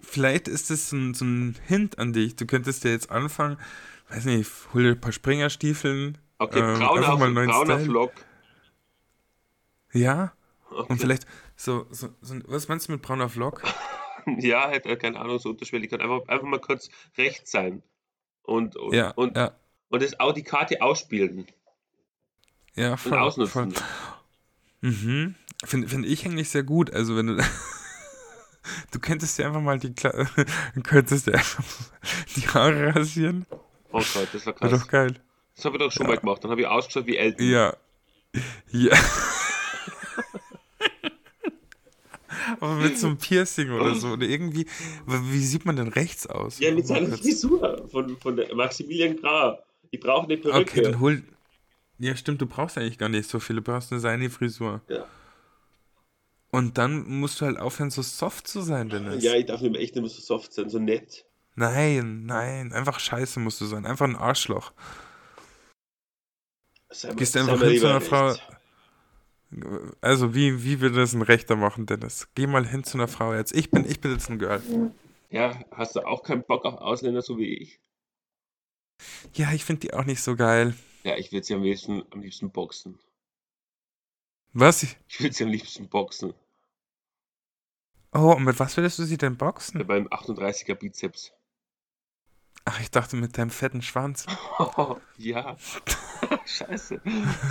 vielleicht 0.00 0.48
ist 0.48 0.70
das 0.70 0.88
so 0.90 0.96
ein, 0.96 1.12
so 1.14 1.24
ein 1.24 1.56
Hint 1.66 1.98
an 1.98 2.12
dich. 2.12 2.36
Du 2.36 2.46
könntest 2.46 2.84
ja 2.84 2.90
jetzt 2.90 3.10
anfangen, 3.10 3.58
weiß 4.10 4.24
nicht, 4.26 4.50
hol 4.72 4.84
dir 4.84 4.90
ein 4.92 5.00
paar 5.00 5.12
Springerstiefeln. 5.12 6.16
Okay, 6.38 6.60
ähm, 6.60 6.78
brauner, 6.78 7.16
brauner 7.16 7.64
Style. 7.64 7.84
Vlog. 7.84 8.12
Ja, 9.92 10.32
Okay. 10.70 10.92
und 10.92 11.00
vielleicht 11.00 11.26
so, 11.56 11.86
so, 11.90 12.08
so, 12.20 12.34
was 12.46 12.68
meinst 12.68 12.88
du 12.88 12.92
mit 12.92 13.02
brauner 13.02 13.28
Vlog? 13.30 13.62
Ja, 14.38 14.68
hätte 14.68 14.88
er 14.88 14.96
keine 14.96 15.18
Ahnung, 15.20 15.38
so 15.38 15.50
unterschwellig. 15.50 15.92
Einfach, 15.92 16.26
einfach 16.28 16.46
mal 16.46 16.60
kurz 16.60 16.88
rechts 17.16 17.50
sein. 17.50 17.82
Und, 18.42 18.76
und, 18.76 18.92
Ja, 18.94 19.10
und, 19.12 19.36
ja, 19.36 19.52
und 19.88 20.02
das 20.02 20.18
auch 20.20 20.32
die 20.32 20.42
Karte 20.42 20.82
ausspielen 20.82 21.46
ja, 22.74 22.92
und 22.92 22.98
voll, 22.98 23.18
ausnutzen. 23.18 23.72
voll. 23.72 23.84
Mhm. 24.82 25.34
Finde 25.64 25.88
find 25.88 26.04
ich 26.06 26.26
eigentlich 26.26 26.50
sehr 26.50 26.62
gut. 26.62 26.92
Also 26.92 27.16
wenn 27.16 27.26
du 27.28 27.36
du 28.92 28.98
könntest 29.00 29.38
dir 29.38 29.46
einfach 29.46 29.60
mal 29.62 29.78
die 29.78 29.94
Kla 29.94 30.12
könntest 30.84 31.26
dir 31.26 31.34
einfach 31.34 31.64
die 32.36 32.46
Haare 32.48 32.94
rasieren. 32.94 33.46
Oh 33.92 34.02
Gott, 34.12 34.28
das 34.32 34.44
war 34.46 34.60
Wäre 34.60 34.70
doch 34.72 34.78
krass. 34.80 34.88
geil. 34.88 35.20
Das 35.54 35.64
habe 35.64 35.76
ich 35.76 35.82
doch 35.82 35.90
schon 35.92 36.06
Ja. 36.06 36.12
mal 36.12 36.18
gemacht. 36.18 36.44
Dann 36.44 36.50
habe 36.50 36.60
ich 36.60 36.66
ausgeschaut 36.66 37.06
wie 37.06 37.16
Elton. 37.16 37.48
Ja. 37.48 37.74
Ja. 38.70 38.96
Aber 42.60 42.74
mit 42.76 42.98
so 42.98 43.06
einem 43.08 43.16
Piercing 43.18 43.70
oder 43.70 43.94
so. 43.94 44.08
Oder 44.12 44.26
irgendwie. 44.26 44.66
Wie 45.06 45.38
sieht 45.44 45.64
man 45.64 45.76
denn 45.76 45.88
rechts 45.88 46.26
aus? 46.26 46.58
Ja, 46.58 46.72
mit 46.72 46.86
seiner 46.86 47.16
Frisur 47.16 47.88
von, 47.90 48.16
von 48.18 48.40
Maximilian 48.54 49.16
Graf. 49.16 49.58
Ich 49.90 50.00
brauche 50.00 50.24
eine 50.26 50.36
Perücke. 50.36 50.60
Okay, 50.60 50.82
dann 50.82 51.00
hol. 51.00 51.22
Ja, 51.98 52.14
stimmt, 52.16 52.40
du 52.42 52.46
brauchst 52.46 52.76
eigentlich 52.76 52.98
gar 52.98 53.08
nicht 53.08 53.28
so 53.28 53.40
viel. 53.40 53.56
Du 53.56 53.62
brauchst 53.62 53.90
nur 53.90 54.00
seine 54.00 54.28
Frisur. 54.30 54.82
Ja. 54.88 55.06
Und 56.50 56.78
dann 56.78 57.06
musst 57.08 57.40
du 57.40 57.46
halt 57.46 57.58
aufhören, 57.58 57.90
so 57.90 58.02
soft 58.02 58.46
zu 58.48 58.60
sein, 58.60 58.88
Dennis. 58.88 59.22
ja, 59.24 59.34
ich 59.34 59.46
darf 59.46 59.60
nicht 59.60 59.72
mehr 59.72 59.80
echt 59.80 59.94
nicht 59.94 60.02
mehr 60.02 60.10
so 60.10 60.20
soft 60.20 60.52
sein, 60.52 60.70
so 60.70 60.78
nett. 60.78 61.24
Nein, 61.54 62.24
nein, 62.26 62.72
einfach 62.72 63.00
scheiße 63.00 63.40
musst 63.40 63.60
du 63.60 63.66
sein. 63.66 63.86
Einfach 63.86 64.06
ein 64.06 64.16
Arschloch. 64.16 64.72
Sei 66.90 67.08
mal- 67.08 67.16
Gehst 67.16 67.36
einfach 67.36 67.60
hin 67.62 67.78
zu 67.78 67.86
einer 67.88 68.00
Frau. 68.00 68.34
Also, 70.00 70.34
wie, 70.34 70.64
wie 70.64 70.80
würde 70.80 70.96
das 70.96 71.14
ein 71.14 71.22
Rechter 71.22 71.56
machen, 71.56 71.86
Dennis? 71.86 72.28
Geh 72.34 72.46
mal 72.46 72.66
hin 72.66 72.84
zu 72.84 72.98
einer 72.98 73.08
Frau 73.08 73.32
jetzt. 73.34 73.54
Ich 73.54 73.70
bin, 73.70 73.88
ich 73.88 74.00
bin 74.00 74.12
jetzt 74.12 74.28
ein 74.28 74.38
Girl. 74.38 74.60
Ja, 75.30 75.58
hast 75.70 75.96
du 75.96 76.06
auch 76.06 76.22
keinen 76.22 76.44
Bock 76.44 76.64
auf 76.64 76.74
Ausländer, 76.74 77.22
so 77.22 77.38
wie 77.38 77.54
ich? 77.54 77.80
Ja, 79.34 79.52
ich 79.52 79.64
finde 79.64 79.80
die 79.80 79.94
auch 79.94 80.04
nicht 80.04 80.22
so 80.22 80.36
geil. 80.36 80.74
Ja, 81.04 81.16
ich 81.16 81.30
würde 81.32 81.46
sie 81.46 81.54
am 81.54 81.62
liebsten, 81.62 82.02
am 82.10 82.22
liebsten 82.22 82.50
boxen. 82.50 82.98
Was? 84.52 84.82
Ich 84.82 85.20
würde 85.20 85.34
sie 85.34 85.44
am 85.44 85.50
liebsten 85.50 85.88
boxen. 85.88 86.34
Oh, 88.12 88.32
und 88.32 88.44
mit 88.44 88.58
was 88.58 88.76
würdest 88.76 88.98
du 88.98 89.04
sie 89.04 89.18
denn 89.18 89.36
boxen? 89.36 89.78
Mit 89.78 89.88
meinem 89.88 90.08
38er 90.08 90.74
Bizeps. 90.74 91.32
Ach, 92.64 92.80
ich 92.80 92.90
dachte 92.90 93.16
mit 93.16 93.36
deinem 93.38 93.50
fetten 93.50 93.82
Schwanz. 93.82 94.26
Oh, 94.58 94.96
ja. 95.16 95.56
Scheiße. 96.46 97.00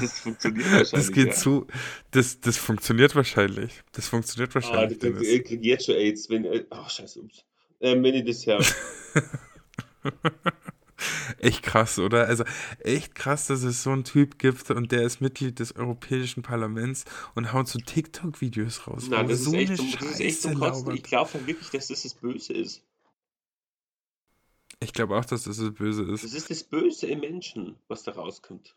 Das 0.02 0.20
funktioniert 0.20 0.66
wahrscheinlich. 0.72 0.92
Das 0.92 1.12
geht 1.12 1.28
ja. 1.28 1.34
zu. 1.34 1.68
Das, 2.12 2.40
das 2.40 2.58
funktioniert 2.58 3.16
wahrscheinlich. 3.16 3.84
Das 3.92 4.08
funktioniert 4.08 4.52
Ah, 4.52 4.56
wahrscheinlich. 4.56 4.94
ich 4.94 5.00
krieg, 5.00 5.14
Dennis. 5.14 5.28
ich 5.28 5.44
krieg 5.44 5.64
jetzt 5.66 5.86
schon 5.86 5.96
AIDS, 5.96 6.30
wenn. 6.30 6.46
Oh, 6.46 6.90
scheiße, 6.90 7.20
ups. 7.22 7.44
Ähm, 7.82 8.04
wenn 8.04 8.16
ich 8.16 8.26
das 8.26 8.46
höre. 8.46 8.64
Echt 11.40 11.62
krass, 11.64 12.00
oder? 12.00 12.28
Also 12.28 12.46
echt 12.80 13.16
krass, 13.16 13.48
dass 13.48 13.64
es 13.64 13.84
so 13.84 13.90
einen 13.92 14.06
Typ 14.06 14.40
gibt 14.40 14.72
und 14.72 14.92
der 14.94 15.04
ist 15.04 15.20
Mitglied 15.20 15.60
des 15.60 15.76
Europäischen 15.76 16.42
Parlaments 16.42 17.04
und 17.36 17.52
haut 17.52 17.68
so 17.68 17.80
TikTok-Videos 17.80 18.88
raus. 18.88 19.08
Nein, 19.10 19.28
das 19.28 19.40
ist 19.40 19.46
so 19.46 19.54
echt 19.54 19.70
eine 19.72 19.78
zum, 19.78 19.92
das 19.92 20.02
ist 20.12 20.20
echt 20.22 20.42
zum 20.42 20.52
Scheiße 20.58 20.60
Kotzen. 20.72 20.96
Ich 20.96 21.04
glaube 21.04 21.34
halt 21.34 21.48
wirklich, 21.48 21.70
dass 21.70 21.88
das 21.88 22.04
das 22.04 22.14
Böse 22.14 22.54
ist. 22.54 22.82
Ich 24.80 24.94
glaube 24.94 25.18
auch, 25.18 25.26
dass 25.26 25.44
das 25.44 25.58
das 25.58 25.74
Böse 25.74 26.06
Das 26.06 26.24
ist. 26.24 26.34
ist 26.34 26.50
das 26.50 26.64
Böse 26.64 27.08
im 27.08 27.20
Menschen, 27.20 27.76
was 27.88 28.04
da 28.04 28.12
rauskommt. 28.14 28.76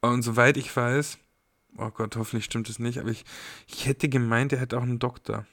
Und 0.00 0.22
soweit 0.22 0.56
ich 0.56 0.74
weiß, 0.74 1.18
oh 1.78 1.90
Gott, 1.90 2.16
hoffentlich 2.16 2.44
stimmt 2.44 2.68
es 2.68 2.78
nicht, 2.78 2.98
aber 2.98 3.10
ich, 3.10 3.24
ich 3.66 3.86
hätte 3.86 4.08
gemeint, 4.08 4.52
er 4.52 4.60
hätte 4.60 4.78
auch 4.78 4.82
einen 4.82 4.98
Doktor. 4.98 5.46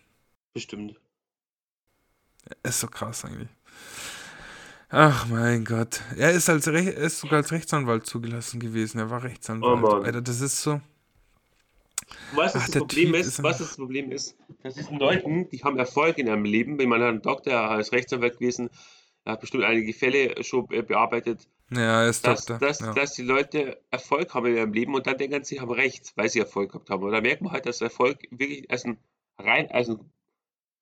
Bestimmt. 0.53 0.99
Ist 2.63 2.79
so 2.79 2.87
krass 2.87 3.25
eigentlich. 3.25 3.49
Ach 4.89 5.27
mein 5.27 5.65
Gott. 5.65 6.01
Er 6.15 6.31
ist, 6.31 6.47
als 6.47 6.67
Re 6.67 6.93
er 6.93 6.97
ist 6.97 7.19
sogar 7.19 7.37
als 7.37 7.51
Rechtsanwalt 7.51 8.05
zugelassen 8.05 8.59
gewesen. 8.59 8.99
Er 8.99 9.09
war 9.09 9.23
Rechtsanwalt. 9.23 9.73
Oh 9.73 9.75
Mann. 9.75 10.05
Alter, 10.05 10.21
das 10.21 10.41
ist 10.41 10.61
so. 10.61 10.79
Was 12.33 12.55
Ach, 12.55 12.65
das 12.65 12.71
Problem 12.71 13.13
Typ 13.13 13.15
ist, 13.15 13.27
ist 13.27 13.43
was 13.43 13.57
das 13.57 13.75
Problem 13.75 14.11
ist, 14.11 14.37
das 14.61 14.75
sind 14.75 14.99
Leute, 14.99 15.47
die 15.51 15.63
haben 15.63 15.77
Erfolg 15.79 16.19
in 16.19 16.27
ihrem 16.27 16.45
Leben. 16.45 16.77
Wenn 16.77 16.89
man 16.89 17.01
einen 17.01 17.21
Doktor, 17.21 17.53
er 17.53 17.79
ist 17.79 17.91
Rechtsanwalt 17.93 18.37
gewesen, 18.37 18.69
er 19.23 19.33
hat 19.33 19.41
bestimmt 19.41 19.63
einige 19.63 19.91
Fälle 19.91 20.43
schon 20.43 20.67
bearbeitet, 20.67 21.47
Ja, 21.71 22.03
er 22.03 22.09
ist 22.09 22.25
dass, 22.25 22.45
Doktor. 22.45 22.67
dass, 22.67 22.79
ja. 22.79 22.93
dass 22.93 23.13
die 23.13 23.23
Leute 23.23 23.81
Erfolg 23.89 24.33
haben 24.33 24.45
in 24.47 24.55
ihrem 24.55 24.73
Leben 24.73 24.93
und 24.93 25.07
dann 25.07 25.17
denken 25.17 25.43
sie, 25.43 25.59
haben 25.59 25.71
Recht, 25.71 26.13
weil 26.15 26.29
sie 26.29 26.39
Erfolg 26.39 26.71
gehabt 26.71 26.89
haben. 26.89 27.03
Und 27.03 27.11
da 27.11 27.21
merkt 27.21 27.41
man 27.41 27.51
halt, 27.51 27.65
dass 27.65 27.81
Erfolg 27.81 28.19
wirklich 28.29 28.69
als 28.69 28.85
ein 28.85 28.97
rein, 29.37 29.71
als 29.71 29.89
eine 29.89 29.99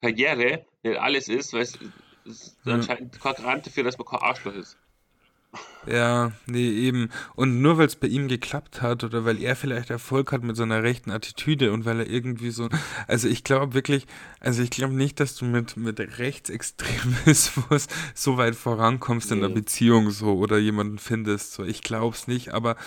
Karriere 0.01 0.65
nicht 0.83 0.97
alles 0.97 1.29
ist, 1.29 1.53
weil 1.53 1.61
es, 1.61 1.79
ist 2.25 2.57
anscheinend 2.65 3.19
kein 3.19 3.33
Garant 3.35 3.65
dafür, 3.65 3.83
dass 3.83 3.97
man 3.97 4.07
kein 4.07 4.19
Arschloch 4.19 4.53
ist. 4.53 4.77
Ja, 5.85 6.31
nee, 6.45 6.69
eben. 6.69 7.09
Und 7.35 7.61
nur 7.61 7.77
weil 7.77 7.87
es 7.87 7.95
bei 7.95 8.07
ihm 8.07 8.27
geklappt 8.27 8.81
hat 8.81 9.03
oder 9.03 9.25
weil 9.25 9.41
er 9.41 9.55
vielleicht 9.55 9.89
Erfolg 9.89 10.31
hat 10.31 10.43
mit 10.43 10.55
seiner 10.55 10.81
rechten 10.81 11.11
Attitüde 11.11 11.73
und 11.73 11.85
weil 11.85 11.99
er 11.99 12.07
irgendwie 12.07 12.51
so. 12.51 12.69
Also 13.07 13.27
ich 13.27 13.43
glaube 13.43 13.73
wirklich, 13.73 14.07
also 14.39 14.63
ich 14.63 14.69
glaube 14.69 14.93
nicht, 14.93 15.19
dass 15.19 15.35
du 15.35 15.45
mit, 15.45 15.75
mit 15.75 15.99
Rechtsextremismus 15.99 17.87
so 18.15 18.37
weit 18.37 18.55
vorankommst 18.55 19.31
in 19.31 19.41
der 19.41 19.49
Nee. 19.49 19.55
Beziehung 19.55 20.11
so 20.11 20.33
oder 20.37 20.57
jemanden 20.57 20.99
findest. 20.99 21.53
So, 21.53 21.63
ich 21.63 21.81
glaube 21.81 22.15
es 22.15 22.27
nicht, 22.27 22.53
aber 22.53 22.77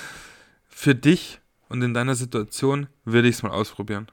für 0.69 0.95
dich 0.95 1.41
und 1.69 1.83
in 1.83 1.95
deiner 1.95 2.15
Situation 2.15 2.87
würde 3.05 3.29
ich 3.29 3.37
es 3.37 3.43
mal 3.43 3.51
ausprobieren. 3.51 4.11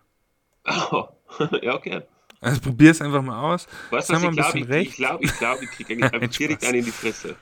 ja, 0.66 1.74
okay. 1.74 2.02
Also 2.42 2.60
probier 2.60 2.92
es 2.92 3.02
einfach 3.02 3.22
mal 3.22 3.54
aus. 3.54 3.68
Weißt 3.90 4.10
was 4.10 4.24
ein 4.24 4.30
ich 4.30 4.36
glaube? 4.36 4.60
Ich, 4.60 4.68
recht. 4.68 4.92
ich 4.92 4.98
glaube, 4.98 5.24
ich, 5.24 5.38
glaube, 5.38 5.64
ich 5.64 5.72
kriege 5.72 5.96
direkt 5.96 6.66
einen 6.66 6.80
in 6.80 6.86
die 6.86 6.92
Fresse. 6.92 7.36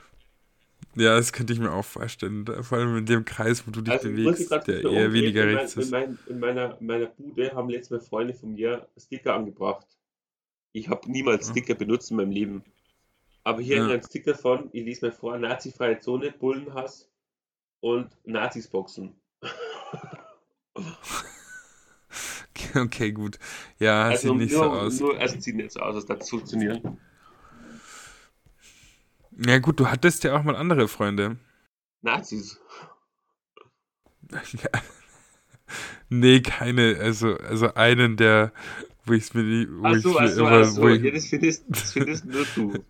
Ja, 0.94 1.16
das 1.16 1.32
könnte 1.32 1.52
ich 1.54 1.58
mir 1.58 1.72
auch 1.72 1.84
vorstellen. 1.84 2.44
Vor 2.62 2.78
allem 2.78 2.98
in 2.98 3.06
dem 3.06 3.24
Kreis, 3.24 3.66
wo 3.66 3.70
du 3.70 3.80
dich 3.80 3.92
Also, 3.94 4.08
bewegst, 4.08 4.48
grad 4.48 4.66
der 4.68 4.80
eher 4.82 4.88
umdrehen. 4.90 5.12
weniger 5.14 5.42
in, 5.44 5.48
mein, 5.48 5.56
rechts 5.58 5.74
in, 5.76 5.82
ist. 5.82 5.90
mein, 5.90 6.18
in, 6.26 6.38
meiner, 6.38 6.78
in 6.80 6.86
meiner 6.86 7.06
Bude 7.06 7.52
haben 7.54 7.70
letztes 7.70 7.90
Mal 7.90 8.00
Freunde 8.00 8.34
von 8.34 8.52
mir 8.54 8.86
Sticker 8.98 9.34
angebracht. 9.34 9.86
Ich 10.72 10.88
habe 10.88 11.10
niemals 11.10 11.46
Ja. 11.46 11.52
Sticker 11.52 11.74
benutzt 11.74 12.10
in 12.10 12.18
meinem 12.18 12.30
Leben. 12.30 12.62
Aber 13.44 13.60
hier 13.62 13.76
Ja. 13.78 13.88
ein 13.88 14.02
Sticker 14.02 14.34
von, 14.34 14.68
ich 14.72 14.84
lese 14.84 15.06
mal 15.06 15.12
vor, 15.12 15.38
nazifreie 15.38 15.98
Zone, 15.98 16.30
Bullenhass 16.32 17.10
und 17.80 18.08
Nazis 18.24 18.68
boxen. 18.68 19.14
Okay, 22.74 23.12
gut. 23.12 23.38
Ja, 23.78 24.04
Also 24.04 24.28
sieht 24.30 24.38
nicht 24.38 24.52
nur, 24.52 24.64
so 24.64 24.70
aus. 24.70 25.00
nur, 25.00 25.18
also 25.18 25.38
sieht 25.40 25.56
nicht 25.56 25.72
so 25.72 25.80
aus, 25.80 25.94
als 25.96 26.06
das 26.06 26.28
funktionieren. 26.30 26.98
Ja, 29.38 29.58
gut, 29.58 29.80
du 29.80 29.88
hattest 29.88 30.24
ja 30.24 30.36
auch 30.36 30.42
mal 30.42 30.56
andere 30.56 30.88
Freunde. 30.88 31.36
Nazis. 32.02 32.58
Ja. 34.32 34.80
Nee, 36.08 36.40
keine, 36.40 36.96
also, 37.00 37.36
also 37.38 37.74
einen, 37.74 38.16
der, 38.16 38.52
wo 39.04 39.12
ich 39.14 39.24
es 39.24 39.34
mir 39.34 39.42
nie, 39.42 39.66
wo 39.70 39.86
Achso, 39.86 40.10
ich 40.10 40.14
mir 40.20 40.20
achso, 40.20 40.40
immer, 40.46 40.50
achso. 40.52 40.82
wo 40.82 40.88
ich, 40.88 41.02
Ja, 41.02 41.10
das 41.10 41.26
findest, 41.26 41.64
das 41.68 41.92
findest 41.92 42.24
nur 42.26 42.44
du. 42.54 42.84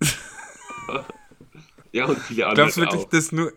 ja, 1.92 2.06
und 2.06 2.18
viele 2.18 2.46
andere 2.46 2.54
glaubst 2.56 2.76
du 2.76 2.80
wirklich, 2.82 3.02
auch. 3.04 3.08
dass 3.10 3.32
nur, 3.32 3.52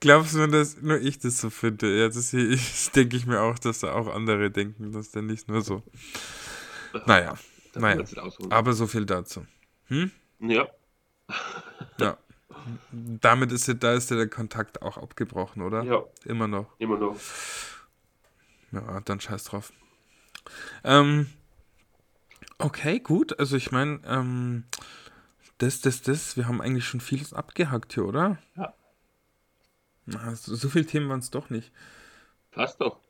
glaubst 0.00 0.34
du, 0.34 0.46
dass 0.46 0.80
nur 0.80 0.98
ich 1.00 1.18
das 1.18 1.40
so 1.40 1.50
finde? 1.50 1.98
Ja, 1.98 2.08
das, 2.08 2.30
hier- 2.30 2.50
das 2.50 2.90
denke 2.92 3.16
ich 3.16 3.26
mir 3.26 3.40
auch, 3.40 3.58
dass 3.58 3.80
da 3.80 3.92
auch 3.92 4.06
andere 4.08 4.50
denken, 4.50 4.92
dass 4.92 5.10
der 5.10 5.22
nicht 5.22 5.48
nur 5.48 5.62
so. 5.62 5.82
Naja, 7.06 7.34
naja. 7.74 8.04
aber 8.50 8.72
so 8.72 8.86
viel 8.86 9.06
dazu. 9.06 9.46
Hm? 9.86 10.10
Ja, 10.40 10.68
Ja. 11.98 12.16
Damit 12.92 13.52
ist 13.52 13.68
ja, 13.68 13.74
da 13.74 13.92
ist 13.94 14.10
ja 14.10 14.16
der 14.16 14.28
Kontakt 14.28 14.82
auch 14.82 14.98
abgebrochen, 14.98 15.62
oder? 15.62 15.82
ja, 15.82 16.02
Immer 16.24 16.48
noch. 16.48 16.66
immer 16.78 16.98
noch. 16.98 17.16
Ja, 18.72 19.00
dann 19.00 19.20
scheiß 19.20 19.44
drauf. 19.44 19.72
Ähm, 20.84 21.26
okay, 22.58 23.00
gut. 23.00 23.38
Also 23.38 23.56
ich 23.56 23.72
meine, 23.72 24.00
ähm, 24.04 24.64
das, 25.58 25.80
das, 25.80 26.02
das, 26.02 26.36
wir 26.36 26.46
haben 26.48 26.60
eigentlich 26.60 26.86
schon 26.86 27.00
vieles 27.00 27.32
abgehackt 27.32 27.92
hier, 27.94 28.04
oder? 28.04 28.38
Ja. 28.56 28.74
Na, 30.06 30.34
so, 30.34 30.54
so 30.54 30.68
viele 30.68 30.86
Themen 30.86 31.08
waren 31.08 31.20
es 31.20 31.30
doch 31.30 31.50
nicht. 31.50 31.72
Passt 32.50 32.80
doch. 32.80 33.00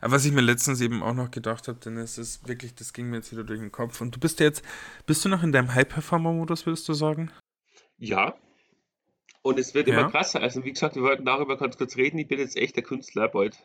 Aber 0.00 0.12
was 0.12 0.24
ich 0.24 0.32
mir 0.32 0.40
letztens 0.40 0.80
eben 0.80 1.02
auch 1.02 1.14
noch 1.14 1.30
gedacht 1.30 1.68
habe, 1.68 1.78
denn 1.78 1.96
es 1.96 2.18
ist 2.18 2.46
wirklich, 2.48 2.74
das 2.74 2.92
ging 2.92 3.08
mir 3.10 3.16
jetzt 3.16 3.32
wieder 3.32 3.44
durch 3.44 3.60
den 3.60 3.70
Kopf. 3.72 4.00
Und 4.00 4.14
du 4.16 4.20
bist 4.20 4.40
ja 4.40 4.46
jetzt, 4.46 4.64
bist 5.06 5.24
du 5.24 5.28
noch 5.28 5.42
in 5.42 5.52
deinem 5.52 5.74
High-Performer-Modus, 5.74 6.66
würdest 6.66 6.88
du 6.88 6.92
sagen? 6.94 7.30
Ja. 7.98 8.34
Und 9.42 9.58
es 9.58 9.74
wird 9.74 9.88
Ja. 9.88 10.00
immer 10.00 10.10
krasser. 10.10 10.40
Also, 10.40 10.64
wie 10.64 10.72
gesagt, 10.72 10.96
wir 10.96 11.02
wollten 11.02 11.24
darüber 11.24 11.56
ganz 11.56 11.76
kurz 11.78 11.96
reden. 11.96 12.18
Ich 12.18 12.28
bin 12.28 12.38
jetzt 12.40 12.56
echt 12.56 12.76
der 12.76 12.82
Künstler 12.82 13.28
bald. 13.28 13.58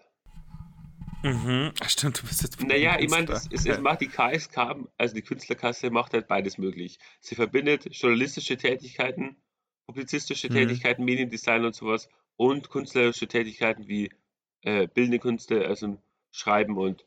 Mhm. 1.24 1.72
Stimmt, 1.88 2.22
du 2.22 2.28
bist 2.28 2.44
jetzt. 2.44 2.62
Naja, 2.63 3.00
ich 3.00 3.10
meine, 3.10 3.32
es, 3.32 3.50
es 3.65 3.80
macht 3.80 4.02
die 4.02 4.08
KSK, 4.08 4.76
also 4.98 5.15
die 5.15 5.24
Künstlerkasse, 5.24 5.89
macht 5.89 6.13
halt 6.13 6.28
beides 6.28 6.58
möglich. 6.60 7.00
Sie 7.20 7.34
verbindet 7.36 7.88
journalistische 7.91 8.58
Tätigkeiten, 8.58 9.36
publizistische 9.88 10.50
Mhm. 10.50 10.54
Tätigkeiten, 10.54 11.04
Mediendesign 11.04 11.65
und 11.65 11.74
sowas 11.74 12.08
und 12.36 12.70
künstlerische 12.70 13.28
Tätigkeiten 13.28 13.88
wie 13.88 14.12
äh, 14.65 14.88
bildende 14.88 15.19
Künste, 15.19 15.65
also 15.65 15.97
Schreiben 16.32 16.78
und 16.78 17.06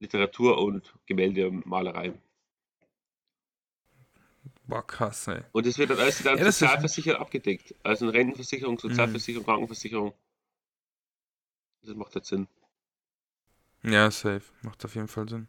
Literatur 0.00 0.58
und 0.58 0.94
Gemälde 1.06 1.48
und 1.48 1.66
Malerei. 1.66 2.12
Boah, 4.66 4.86
krass, 4.86 5.28
ey. 5.28 5.42
Und 5.52 5.66
es 5.66 5.76
wird 5.76 5.90
dann 5.90 5.98
alles 5.98 6.22
dann 6.22 6.38
Ja, 6.38 6.44
das 6.44 6.54
ist- 6.54 6.58
sozialversichert 6.60 7.18
abgedeckt. 7.20 7.74
Also 7.82 8.06
eine 8.06 8.14
Rentenversicherung, 8.14 8.78
Sozialversicherung, 8.78 9.44
Krankenversicherung. 9.44 10.14
Das 11.82 11.94
macht 11.96 12.14
halt 12.14 12.24
Sinn. 12.24 12.48
Ja, 13.82 14.10
safe. 14.10 14.42
Macht 14.62 14.82
auf 14.86 14.94
jeden 14.94 15.08
Fall 15.08 15.28
Sinn. 15.28 15.48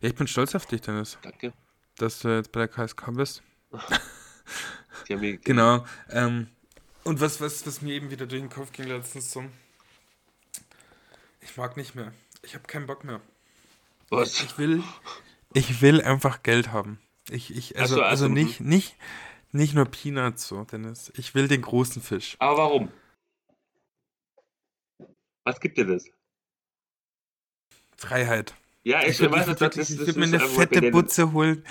Ja, 0.00 0.08
ich 0.08 0.14
bin 0.14 0.26
stolz 0.26 0.54
auf 0.54 0.64
dich, 0.64 0.80
Dennis, 0.80 1.18
Danke. 1.20 1.52
dass 1.98 2.20
du 2.20 2.28
jetzt 2.34 2.52
bei 2.52 2.60
der 2.60 2.68
KSK 2.68 3.10
bist. 3.12 3.42
Genau. 5.44 5.84
Ähm, 6.08 6.48
und 7.04 7.20
was, 7.20 7.38
was, 7.40 7.66
was 7.66 7.82
mir 7.82 7.92
eben 7.94 8.10
wieder 8.10 8.26
durch 8.26 8.40
den 8.40 8.48
Kopf 8.48 8.72
ging 8.72 8.86
letztens 8.86 9.30
so. 9.32 9.44
Ich 11.42 11.56
mag 11.56 11.76
nicht 11.76 11.94
mehr. 11.94 12.12
Ich 12.42 12.54
habe 12.54 12.66
keinen 12.66 12.86
Bock 12.86 13.04
mehr. 13.04 13.20
Was? 14.08 14.42
Ich 14.42 14.58
will, 14.58 14.82
ich 15.54 15.80
will 15.82 16.00
einfach 16.00 16.42
Geld 16.42 16.72
haben. 16.72 16.98
Ich, 17.30 17.54
ich, 17.54 17.78
also, 17.78 17.96
so, 17.96 18.02
also 18.02 18.24
also, 18.24 18.28
nicht, 18.28 18.60
nicht, 18.60 18.96
nicht 19.52 19.74
nur 19.74 19.84
Peanuts 19.84 20.48
so, 20.48 20.64
Dennis. 20.64 21.12
Ich 21.16 21.34
will 21.34 21.48
den 21.48 21.62
großen 21.62 22.02
Fisch. 22.02 22.36
Aber 22.38 22.56
warum? 22.58 22.92
Was 25.44 25.60
gibt 25.60 25.78
dir 25.78 25.86
das? 25.86 26.04
Freiheit. 27.96 28.54
Ja, 28.84 29.02
ich, 29.02 29.10
Ich 29.10 29.20
würde 29.20 29.34
weiß, 29.34 29.46
das, 29.46 29.58
das, 29.58 29.74
das, 29.76 29.90
ich 29.90 29.98
würd 29.98 30.16
mir 30.16 30.24
eine 30.24 30.40
fette. 30.40 30.90
Butze 30.90 31.32
holen. 31.32 31.64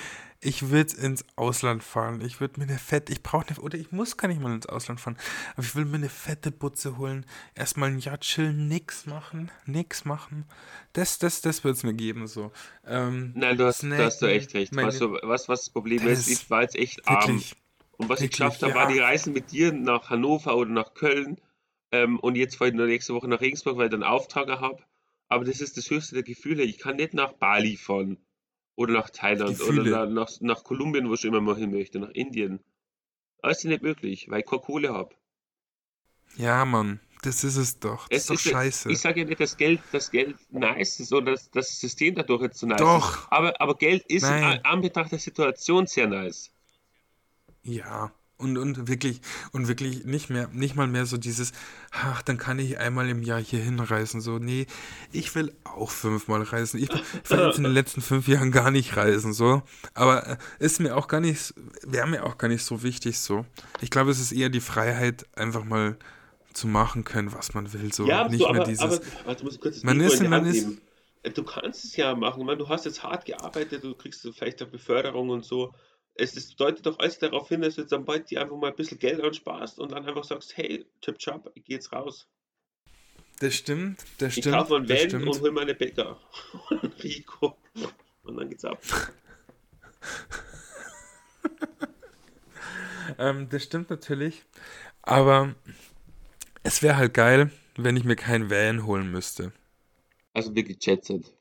Ich 0.44 0.70
würde 0.70 0.98
ins 0.98 1.24
Ausland 1.36 1.84
fahren. 1.84 2.20
Ich 2.22 2.42
würde 2.42 2.60
mir 2.60 2.66
eine 2.66 2.80
fette, 2.80 3.14
ich 3.14 3.22
brauche 3.22 3.48
eine, 3.48 3.60
oder 3.60 3.78
ich 3.78 3.92
muss 3.92 4.18
gar 4.18 4.28
nicht 4.28 4.42
mal 4.42 4.52
ins 4.54 4.66
Ausland 4.66 5.00
fahren, 5.00 5.16
aber 5.54 5.64
ich 5.64 5.76
will 5.76 5.86
mir 5.86 5.98
eine 5.98 6.10
fette 6.10 6.52
Butze 6.52 6.98
holen. 6.98 7.28
Erstmal 7.54 7.92
ein 7.92 8.00
Jahr 8.00 8.20
chillen, 8.20 8.68
nix 8.68 9.06
machen, 9.06 9.52
nix 9.68 10.04
machen. 10.04 10.46
Das, 10.94 11.20
das, 11.20 11.42
das 11.42 11.64
wird 11.64 11.78
es 11.78 11.84
mir 11.84 11.94
geben, 11.94 12.26
so. 12.26 12.52
Ähm, 12.88 13.34
Nein, 13.36 13.56
du 13.56 13.66
hast, 13.66 13.80
snacken, 13.80 14.00
du 14.00 14.06
hast 14.06 14.22
du 14.24 14.26
echt 14.26 14.56
recht. 14.56 14.74
Meine, 14.74 14.92
du, 14.92 15.14
was, 15.22 15.48
was 15.48 15.66
das 15.66 15.70
Problem 15.70 16.04
das 16.04 16.28
ist? 16.28 16.28
Ich 16.28 16.50
war 16.50 16.64
jetzt 16.64 16.76
echt 16.76 17.08
arm. 17.08 17.44
Und 17.98 18.10
was 18.10 18.20
wirklich, 18.20 18.26
ich 18.26 18.32
geschafft 18.32 18.64
habe, 18.64 18.74
ja. 18.74 18.80
war 18.80 18.88
die 18.88 19.00
Reise 19.00 19.30
mit 19.30 19.52
dir 19.52 19.72
nach 19.72 20.10
Hannover 20.10 20.58
oder 20.58 20.72
nach 20.72 20.96
Köln. 20.96 21.40
Ähm, 21.92 22.20
und 22.20 22.36
jetzt 22.36 22.56
fahre 22.56 22.72
ich 22.72 22.76
nächste 22.76 23.14
Woche 23.14 23.28
nach 23.28 23.42
Regensburg, 23.42 23.78
weil 23.78 23.86
ich 23.86 23.92
dann 23.92 24.02
Auftrag 24.02 24.50
habe. 24.50 24.82
Aber 25.28 25.46
das 25.46 25.62
ist 25.62 25.78
das 25.78 25.90
höchste 25.92 26.16
der 26.16 26.24
Gefühle. 26.24 26.64
Ich 26.64 26.80
kann 26.80 26.96
nicht 26.96 27.14
nach 27.14 27.34
Bali 27.34 27.78
fahren. 27.78 28.18
Oder 28.76 28.94
nach 28.94 29.10
Thailand. 29.10 29.58
Gefühle. 29.58 29.82
Oder 29.82 30.06
nach, 30.08 30.30
nach, 30.30 30.42
nach 30.42 30.64
Kolumbien, 30.64 31.10
wo 31.10 31.14
ich 31.14 31.26
immer 31.26 31.42
mal 31.42 31.56
hin 31.56 31.72
möchte. 31.72 32.00
Nach 32.00 32.10
Indien. 32.10 32.60
Aber 33.42 33.52
ist 33.52 33.66
nicht 33.66 33.84
möglich, 33.84 34.30
weil 34.30 34.42
ich 34.42 34.46
keine 34.46 34.62
Kohle 34.62 34.94
habe. 34.94 35.16
Ja, 36.38 36.66
Mann. 36.66 37.00
Das 37.24 37.44
ist 37.44 37.56
es 37.56 37.80
doch. 37.80 38.08
Das 38.08 38.18
es 38.18 38.24
ist 38.24 38.30
doch 38.30 38.36
ist, 38.36 38.52
scheiße. 38.52 38.92
Ich 38.92 39.00
sage 39.00 39.22
ja 39.22 39.26
nicht, 39.28 39.40
dass 39.40 39.56
Geld, 39.58 39.80
das 39.92 40.10
Geld 40.10 40.36
nice 40.52 41.00
ist 41.00 41.14
oder 41.14 41.34
dass 41.34 41.52
das 41.52 41.80
System 41.80 42.16
dadurch 42.16 42.42
jetzt 42.42 42.58
so 42.58 42.66
nice 42.66 42.80
doch. 42.80 43.18
ist. 43.18 43.32
Aber, 43.32 43.62
aber 43.62 43.76
Geld 43.76 44.04
ist 44.08 44.24
in 44.24 44.32
Anbetracht 44.66 45.12
der 45.12 45.20
Situation 45.20 45.86
sehr 45.86 46.08
nice. 46.08 46.52
Ja. 47.62 48.12
Und, 48.42 48.58
und 48.58 48.88
wirklich, 48.88 49.22
und 49.52 49.68
wirklich 49.68 50.06
nicht 50.06 50.30
mehr, 50.30 50.50
nicht 50.52 50.76
mal 50.76 50.88
mehr 50.88 51.06
so 51.06 51.18
dieses, 51.18 51.52
ach, 51.92 52.22
dann 52.22 52.38
kann 52.38 52.60
ich 52.60 52.80
einmal 52.80 53.08
im 53.10 53.22
Jahr 53.24 53.40
hier 53.40 53.60
hinreisen. 53.60 54.20
So, 54.20 54.40
nee, 54.40 54.66
ich 55.12 55.34
will 55.36 55.54
auch 55.64 55.92
fünfmal 55.92 56.42
reisen. 56.42 56.80
Ich, 56.80 56.90
ich 56.90 57.30
will 57.30 57.40
jetzt 57.40 57.58
in 57.58 57.64
den 57.64 57.74
letzten 57.74 58.02
fünf 58.02 58.28
Jahren 58.28 58.52
gar 58.52 58.72
nicht 58.72 58.98
reisen, 58.98 59.34
so. 59.34 59.62
Aber 59.94 60.28
äh, 60.28 60.38
ist 60.60 60.80
mir 60.80 60.98
auch 60.98 61.08
gar 61.08 61.20
nicht, 61.20 61.54
wäre 61.84 62.08
mir 62.08 62.26
auch 62.26 62.38
gar 62.38 62.48
nicht 62.48 62.64
so 62.64 62.84
wichtig, 62.84 63.20
so. 63.20 63.46
Ich 63.82 63.90
glaube, 63.90 64.12
es 64.12 64.20
ist 64.20 64.32
eher 64.32 64.50
die 64.50 64.62
Freiheit, 64.62 65.26
einfach 65.36 65.64
mal 65.64 65.98
zu 66.54 66.68
machen 66.68 67.04
können, 67.04 67.32
was 67.34 67.54
man 67.54 67.72
will. 67.74 67.94
So, 67.94 68.06
ja, 68.08 68.28
nicht 68.28 68.40
so, 68.40 68.52
mehr 68.52 68.62
aber, 68.62 68.70
dieses. 68.70 68.84
Aber, 68.84 69.00
warte, 69.26 69.44
muss 69.44 69.56
ich 69.56 69.62
kurz 69.62 69.76
das 69.76 69.84
man 69.84 70.00
ist, 70.00 70.22
man 70.22 70.46
ist, 70.46 70.68
äh, 71.24 71.30
Du 71.30 71.44
kannst 71.44 71.86
es 71.86 71.96
ja 71.96 72.16
machen. 72.16 72.40
Ich 72.42 72.46
meine, 72.46 72.58
du 72.58 72.68
hast 72.68 72.86
jetzt 72.86 73.04
hart 73.04 73.26
gearbeitet, 73.26 73.84
du 73.84 73.94
kriegst 73.94 74.28
vielleicht 74.34 74.62
eine 74.62 74.72
Beförderung 74.72 75.30
und 75.30 75.46
so 75.46 75.74
es 76.22 76.38
ist, 76.38 76.60
deutet 76.60 76.86
doch 76.86 77.00
alles 77.00 77.18
darauf 77.18 77.50
hin, 77.50 77.62
dass 77.62 77.76
du 77.76 77.82
jetzt 77.82 77.94
am 77.94 78.06
bald 78.06 78.30
dir 78.30 78.42
einfach 78.42 78.56
mal 78.56 78.70
ein 78.70 78.76
bisschen 78.76 79.00
Geld 79.00 79.22
ansparst 79.22 79.80
und 79.80 79.92
dann 79.92 80.06
einfach 80.06 80.24
sagst, 80.24 80.56
hey, 80.56 80.86
Chip 81.02 81.18
Chop, 81.18 81.52
ich 81.56 81.64
geh 81.64 81.74
jetzt 81.74 81.92
raus. 81.92 82.28
Das 83.40 83.56
stimmt, 83.56 84.06
das 84.20 84.38
ich 84.38 84.44
stimmt. 84.44 84.56
Ich 84.56 84.62
kaufe 84.62 84.76
einen 84.76 84.88
Van 84.88 85.28
und 85.28 85.42
hol 85.42 85.52
meine 85.52 85.74
Bäcker. 85.74 86.20
Rico. 87.04 87.58
Und 88.22 88.38
dann 88.38 88.50
geht's 88.50 88.64
ab. 88.64 88.80
ähm, 93.18 93.50
das 93.50 93.64
stimmt 93.64 93.90
natürlich. 93.90 94.44
Aber 95.02 95.56
es 96.62 96.84
wäre 96.84 96.98
halt 96.98 97.16
geil, 97.16 97.50
wenn 97.78 97.98
ich 97.98 98.04
mir 98.04 98.16
keinen 98.16 98.52
Van 98.52 98.86
holen 98.86 99.10
müsste. 99.10 99.54
Also 100.34 100.54
wirklich 100.54 100.86
Jetset. 100.86 101.36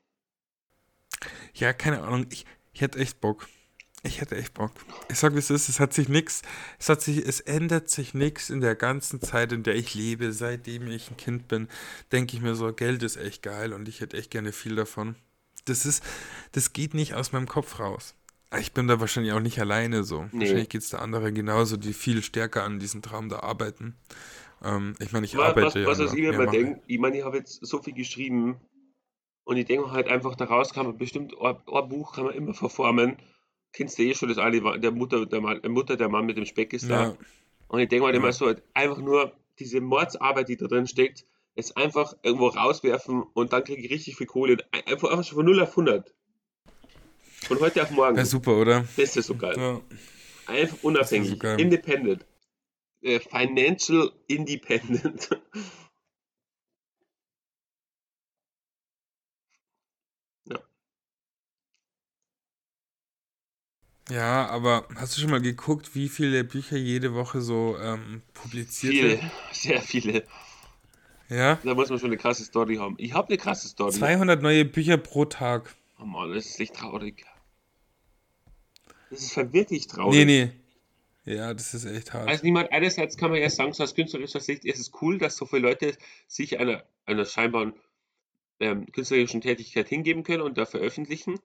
Ja, 1.53 1.71
keine 1.71 2.01
Ahnung. 2.01 2.25
Ich, 2.31 2.47
ich 2.73 2.81
hätte 2.81 2.97
echt 2.97 3.21
Bock. 3.21 3.47
Ich 4.03 4.19
hätte 4.19 4.35
echt 4.35 4.55
Bock. 4.55 4.71
Ich 5.09 5.19
sag, 5.19 5.35
wie 5.35 5.39
es 5.39 5.51
ist, 5.51 5.69
es 5.69 5.79
hat 5.79 5.93
sich 5.93 6.09
nichts, 6.09 6.41
es 6.79 6.89
hat 6.89 7.01
sich, 7.01 7.17
es 7.17 7.39
ändert 7.39 7.89
sich 7.89 8.15
nichts 8.15 8.49
in 8.49 8.59
der 8.59 8.73
ganzen 8.73 9.21
Zeit, 9.21 9.51
in 9.51 9.61
der 9.61 9.75
ich 9.75 9.93
lebe, 9.93 10.33
seitdem 10.33 10.87
ich 10.87 11.11
ein 11.11 11.17
Kind 11.17 11.47
bin, 11.47 11.67
denke 12.11 12.35
ich 12.35 12.41
mir 12.41 12.55
so, 12.55 12.73
Geld 12.73 13.03
ist 13.03 13.17
echt 13.17 13.43
geil 13.43 13.73
und 13.73 13.87
ich 13.87 14.01
hätte 14.01 14.17
echt 14.17 14.31
gerne 14.31 14.53
viel 14.53 14.75
davon. 14.75 15.15
Das 15.65 15.85
ist, 15.85 16.03
das 16.53 16.73
geht 16.73 16.95
nicht 16.95 17.13
aus 17.13 17.31
meinem 17.31 17.47
Kopf 17.47 17.79
raus. 17.79 18.15
Ich 18.59 18.73
bin 18.73 18.87
da 18.87 18.99
wahrscheinlich 18.99 19.33
auch 19.33 19.39
nicht 19.39 19.59
alleine 19.59 20.03
so. 20.03 20.25
Nee. 20.31 20.41
Wahrscheinlich 20.41 20.69
geht 20.69 20.81
es 20.81 20.89
da 20.89 20.97
andere 20.97 21.31
genauso, 21.31 21.77
die 21.77 21.93
viel 21.93 22.23
stärker 22.23 22.63
an 22.63 22.79
diesem 22.79 23.03
Traum 23.03 23.29
da 23.29 23.41
arbeiten. 23.41 23.95
Ähm, 24.63 24.95
ich 24.99 25.11
meine, 25.11 25.27
ich 25.27 25.37
was, 25.37 25.49
arbeite 25.49 25.67
was, 25.67 25.75
ja. 25.75 25.85
Was, 25.85 25.99
was 25.99 26.13
ich 26.13 26.21
mir 26.21 26.33
immer 26.33 26.47
denke, 26.47 26.81
ich 26.87 26.97
meine, 26.97 27.19
ich 27.19 27.23
habe 27.23 27.37
jetzt 27.37 27.63
so 27.63 27.81
viel 27.81 27.93
geschrieben 27.93 28.59
und 29.43 29.57
ich 29.57 29.65
denke 29.65 29.91
halt 29.91 30.07
einfach, 30.07 30.35
daraus 30.35 30.73
kann 30.73 30.87
man 30.87 30.97
bestimmt, 30.97 31.35
ein, 31.39 31.55
ein 31.71 31.89
Buch 31.89 32.15
kann 32.15 32.25
man 32.25 32.33
immer 32.33 32.55
verformen 32.55 33.17
kennst 33.73 33.97
du 33.97 34.03
eh 34.03 34.13
schon 34.13 34.29
das 34.29 34.37
eine, 34.37 34.79
der 34.79 34.91
Mutter, 34.91 35.25
der 35.25 35.41
Mann, 35.41 35.61
Mutter, 35.67 35.97
der 35.97 36.09
Mann 36.09 36.25
mit 36.25 36.37
dem 36.37 36.45
Speck 36.45 36.73
ist 36.73 36.89
da. 36.89 37.03
Ja. 37.03 37.17
Und 37.67 37.79
ich 37.79 37.89
denke 37.89 38.03
mal 38.03 38.13
ja. 38.13 38.19
immer 38.19 38.33
so, 38.33 38.53
einfach 38.73 38.97
nur 38.97 39.33
diese 39.59 39.81
Mordsarbeit, 39.81 40.49
die 40.49 40.57
da 40.57 40.67
drin 40.67 40.87
steckt, 40.87 41.25
jetzt 41.55 41.77
einfach 41.77 42.13
irgendwo 42.23 42.47
rauswerfen 42.47 43.23
und 43.33 43.53
dann 43.53 43.63
kriege 43.63 43.81
ich 43.81 43.91
richtig 43.91 44.17
viel 44.17 44.27
Kohle. 44.27 44.57
Einfach, 44.71 45.09
einfach 45.09 45.23
schon 45.23 45.37
von 45.37 45.45
0 45.45 45.61
auf 45.61 45.69
100. 45.69 46.13
Von 47.47 47.59
heute 47.59 47.83
auf 47.83 47.91
morgen. 47.91 48.17
Ja, 48.17 48.25
super, 48.25 48.57
oder? 48.57 48.85
Das 48.97 49.15
ist 49.15 49.25
so 49.25 49.35
geil. 49.35 49.55
Ja. 49.57 49.81
Einfach 50.47 50.77
unabhängig. 50.83 51.39
So 51.41 51.47
independent. 51.47 52.25
Äh, 53.01 53.19
financial 53.19 54.11
independent. 54.27 55.29
Ja, 64.11 64.47
aber 64.47 64.85
hast 64.95 65.15
du 65.15 65.21
schon 65.21 65.29
mal 65.29 65.41
geguckt, 65.41 65.95
wie 65.95 66.09
viele 66.09 66.43
Bücher 66.43 66.75
jede 66.75 67.13
Woche 67.13 67.39
so 67.39 67.77
ähm, 67.81 68.21
publiziert 68.33 68.93
Viele, 68.93 69.09
werden? 69.09 69.31
sehr 69.53 69.81
viele. 69.81 70.23
Ja? 71.29 71.57
Da 71.63 71.73
muss 71.73 71.89
man 71.89 71.97
schon 71.97 72.09
eine 72.09 72.17
krasse 72.17 72.43
Story 72.43 72.75
haben. 72.75 72.95
Ich 72.97 73.13
habe 73.13 73.29
eine 73.29 73.37
krasse 73.37 73.69
Story. 73.69 73.93
200 73.93 74.41
neue 74.41 74.65
Bücher 74.65 74.97
pro 74.97 75.23
Tag. 75.23 75.73
Oh 75.97 76.03
Mann, 76.03 76.33
das 76.33 76.45
ist 76.45 76.59
echt 76.59 76.75
traurig. 76.75 77.25
Das 79.09 79.21
ist 79.21 79.53
wirklich 79.53 79.87
traurig. 79.87 80.25
Nee, 80.25 80.51
nee. 81.25 81.33
Ja, 81.33 81.53
das 81.53 81.73
ist 81.73 81.85
echt 81.85 82.11
hart. 82.13 82.27
Also 82.27 82.43
niemand, 82.43 82.69
einerseits 82.73 83.15
kann 83.15 83.31
man 83.31 83.39
ja 83.39 83.49
sagen, 83.49 83.71
so 83.71 83.81
aus 83.83 83.95
künstlerischer 83.95 84.41
Sicht 84.41 84.65
ist 84.65 84.79
es 84.79 84.91
cool, 85.01 85.19
dass 85.19 85.37
so 85.37 85.45
viele 85.45 85.61
Leute 85.61 85.95
sich 86.27 86.59
einer, 86.59 86.83
einer 87.05 87.23
scheinbaren 87.23 87.75
ähm, 88.59 88.91
künstlerischen 88.91 89.39
Tätigkeit 89.39 89.87
hingeben 89.87 90.23
können 90.23 90.41
und 90.41 90.57
da 90.57 90.65
veröffentlichen. 90.65 91.39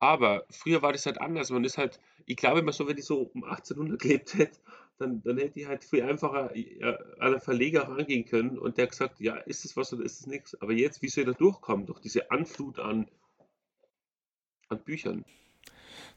Aber 0.00 0.46
früher 0.48 0.80
war 0.82 0.92
das 0.92 1.06
halt 1.06 1.20
anders. 1.20 1.50
Man 1.50 1.62
ist 1.62 1.78
halt, 1.78 2.00
ich 2.26 2.36
glaube 2.36 2.60
immer 2.60 2.72
so, 2.72 2.88
wenn 2.88 2.96
ich 2.96 3.04
so 3.04 3.30
um 3.34 3.44
1800 3.44 4.00
gelebt 4.00 4.34
hätte, 4.38 4.58
dann, 4.98 5.22
dann 5.22 5.38
hätte 5.38 5.60
ich 5.60 5.66
halt 5.66 5.84
viel 5.84 6.02
einfacher 6.02 6.50
an 6.50 7.32
einen 7.32 7.40
Verleger 7.40 7.88
rangehen 7.88 8.24
können 8.24 8.58
und 8.58 8.76
der 8.76 8.86
gesagt, 8.86 9.20
ja, 9.20 9.36
ist 9.36 9.64
es 9.64 9.76
was 9.76 9.92
oder 9.92 10.04
ist 10.04 10.20
es 10.20 10.26
nichts. 10.26 10.60
Aber 10.60 10.72
jetzt, 10.72 11.00
wie 11.02 11.08
soll 11.08 11.24
ich 11.24 11.30
da 11.30 11.36
durchkommen? 11.36 11.86
Durch 11.86 12.00
diese 12.00 12.30
Anflut 12.30 12.78
an, 12.78 13.08
an 14.68 14.78
Büchern. 14.80 15.24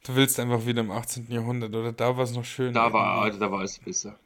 Du 0.06 0.16
willst 0.16 0.40
einfach 0.40 0.66
wieder 0.66 0.82
im 0.82 0.92
18. 0.92 1.32
Jahrhundert, 1.32 1.74
oder? 1.76 1.94
Da 1.94 2.18
war 2.18 2.24
es 2.24 2.34
noch 2.34 2.44
schön. 2.44 2.74
Da 2.74 2.92
war, 2.92 3.22
also, 3.22 3.40
da 3.40 3.52
war 3.52 3.64
es 3.64 3.80
besser. 3.80 4.20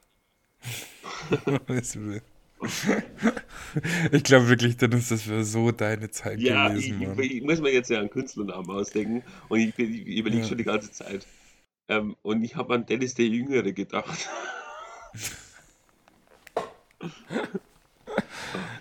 ich 4.12 4.24
glaube 4.24 4.48
wirklich, 4.48 4.78
Dennis, 4.78 5.10
das 5.10 5.28
wäre 5.28 5.44
so 5.44 5.72
deine 5.72 6.10
Zeit 6.10 6.40
ja, 6.40 6.70
gewesen. 6.70 7.02
Ja, 7.02 7.14
ich, 7.20 7.36
ich, 7.36 7.44
muss 7.44 7.62
mir 7.62 7.74
jetzt 7.74 7.90
ja 7.90 8.00
einen 8.00 8.10
Künstlernamen 8.10 8.70
ausdenken 8.70 9.24
und 9.50 9.60
ich, 9.60 9.78
ich, 9.78 10.08
ich 10.08 10.18
überlege 10.18 10.42
ja. 10.44 10.48
schon 10.48 10.58
die 10.58 10.64
ganze 10.64 10.92
Zeit. 10.92 11.26
Ähm, 11.90 12.16
und 12.22 12.44
ich 12.44 12.56
habe 12.56 12.74
an 12.74 12.86
Dennis 12.86 13.14
der 13.14 13.28
Jüngere 13.28 13.72
gedacht. 13.72 14.30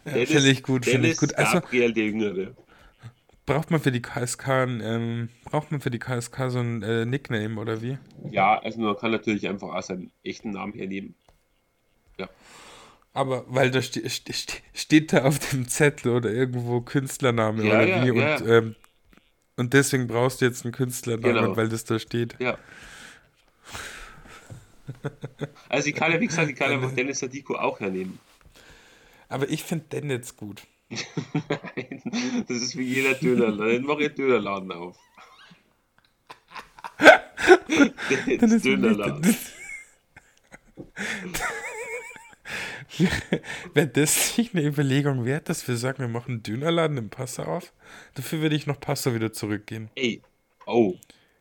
ja, 0.04 0.26
finde 0.26 0.50
ich 0.50 0.62
gut, 0.62 0.84
finde 0.84 1.08
ich 1.08 1.16
gut. 1.16 1.34
Also, 1.36 1.60
Gabriel 1.60 1.92
der 1.92 2.04
Jüngere. 2.04 2.54
Braucht 3.44 3.70
man 3.70 3.80
für 3.80 3.92
die 3.92 4.02
KSK 4.02 4.48
ähm, 4.48 5.28
braucht 5.44 5.70
man 5.70 5.80
für 5.80 5.90
die 5.90 6.00
KSK 6.00 6.50
so 6.50 6.58
ein 6.58 6.82
äh, 6.82 7.06
Nickname 7.06 7.60
oder 7.60 7.80
wie? 7.80 7.96
Ja, 8.28 8.58
also 8.58 8.80
man 8.80 8.96
kann 8.96 9.12
natürlich 9.12 9.46
einfach 9.48 9.72
auch 9.72 9.82
seinen 9.82 10.10
echten 10.24 10.50
Namen 10.50 10.72
hernehmen. 10.72 11.14
Ja. 12.18 12.28
Aber 13.16 13.46
weil 13.48 13.70
da 13.70 13.80
ste 13.80 14.06
ste 14.10 14.32
steht 14.74 15.14
da 15.14 15.24
auf 15.24 15.38
dem 15.38 15.66
Zettel 15.68 16.12
oder 16.12 16.30
irgendwo 16.30 16.82
Künstlername 16.82 17.64
ja, 17.64 17.80
oder 17.80 18.04
wie 18.04 18.18
ja, 18.18 18.36
und, 18.36 18.46
ähm, 18.46 18.76
und 19.56 19.72
deswegen 19.72 20.06
brauchst 20.06 20.42
du 20.42 20.44
jetzt 20.44 20.66
einen 20.66 20.74
Künstlernamen, 20.74 21.34
genau. 21.34 21.56
weil 21.56 21.70
das 21.70 21.84
da 21.84 21.98
steht. 21.98 22.36
Ja. 22.38 22.58
Also 25.70 25.88
ich 25.88 25.94
kann 25.94 26.12
ja, 26.12 26.20
wie 26.20 26.26
gesagt, 26.26 26.50
ich 26.50 26.56
kann 26.56 26.70
einfach 26.70 26.92
Dennis 26.92 27.20
Sadiko 27.20 27.54
auch 27.54 27.80
hernehmen. 27.80 28.18
Aber 29.30 29.48
ich 29.48 29.64
finde 29.64 29.86
Dennis 29.86 30.36
gut. 30.36 30.66
Nein, 30.90 32.02
das 32.48 32.58
ist 32.58 32.76
wie 32.76 32.82
jeder 32.82 33.14
Dönerladen. 33.14 33.76
Dann 33.76 33.82
mach 33.84 33.98
ich 33.98 34.14
Dönerladen 34.14 34.72
auf. 34.72 34.98
Dennis 38.26 38.62
Dönerladen. 38.62 39.36
Wäre 43.74 43.88
das 43.88 44.36
nicht 44.38 44.54
eine 44.54 44.64
Überlegung 44.64 45.24
wert, 45.24 45.48
dass 45.48 45.66
wir 45.68 45.76
sagen, 45.76 45.98
wir 45.98 46.08
machen 46.08 46.32
einen 46.32 46.42
Dönerladen 46.42 46.96
im 46.96 47.10
Passau 47.10 47.44
auf? 47.44 47.72
Dafür 48.14 48.40
würde 48.40 48.56
ich 48.56 48.66
noch 48.66 48.80
Passau 48.80 49.14
wieder 49.14 49.32
zurückgehen. 49.32 49.90
Ey, 49.94 50.22
oh, 50.66 50.94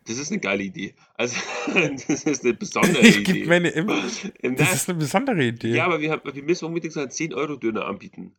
das 0.07 0.17
ist 0.17 0.31
eine 0.31 0.39
geile 0.39 0.63
Idee. 0.63 0.93
Also, 1.15 1.37
das 1.73 2.09
ist 2.09 2.43
eine 2.43 2.53
besondere 2.53 2.99
ich 3.01 3.19
Idee. 3.19 3.45
Meine 3.45 3.69
immer, 3.69 4.01
das 4.01 4.75
ist 4.75 4.89
eine 4.89 4.99
besondere 4.99 5.43
Idee. 5.43 5.75
Ja, 5.75 5.85
aber 5.85 5.99
wir, 5.99 6.21
wir 6.23 6.43
müssen 6.43 6.65
unbedingt 6.65 6.93
so 6.93 6.99
einen 6.99 7.09
10-Euro-Döner 7.09 7.85
anbieten. 7.85 8.35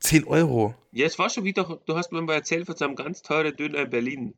10 0.00 0.24
Euro? 0.24 0.74
Ja, 0.92 1.06
es 1.06 1.18
war 1.18 1.30
schon 1.30 1.44
wieder, 1.44 1.80
du 1.86 1.96
hast 1.96 2.12
mir 2.12 2.20
mal 2.22 2.34
erzählt 2.34 2.66
von 2.66 2.76
so 2.76 2.84
einem 2.84 2.96
ganz 2.96 3.22
teuren 3.22 3.56
Döner 3.56 3.78
in 3.80 3.90
Berlin. 3.90 4.34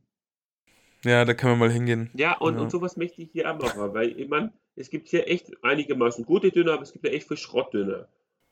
Ja, 1.04 1.24
da 1.24 1.34
kann 1.34 1.50
man 1.50 1.58
mal 1.58 1.70
hingehen. 1.70 2.10
Ja, 2.14 2.36
und, 2.38 2.54
Ja. 2.54 2.60
und 2.60 2.70
sowas 2.70 2.96
möchte 2.96 3.22
ich 3.22 3.30
hier 3.32 3.50
auch 3.50 3.58
machen, 3.60 3.92
weil 3.94 4.18
ich 4.18 4.28
meine, 4.28 4.52
es 4.78 4.90
gibt 4.90 5.08
hier 5.08 5.28
echt 5.28 5.50
einigermaßen 5.62 6.24
gute 6.24 6.50
Döner, 6.50 6.74
aber 6.74 6.82
es 6.82 6.92
gibt 6.92 7.04
ja 7.04 7.10
echt 7.10 7.28
viel 7.28 7.36
Schrottdöner. 7.36 8.06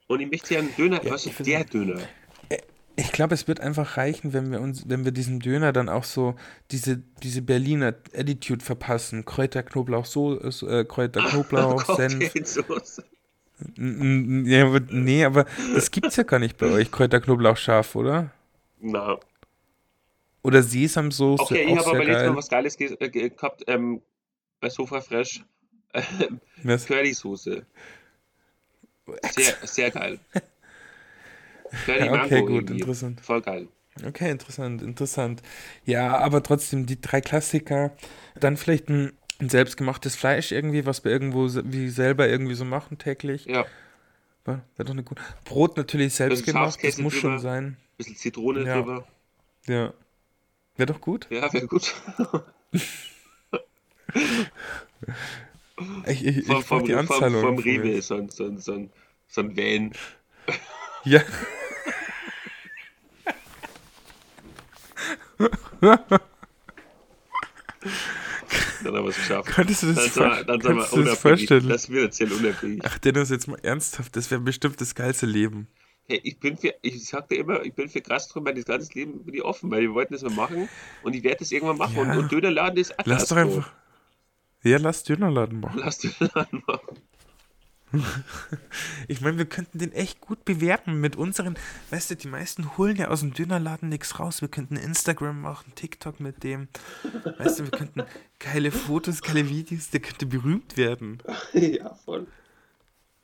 Und 0.09 0.21
ich 0.21 0.31
möchte 0.31 0.49
hier 0.49 0.59
einen 0.59 0.75
Döner, 0.77 1.03
Ja, 1.05 1.13
was 1.13 1.27
ist 1.27 1.47
der 1.47 1.65
Döner? 1.65 2.01
Ich 2.99 3.13
glaube, 3.13 3.35
es 3.35 3.47
wird 3.47 3.61
einfach 3.61 3.99
reichen, 3.99 4.33
wenn 4.33 4.51
wir 4.51 4.61
uns, 4.61 4.89
wenn 4.89 5.05
wir 5.05 5.13
diesem 5.13 5.41
Döner 5.41 5.73
dann 5.73 5.91
auch 5.91 6.05
so 6.05 6.35
diese, 6.71 7.03
diese 7.23 7.43
Berliner 7.43 7.95
Attitude 8.15 8.65
verpassen. 8.65 9.27
Kräuter, 9.27 9.63
Knoblauch, 9.63 10.07
so, 10.07 10.41
äh, 10.41 10.85
Kräuter, 10.87 11.21
Knoblauch, 11.23 11.85
Senf. 11.97 12.33
Ja, 13.77 14.67
aber, 14.67 14.81
nee, 14.91 15.25
aber 15.25 15.45
das 15.75 15.91
gibt's 15.91 16.17
ja 16.17 16.23
gar 16.23 16.39
nicht 16.39 16.57
bei 16.57 16.71
euch. 16.71 16.91
Kräuter, 16.91 17.21
Knoblauch, 17.21 17.59
scharf, 17.59 17.95
oder? 17.97 18.31
Na, 18.81 19.19
Oder 20.43 20.63
Sesamsoße, 20.63 21.43
okay, 21.43 21.67
ich 21.69 21.77
habe 21.77 21.91
aber 21.91 22.05
letztes. 22.05 22.29
Mal 22.29 22.37
was 22.37 22.49
Geiles 22.49 22.77
ge 22.79 22.97
äh, 22.99 23.09
ge 23.11 23.29
gehabt, 23.29 23.65
ähm, 23.67 24.01
bei 24.61 24.71
Sofa 24.71 25.01
Fresh. 25.03 25.45
Currysoße. 26.87 27.65
Sehr, 29.35 29.55
sehr 29.63 29.91
geil. 29.91 30.19
Curry 31.85 32.07
Ja, 32.07 32.11
Mango 32.11 32.25
okay, 32.27 32.41
gut, 32.41 32.51
irgendwie. 32.51 32.75
interessant. 32.81 33.21
Voll 33.21 33.41
geil. 33.43 33.69
Okay, 34.07 34.31
interessant, 34.31 34.83
interessant. 34.83 35.43
Ja, 35.85 36.19
aber 36.19 36.43
trotzdem 36.43 36.87
die 36.87 37.01
drei 37.01 37.21
Klassiker. 37.21 37.93
Dann 38.39 38.57
vielleicht 38.57 38.89
ein, 38.89 39.13
ein 39.41 39.49
selbstgemachtes 39.49 40.17
Fleisch 40.17 40.53
irgendwie, 40.53 40.85
was 40.87 41.03
wir 41.05 41.11
irgendwo 41.13 41.49
wie 41.65 41.89
selber 41.89 42.29
irgendwie 42.29 42.55
so 42.55 42.65
machen 42.65 42.99
täglich. 42.99 43.47
Ja, 43.47 43.65
Wäre 44.45 44.63
doch 44.79 44.91
eine 44.91 45.03
gute. 45.03 45.23
Brot 45.45 45.77
natürlich 45.77 46.15
selbst 46.15 46.41
Bisschen 46.41 46.53
gemacht, 46.55 46.79
das 46.83 46.99
muss 46.99 47.15
schon 47.15 47.31
drüber. 47.31 47.43
sein. 47.43 47.77
bisschen 47.97 48.15
Zitrone 48.17 48.65
Ja. 48.65 48.77
drüber. 48.77 49.07
Ja. 49.67 49.93
Wäre 50.77 50.87
doch 50.87 51.01
gut. 51.01 51.27
Ja, 51.31 51.53
wäre 51.53 51.67
gut. 51.67 51.95
Ich, 56.07 56.25
ich, 56.25 56.37
ich 56.39 56.47
Vom, 56.47 56.63
vom, 56.63 56.85
die 56.85 56.93
vom, 56.93 57.01
Anzahl 57.01 57.31
vom 57.31 57.59
irgendwie. 57.59 57.91
Rewe, 57.91 58.03
so 58.03 58.15
ein, 58.15 58.29
so 58.31 58.45
ein, 58.45 58.59
so 58.59 58.73
ein, 58.73 58.91
so 59.27 59.43
ein 59.43 59.57
Van. 59.57 59.93
Ja. 61.05 61.23
Dann 68.83 68.95
haben 68.95 69.05
wir 69.05 69.11
es 69.11 69.17
geschafft. 69.17 69.49
Könntest 69.51 69.83
du 69.83 69.87
Dann 69.87 69.97
das, 69.97 70.15
dann 70.15 70.47
wir 70.47 70.59
könntest 70.59 70.97
du 70.97 71.03
das 71.03 71.19
vorstellen? 71.19 71.69
Das 71.69 71.91
wird 71.91 72.05
erzählen 72.05 72.33
unabhängig. 72.33 72.83
Ach, 72.85 72.99
Dennis, 72.99 73.31
jetzt 73.31 73.47
mal 73.47 73.59
ernsthaft. 73.63 74.17
Das 74.17 74.31
wäre 74.31 74.41
bestimmt 74.41 74.81
das 74.81 74.95
geilste 74.95 75.27
Leben. 75.27 75.69
Hey, 76.09 76.21
ich 76.23 76.39
bin 76.39 76.57
für, 76.57 76.73
ich 76.83 77.05
sagte 77.05 77.35
immer, 77.35 77.63
ich 77.65 77.75
bin 77.75 77.89
für 77.89 78.01
Gastro 78.01 78.41
mein 78.41 78.61
ganzes 78.63 78.95
Leben 78.95 79.25
bin 79.25 79.35
ich 79.35 79.43
offen, 79.43 79.71
weil 79.71 79.83
wir 79.83 79.93
wollten 79.93 80.13
das 80.13 80.23
mal 80.23 80.31
machen 80.31 80.69
und 81.03 81.17
ich 81.17 81.25
werde 81.25 81.39
das 81.39 81.51
irgendwann 81.51 81.79
machen. 81.79 81.97
Ja. 81.97 82.03
Und, 82.03 82.19
und 82.19 82.33
Dönerladen 82.33 82.79
ist 82.79 82.97
auch 82.99 83.05
Lass 83.07 83.27
doch 83.27 83.37
einfach. 83.37 83.73
Ja, 84.63 84.79
lass 84.79 85.05
Dönerladen 85.05 85.61
machen. 85.61 85.81
Lass 85.81 85.99
Dönerladen 85.99 86.63
machen. 86.67 86.97
Ich 89.09 89.21
meine, 89.21 89.39
wir 89.39 89.47
könnten 89.47 89.79
den 89.79 89.93
echt 89.93 90.21
gut 90.21 90.45
bewerben 90.45 91.01
mit 91.01 91.17
unseren. 91.17 91.57
Weißt 91.91 92.11
du, 92.11 92.17
die 92.17 92.29
meisten 92.29 92.77
holen 92.77 92.97
ja 92.97 93.09
aus 93.09 93.21
dem 93.21 93.33
Dönerladen 93.33 93.89
nichts 93.89 94.19
raus. 94.19 94.41
Wir 94.41 94.49
könnten 94.49 94.77
Instagram 94.77 95.41
machen, 95.41 95.73
TikTok 95.75 96.21
mit 96.21 96.43
dem. 96.43 96.69
Weißt 97.39 97.61
du, 97.61 97.65
wir 97.65 97.71
könnten 97.71 98.03
geile 98.39 98.71
Fotos, 98.71 99.23
geile 99.23 99.49
Videos. 99.49 99.91
Der 99.91 100.01
könnte 100.01 100.27
berühmt 100.27 100.77
werden. 100.77 101.23
ja, 101.53 101.95
voll. 101.95 102.27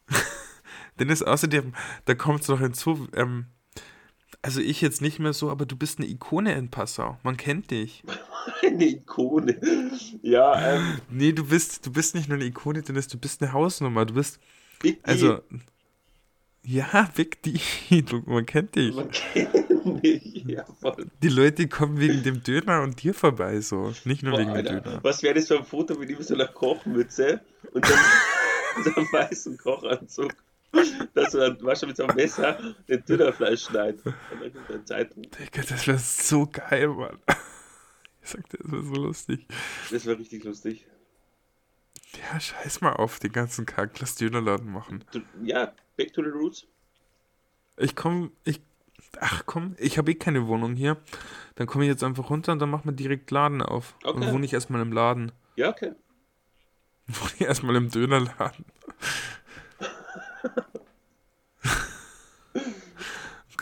Dennis, 0.98 1.22
außerdem, 1.22 1.74
da 2.04 2.14
kommt 2.14 2.42
es 2.42 2.48
noch 2.48 2.60
hinzu. 2.60 3.08
Ähm, 3.14 3.46
also 4.42 4.60
ich 4.60 4.80
jetzt 4.80 5.00
nicht 5.00 5.18
mehr 5.20 5.32
so, 5.32 5.50
aber 5.50 5.66
du 5.66 5.76
bist 5.76 5.98
eine 5.98 6.08
Ikone 6.08 6.54
in 6.54 6.68
Passau. 6.68 7.16
Man 7.22 7.36
kennt 7.36 7.70
dich. 7.70 8.02
Eine 8.62 8.86
Ikone. 8.86 9.60
Ja, 10.22 10.74
ähm, 10.74 10.98
Nee, 11.10 11.30
du 11.32 11.46
bist, 11.46 11.86
du 11.86 11.92
bist 11.92 12.16
nicht 12.16 12.28
nur 12.28 12.36
eine 12.36 12.46
Ikone, 12.46 12.82
Dennis, 12.82 13.06
du 13.06 13.16
bist 13.16 13.40
eine 13.40 13.52
Hausnummer. 13.52 14.04
Du 14.04 14.14
bist, 14.14 14.40
Big 14.80 14.96
D. 15.04 15.08
also, 15.08 15.38
ja, 16.64 17.08
Big 17.14 17.40
D. 17.42 17.60
Du, 18.02 18.20
man 18.26 18.44
kennt 18.46 18.74
dich. 18.74 18.94
Man 18.96 19.10
kennt 19.12 20.02
mich. 20.02 20.44
Ja, 20.46 20.64
voll. 20.80 21.06
Die 21.22 21.28
Leute 21.28 21.68
kommen 21.68 22.00
wegen 22.00 22.24
dem 22.24 22.42
Döner 22.42 22.82
und 22.82 23.00
dir 23.02 23.14
vorbei, 23.14 23.60
so. 23.60 23.92
Nicht 24.04 24.24
nur 24.24 24.32
Boah, 24.32 24.40
wegen 24.40 24.54
dem 24.54 24.56
Alter, 24.56 24.80
Döner. 24.80 24.98
was 25.04 25.22
wäre 25.22 25.34
das 25.34 25.46
für 25.46 25.58
ein 25.58 25.64
Foto 25.64 25.94
mit 25.94 26.10
ihm 26.10 26.20
so 26.20 26.34
einer 26.34 26.48
Kochmütze 26.48 27.40
und 27.72 27.84
dann 27.84 27.98
so 28.84 28.94
einem 28.94 29.06
weißen 29.12 29.56
Kochanzug, 29.58 30.34
dass 31.14 31.34
er 31.34 31.50
dann 31.50 31.62
wahrscheinlich 31.62 31.88
mit 31.88 31.96
so 31.98 32.04
einem 32.04 32.16
Messer 32.16 32.58
den 32.88 33.04
Dönerfleisch. 33.04 33.68
Und 33.70 34.88
Zeitung. 34.88 35.22
Digga, 35.22 35.62
das 35.68 35.86
wäre 35.86 35.98
so 35.98 36.46
geil, 36.46 36.88
Mann. 36.88 37.18
Ich 38.22 38.30
sag 38.30 38.48
dir, 38.50 38.58
das 38.58 38.70
wäre 38.72 38.82
so 38.82 38.94
lustig. 38.94 39.46
Das 39.90 40.06
wäre 40.06 40.18
richtig 40.18 40.44
lustig. 40.44 40.86
Ja, 42.16 42.38
scheiß 42.38 42.80
mal 42.80 42.92
auf 42.92 43.18
den 43.18 43.32
ganzen 43.32 43.66
Kack. 43.66 43.98
Lass 44.00 44.14
Dönerladen 44.16 44.70
machen. 44.70 45.04
Du, 45.12 45.20
ja, 45.42 45.72
back 45.96 46.12
to 46.12 46.22
the 46.22 46.28
roots. 46.28 46.66
Ich 47.78 47.96
komm, 47.96 48.32
ich, 48.44 48.60
ach 49.18 49.44
komm, 49.46 49.74
ich 49.78 49.98
habe 49.98 50.10
eh 50.12 50.14
keine 50.14 50.46
Wohnung 50.46 50.74
hier. 50.74 50.98
Dann 51.54 51.66
komme 51.66 51.84
ich 51.84 51.88
jetzt 51.88 52.04
einfach 52.04 52.28
runter 52.30 52.52
und 52.52 52.58
dann 52.58 52.70
machen 52.70 52.84
wir 52.84 52.92
direkt 52.92 53.30
Laden 53.30 53.62
auf. 53.62 53.94
Und 54.04 54.22
Okay. 54.22 54.32
wohne 54.32 54.44
ich 54.44 54.52
erstmal 54.52 54.82
im 54.82 54.92
Laden. 54.92 55.32
Ja, 55.56 55.70
okay. 55.70 55.92
Wohne 57.06 57.30
ich 57.36 57.40
erstmal 57.40 57.76
im 57.76 57.90
Dönerladen. 57.90 58.64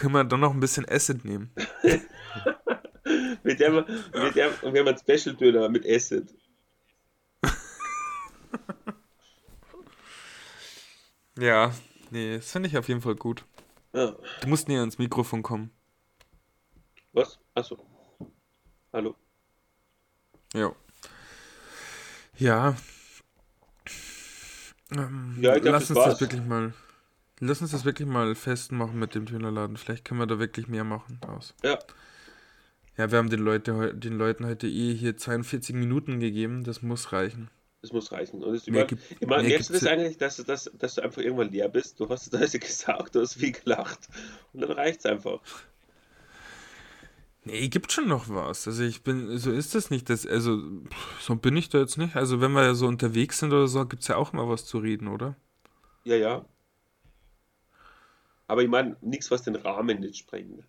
Können 0.00 0.14
wir 0.14 0.24
dann 0.24 0.40
noch 0.40 0.52
ein 0.54 0.60
bisschen 0.60 0.88
Acid 0.88 1.24
nehmen? 1.26 1.50
Mit 3.42 3.58
der, 3.60 3.70
mit 3.72 4.34
der, 4.36 4.62
und 4.62 4.72
wir 4.72 4.80
haben 4.80 4.88
einen 4.88 4.98
Special-Döner 4.98 5.68
mit 5.68 5.84
Acid. 5.86 6.32
Ja, 11.38 11.72
nee, 12.10 12.36
das 12.36 12.50
finde 12.52 12.68
ich 12.68 12.76
auf 12.76 12.88
jeden 12.88 13.00
Fall 13.00 13.14
gut. 13.14 13.44
Ah, 13.92 14.12
Du 14.42 14.48
musst 14.48 14.68
näher 14.68 14.80
ans 14.80 14.98
Mikrofon 14.98 15.42
kommen. 15.42 15.70
was? 17.12 17.38
Achso. 17.54 17.78
Hallo. 18.92 19.16
Ja. 20.54 20.72
Ja. 22.36 22.76
Ähm, 24.92 25.36
Ja, 25.40 25.56
ich 25.56 25.62
glaub, 25.62 25.72
lass 25.74 25.88
das 25.88 25.90
uns 25.90 25.98
das 25.98 26.06
war's. 26.08 26.20
wirklich 26.20 26.42
mal. 26.42 26.72
Lass 27.40 27.62
uns 27.62 27.70
das 27.70 27.84
wirklich 27.84 28.06
mal 28.06 28.34
festmachen 28.34 28.98
mit 28.98 29.14
dem 29.14 29.24
Dönerladen. 29.24 29.76
Vielleicht 29.76 30.04
können 30.04 30.20
wir 30.20 30.26
da 30.26 30.38
wirklich 30.38 30.68
mehr 30.68 30.84
machen 30.84 31.18
draus. 31.20 31.54
Ja. 31.64 31.78
Ja, 32.96 33.10
wir 33.10 33.18
haben 33.18 33.30
den, 33.30 33.40
Leute, 33.40 33.94
den 33.94 34.18
Leuten 34.18 34.44
heute 34.46 34.66
eh 34.68 34.94
hier 34.94 35.16
42 35.16 35.74
Minuten 35.74 36.20
gegeben. 36.20 36.64
Das 36.64 36.82
muss 36.82 37.12
reichen. 37.12 37.48
Das 37.80 37.92
muss 37.92 38.12
reichen. 38.12 38.42
Und 38.42 38.52
das, 38.54 38.66
Mehr 38.66 38.84
gibt- 38.84 39.26
mehr 39.26 39.42
merkst 39.42 39.70
du 39.70 39.72
das 39.72 39.86
eigentlich, 39.86 40.18
dass, 40.18 40.36
du- 40.36 40.42
dass, 40.42 40.70
dass 40.78 40.96
du 40.96 41.02
einfach 41.02 41.22
irgendwann 41.22 41.50
leer 41.50 41.70
bist? 41.70 41.98
Du 41.98 42.08
hast 42.10 42.26
es 42.26 42.34
also 42.38 42.58
gesagt, 42.60 43.14
du 43.14 43.20
hast 43.20 43.34
viel 43.34 43.52
gelacht. 43.52 44.00
Und 44.52 44.60
dann 44.60 44.72
reicht's 44.72 45.06
einfach. 45.06 45.40
Nee, 47.44 47.68
gibt 47.68 47.90
schon 47.90 48.06
noch 48.06 48.28
was. 48.28 48.66
Also 48.68 48.82
ich 48.82 49.02
bin, 49.02 49.38
so 49.38 49.50
ist 49.50 49.74
das 49.74 49.88
nicht. 49.88 50.10
Das, 50.10 50.26
also, 50.26 50.60
so 51.20 51.36
bin 51.36 51.56
ich 51.56 51.70
da 51.70 51.78
jetzt 51.78 51.96
nicht. 51.96 52.16
Also 52.16 52.42
wenn 52.42 52.52
wir 52.52 52.64
ja 52.64 52.74
so 52.74 52.86
unterwegs 52.86 53.38
sind 53.38 53.50
oder 53.52 53.66
so, 53.66 53.86
gibt 53.86 54.02
es 54.02 54.08
ja 54.08 54.16
auch 54.16 54.34
immer 54.34 54.46
was 54.46 54.66
zu 54.66 54.76
reden, 54.78 55.08
oder? 55.08 55.36
Ja, 56.04 56.16
ja. 56.16 56.44
Aber 58.50 58.64
ich 58.64 58.68
meine, 58.68 58.96
nichts, 59.00 59.30
was 59.30 59.42
den 59.42 59.54
Rahmen 59.54 60.00
nicht 60.00 60.16
sprengt. 60.16 60.64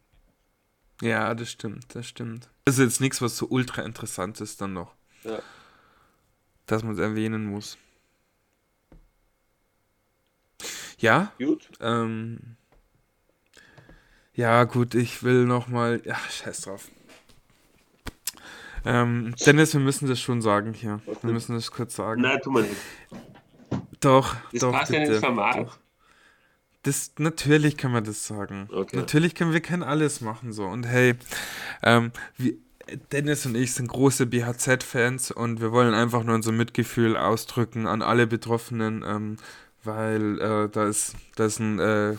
Ja, 1.02 1.34
das 1.34 1.50
stimmt, 1.50 1.96
das 1.96 2.06
stimmt. 2.06 2.48
Also 2.64 2.84
jetzt 2.84 3.02
nichts, 3.02 3.24
was 3.24 3.36
so 3.36 3.48
ultra 3.50 3.82
interessant 3.82 4.40
ist 4.40 4.62
dann 4.62 4.74
noch. 4.74 4.94
Ja. 5.24 5.40
Dass 6.68 6.84
man 6.84 6.94
es 6.94 7.00
erwähnen 7.00 7.46
muss. 7.48 7.80
Ja, 11.00 11.32
Gut. 11.40 11.72
ähm. 11.80 12.56
Ja, 14.36 14.64
gut, 14.66 14.94
ich 14.94 15.24
will 15.24 15.46
nochmal. 15.46 16.04
Ja, 16.06 16.18
scheiß 16.30 16.62
drauf. 16.62 16.88
Ähm, 18.86 19.34
Dennis, 19.44 19.74
wir 19.74 19.82
müssen 19.82 20.08
das 20.08 20.20
schon 20.20 20.44
sagen 20.44 20.74
hier. 20.74 21.02
Wir 21.24 21.32
müssen 21.34 21.56
das 21.56 21.72
kurz 21.72 21.96
sagen. 21.96 22.22
Nein, 22.22 22.40
tu 22.44 22.52
mal 22.52 22.62
nicht. 22.62 22.76
Doch, 24.00 24.36
Das 24.52 24.62
doch, 24.62 24.72
passt 24.72 24.92
ja 24.92 25.00
bitte. 25.00 25.14
ins 25.14 25.26
Format. 25.26 25.58
Doch. 25.58 25.78
Das, 26.84 27.12
natürlich 27.18 27.78
kann 27.78 27.92
man 27.92 28.04
das 28.04 28.26
sagen. 28.26 28.68
Okay. 28.72 28.96
Natürlich 28.96 29.36
können 29.36 29.54
wir 29.54 29.62
können 29.62 29.84
alles 29.84 30.22
machen 30.22 30.52
so. 30.52 30.66
Und 30.66 30.86
hey, 30.86 31.16
ähm, 31.84 32.12
wir, 32.38 32.54
Dennis 33.12 33.46
und 33.46 33.56
ich 33.56 33.74
sind 33.74 33.88
große 33.88 34.26
BHZ-Fans 34.26 35.32
und 35.32 35.62
wir 35.62 35.72
wollen 35.72 35.94
einfach 35.94 36.24
nur 36.24 36.36
unser 36.36 36.52
Mitgefühl 36.52 37.16
ausdrücken 37.16 37.88
an 37.88 38.02
alle 38.02 38.28
Betroffenen, 38.28 39.04
ähm, 39.06 39.38
weil 39.84 40.40
äh, 40.40 40.70
da 40.70 40.88
ist, 40.88 41.16
da 41.36 41.46
ist 41.46 41.60
ein 41.60 41.80
äh, 41.80 42.16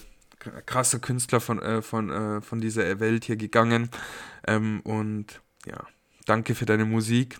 krasser 0.66 0.98
Künstler 0.98 1.40
von, 1.40 1.60
äh, 1.60 1.82
von, 1.82 2.10
äh, 2.10 2.40
von 2.40 2.60
dieser 2.60 3.00
Welt 3.00 3.24
hier 3.24 3.36
gegangen. 3.36 3.90
Ähm, 4.46 4.80
und 4.80 5.40
ja, 5.66 5.86
danke 6.26 6.54
für 6.54 6.66
deine 6.66 6.84
Musik. 6.84 7.38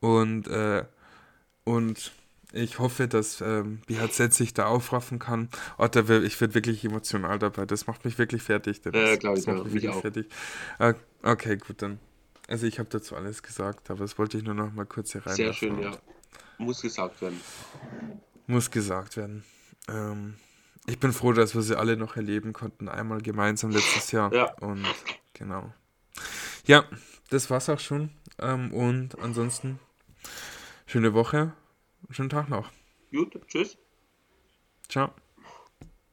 Und, 0.00 0.48
äh, 0.48 0.84
und 1.64 2.12
ich 2.56 2.78
hoffe, 2.78 3.08
dass 3.08 3.40
ähm, 3.40 3.80
BHZ 3.86 4.32
sich 4.32 4.54
da 4.54 4.66
aufraffen 4.66 5.18
kann. 5.18 5.48
Oh, 5.78 5.86
da 5.86 6.08
wär, 6.08 6.22
ich 6.22 6.40
werde 6.40 6.54
wirklich 6.54 6.84
emotional 6.84 7.38
dabei. 7.38 7.66
Das 7.66 7.86
macht 7.86 8.04
mich 8.04 8.18
wirklich 8.18 8.42
fertig. 8.42 8.80
Dennis. 8.80 9.00
Ja, 9.00 9.16
glaub 9.16 9.36
ich 9.36 9.44
das 9.44 9.46
macht 9.46 9.60
auch. 9.60 9.64
mich 9.64 9.74
wirklich 9.74 9.92
auch. 9.92 10.00
fertig. 10.00 10.28
Äh, 10.78 10.94
okay, 11.22 11.56
gut, 11.56 11.82
dann. 11.82 11.98
Also 12.48 12.66
ich 12.66 12.78
habe 12.78 12.88
dazu 12.88 13.16
alles 13.16 13.42
gesagt, 13.42 13.90
aber 13.90 14.00
das 14.00 14.18
wollte 14.18 14.38
ich 14.38 14.44
nur 14.44 14.54
noch 14.54 14.72
mal 14.72 14.86
kurz 14.86 15.12
hier 15.12 15.26
rein. 15.26 15.34
Sehr 15.34 15.52
schön, 15.52 15.80
ja. 15.80 15.92
Muss 16.58 16.80
gesagt 16.80 17.20
werden. 17.20 17.40
Muss 18.46 18.70
gesagt 18.70 19.16
werden. 19.16 19.44
Ähm, 19.88 20.36
ich 20.86 21.00
bin 21.00 21.12
froh, 21.12 21.32
dass 21.32 21.54
wir 21.54 21.62
sie 21.62 21.76
alle 21.76 21.96
noch 21.96 22.16
erleben 22.16 22.52
konnten, 22.52 22.88
einmal 22.88 23.20
gemeinsam 23.20 23.70
letztes 23.70 24.12
Jahr. 24.12 24.32
Ja. 24.32 24.52
Und 24.60 24.86
genau. 25.34 25.72
Ja, 26.66 26.84
das 27.30 27.50
war's 27.50 27.68
auch 27.68 27.80
schon. 27.80 28.10
Ähm, 28.38 28.72
und 28.72 29.18
ansonsten 29.18 29.80
schöne 30.86 31.12
Woche, 31.12 31.52
schönen 32.10 32.30
Tag 32.30 32.48
noch. 32.48 32.70
Gut, 33.10 33.38
tschüss. 33.48 33.76
Ciao. 34.88 35.12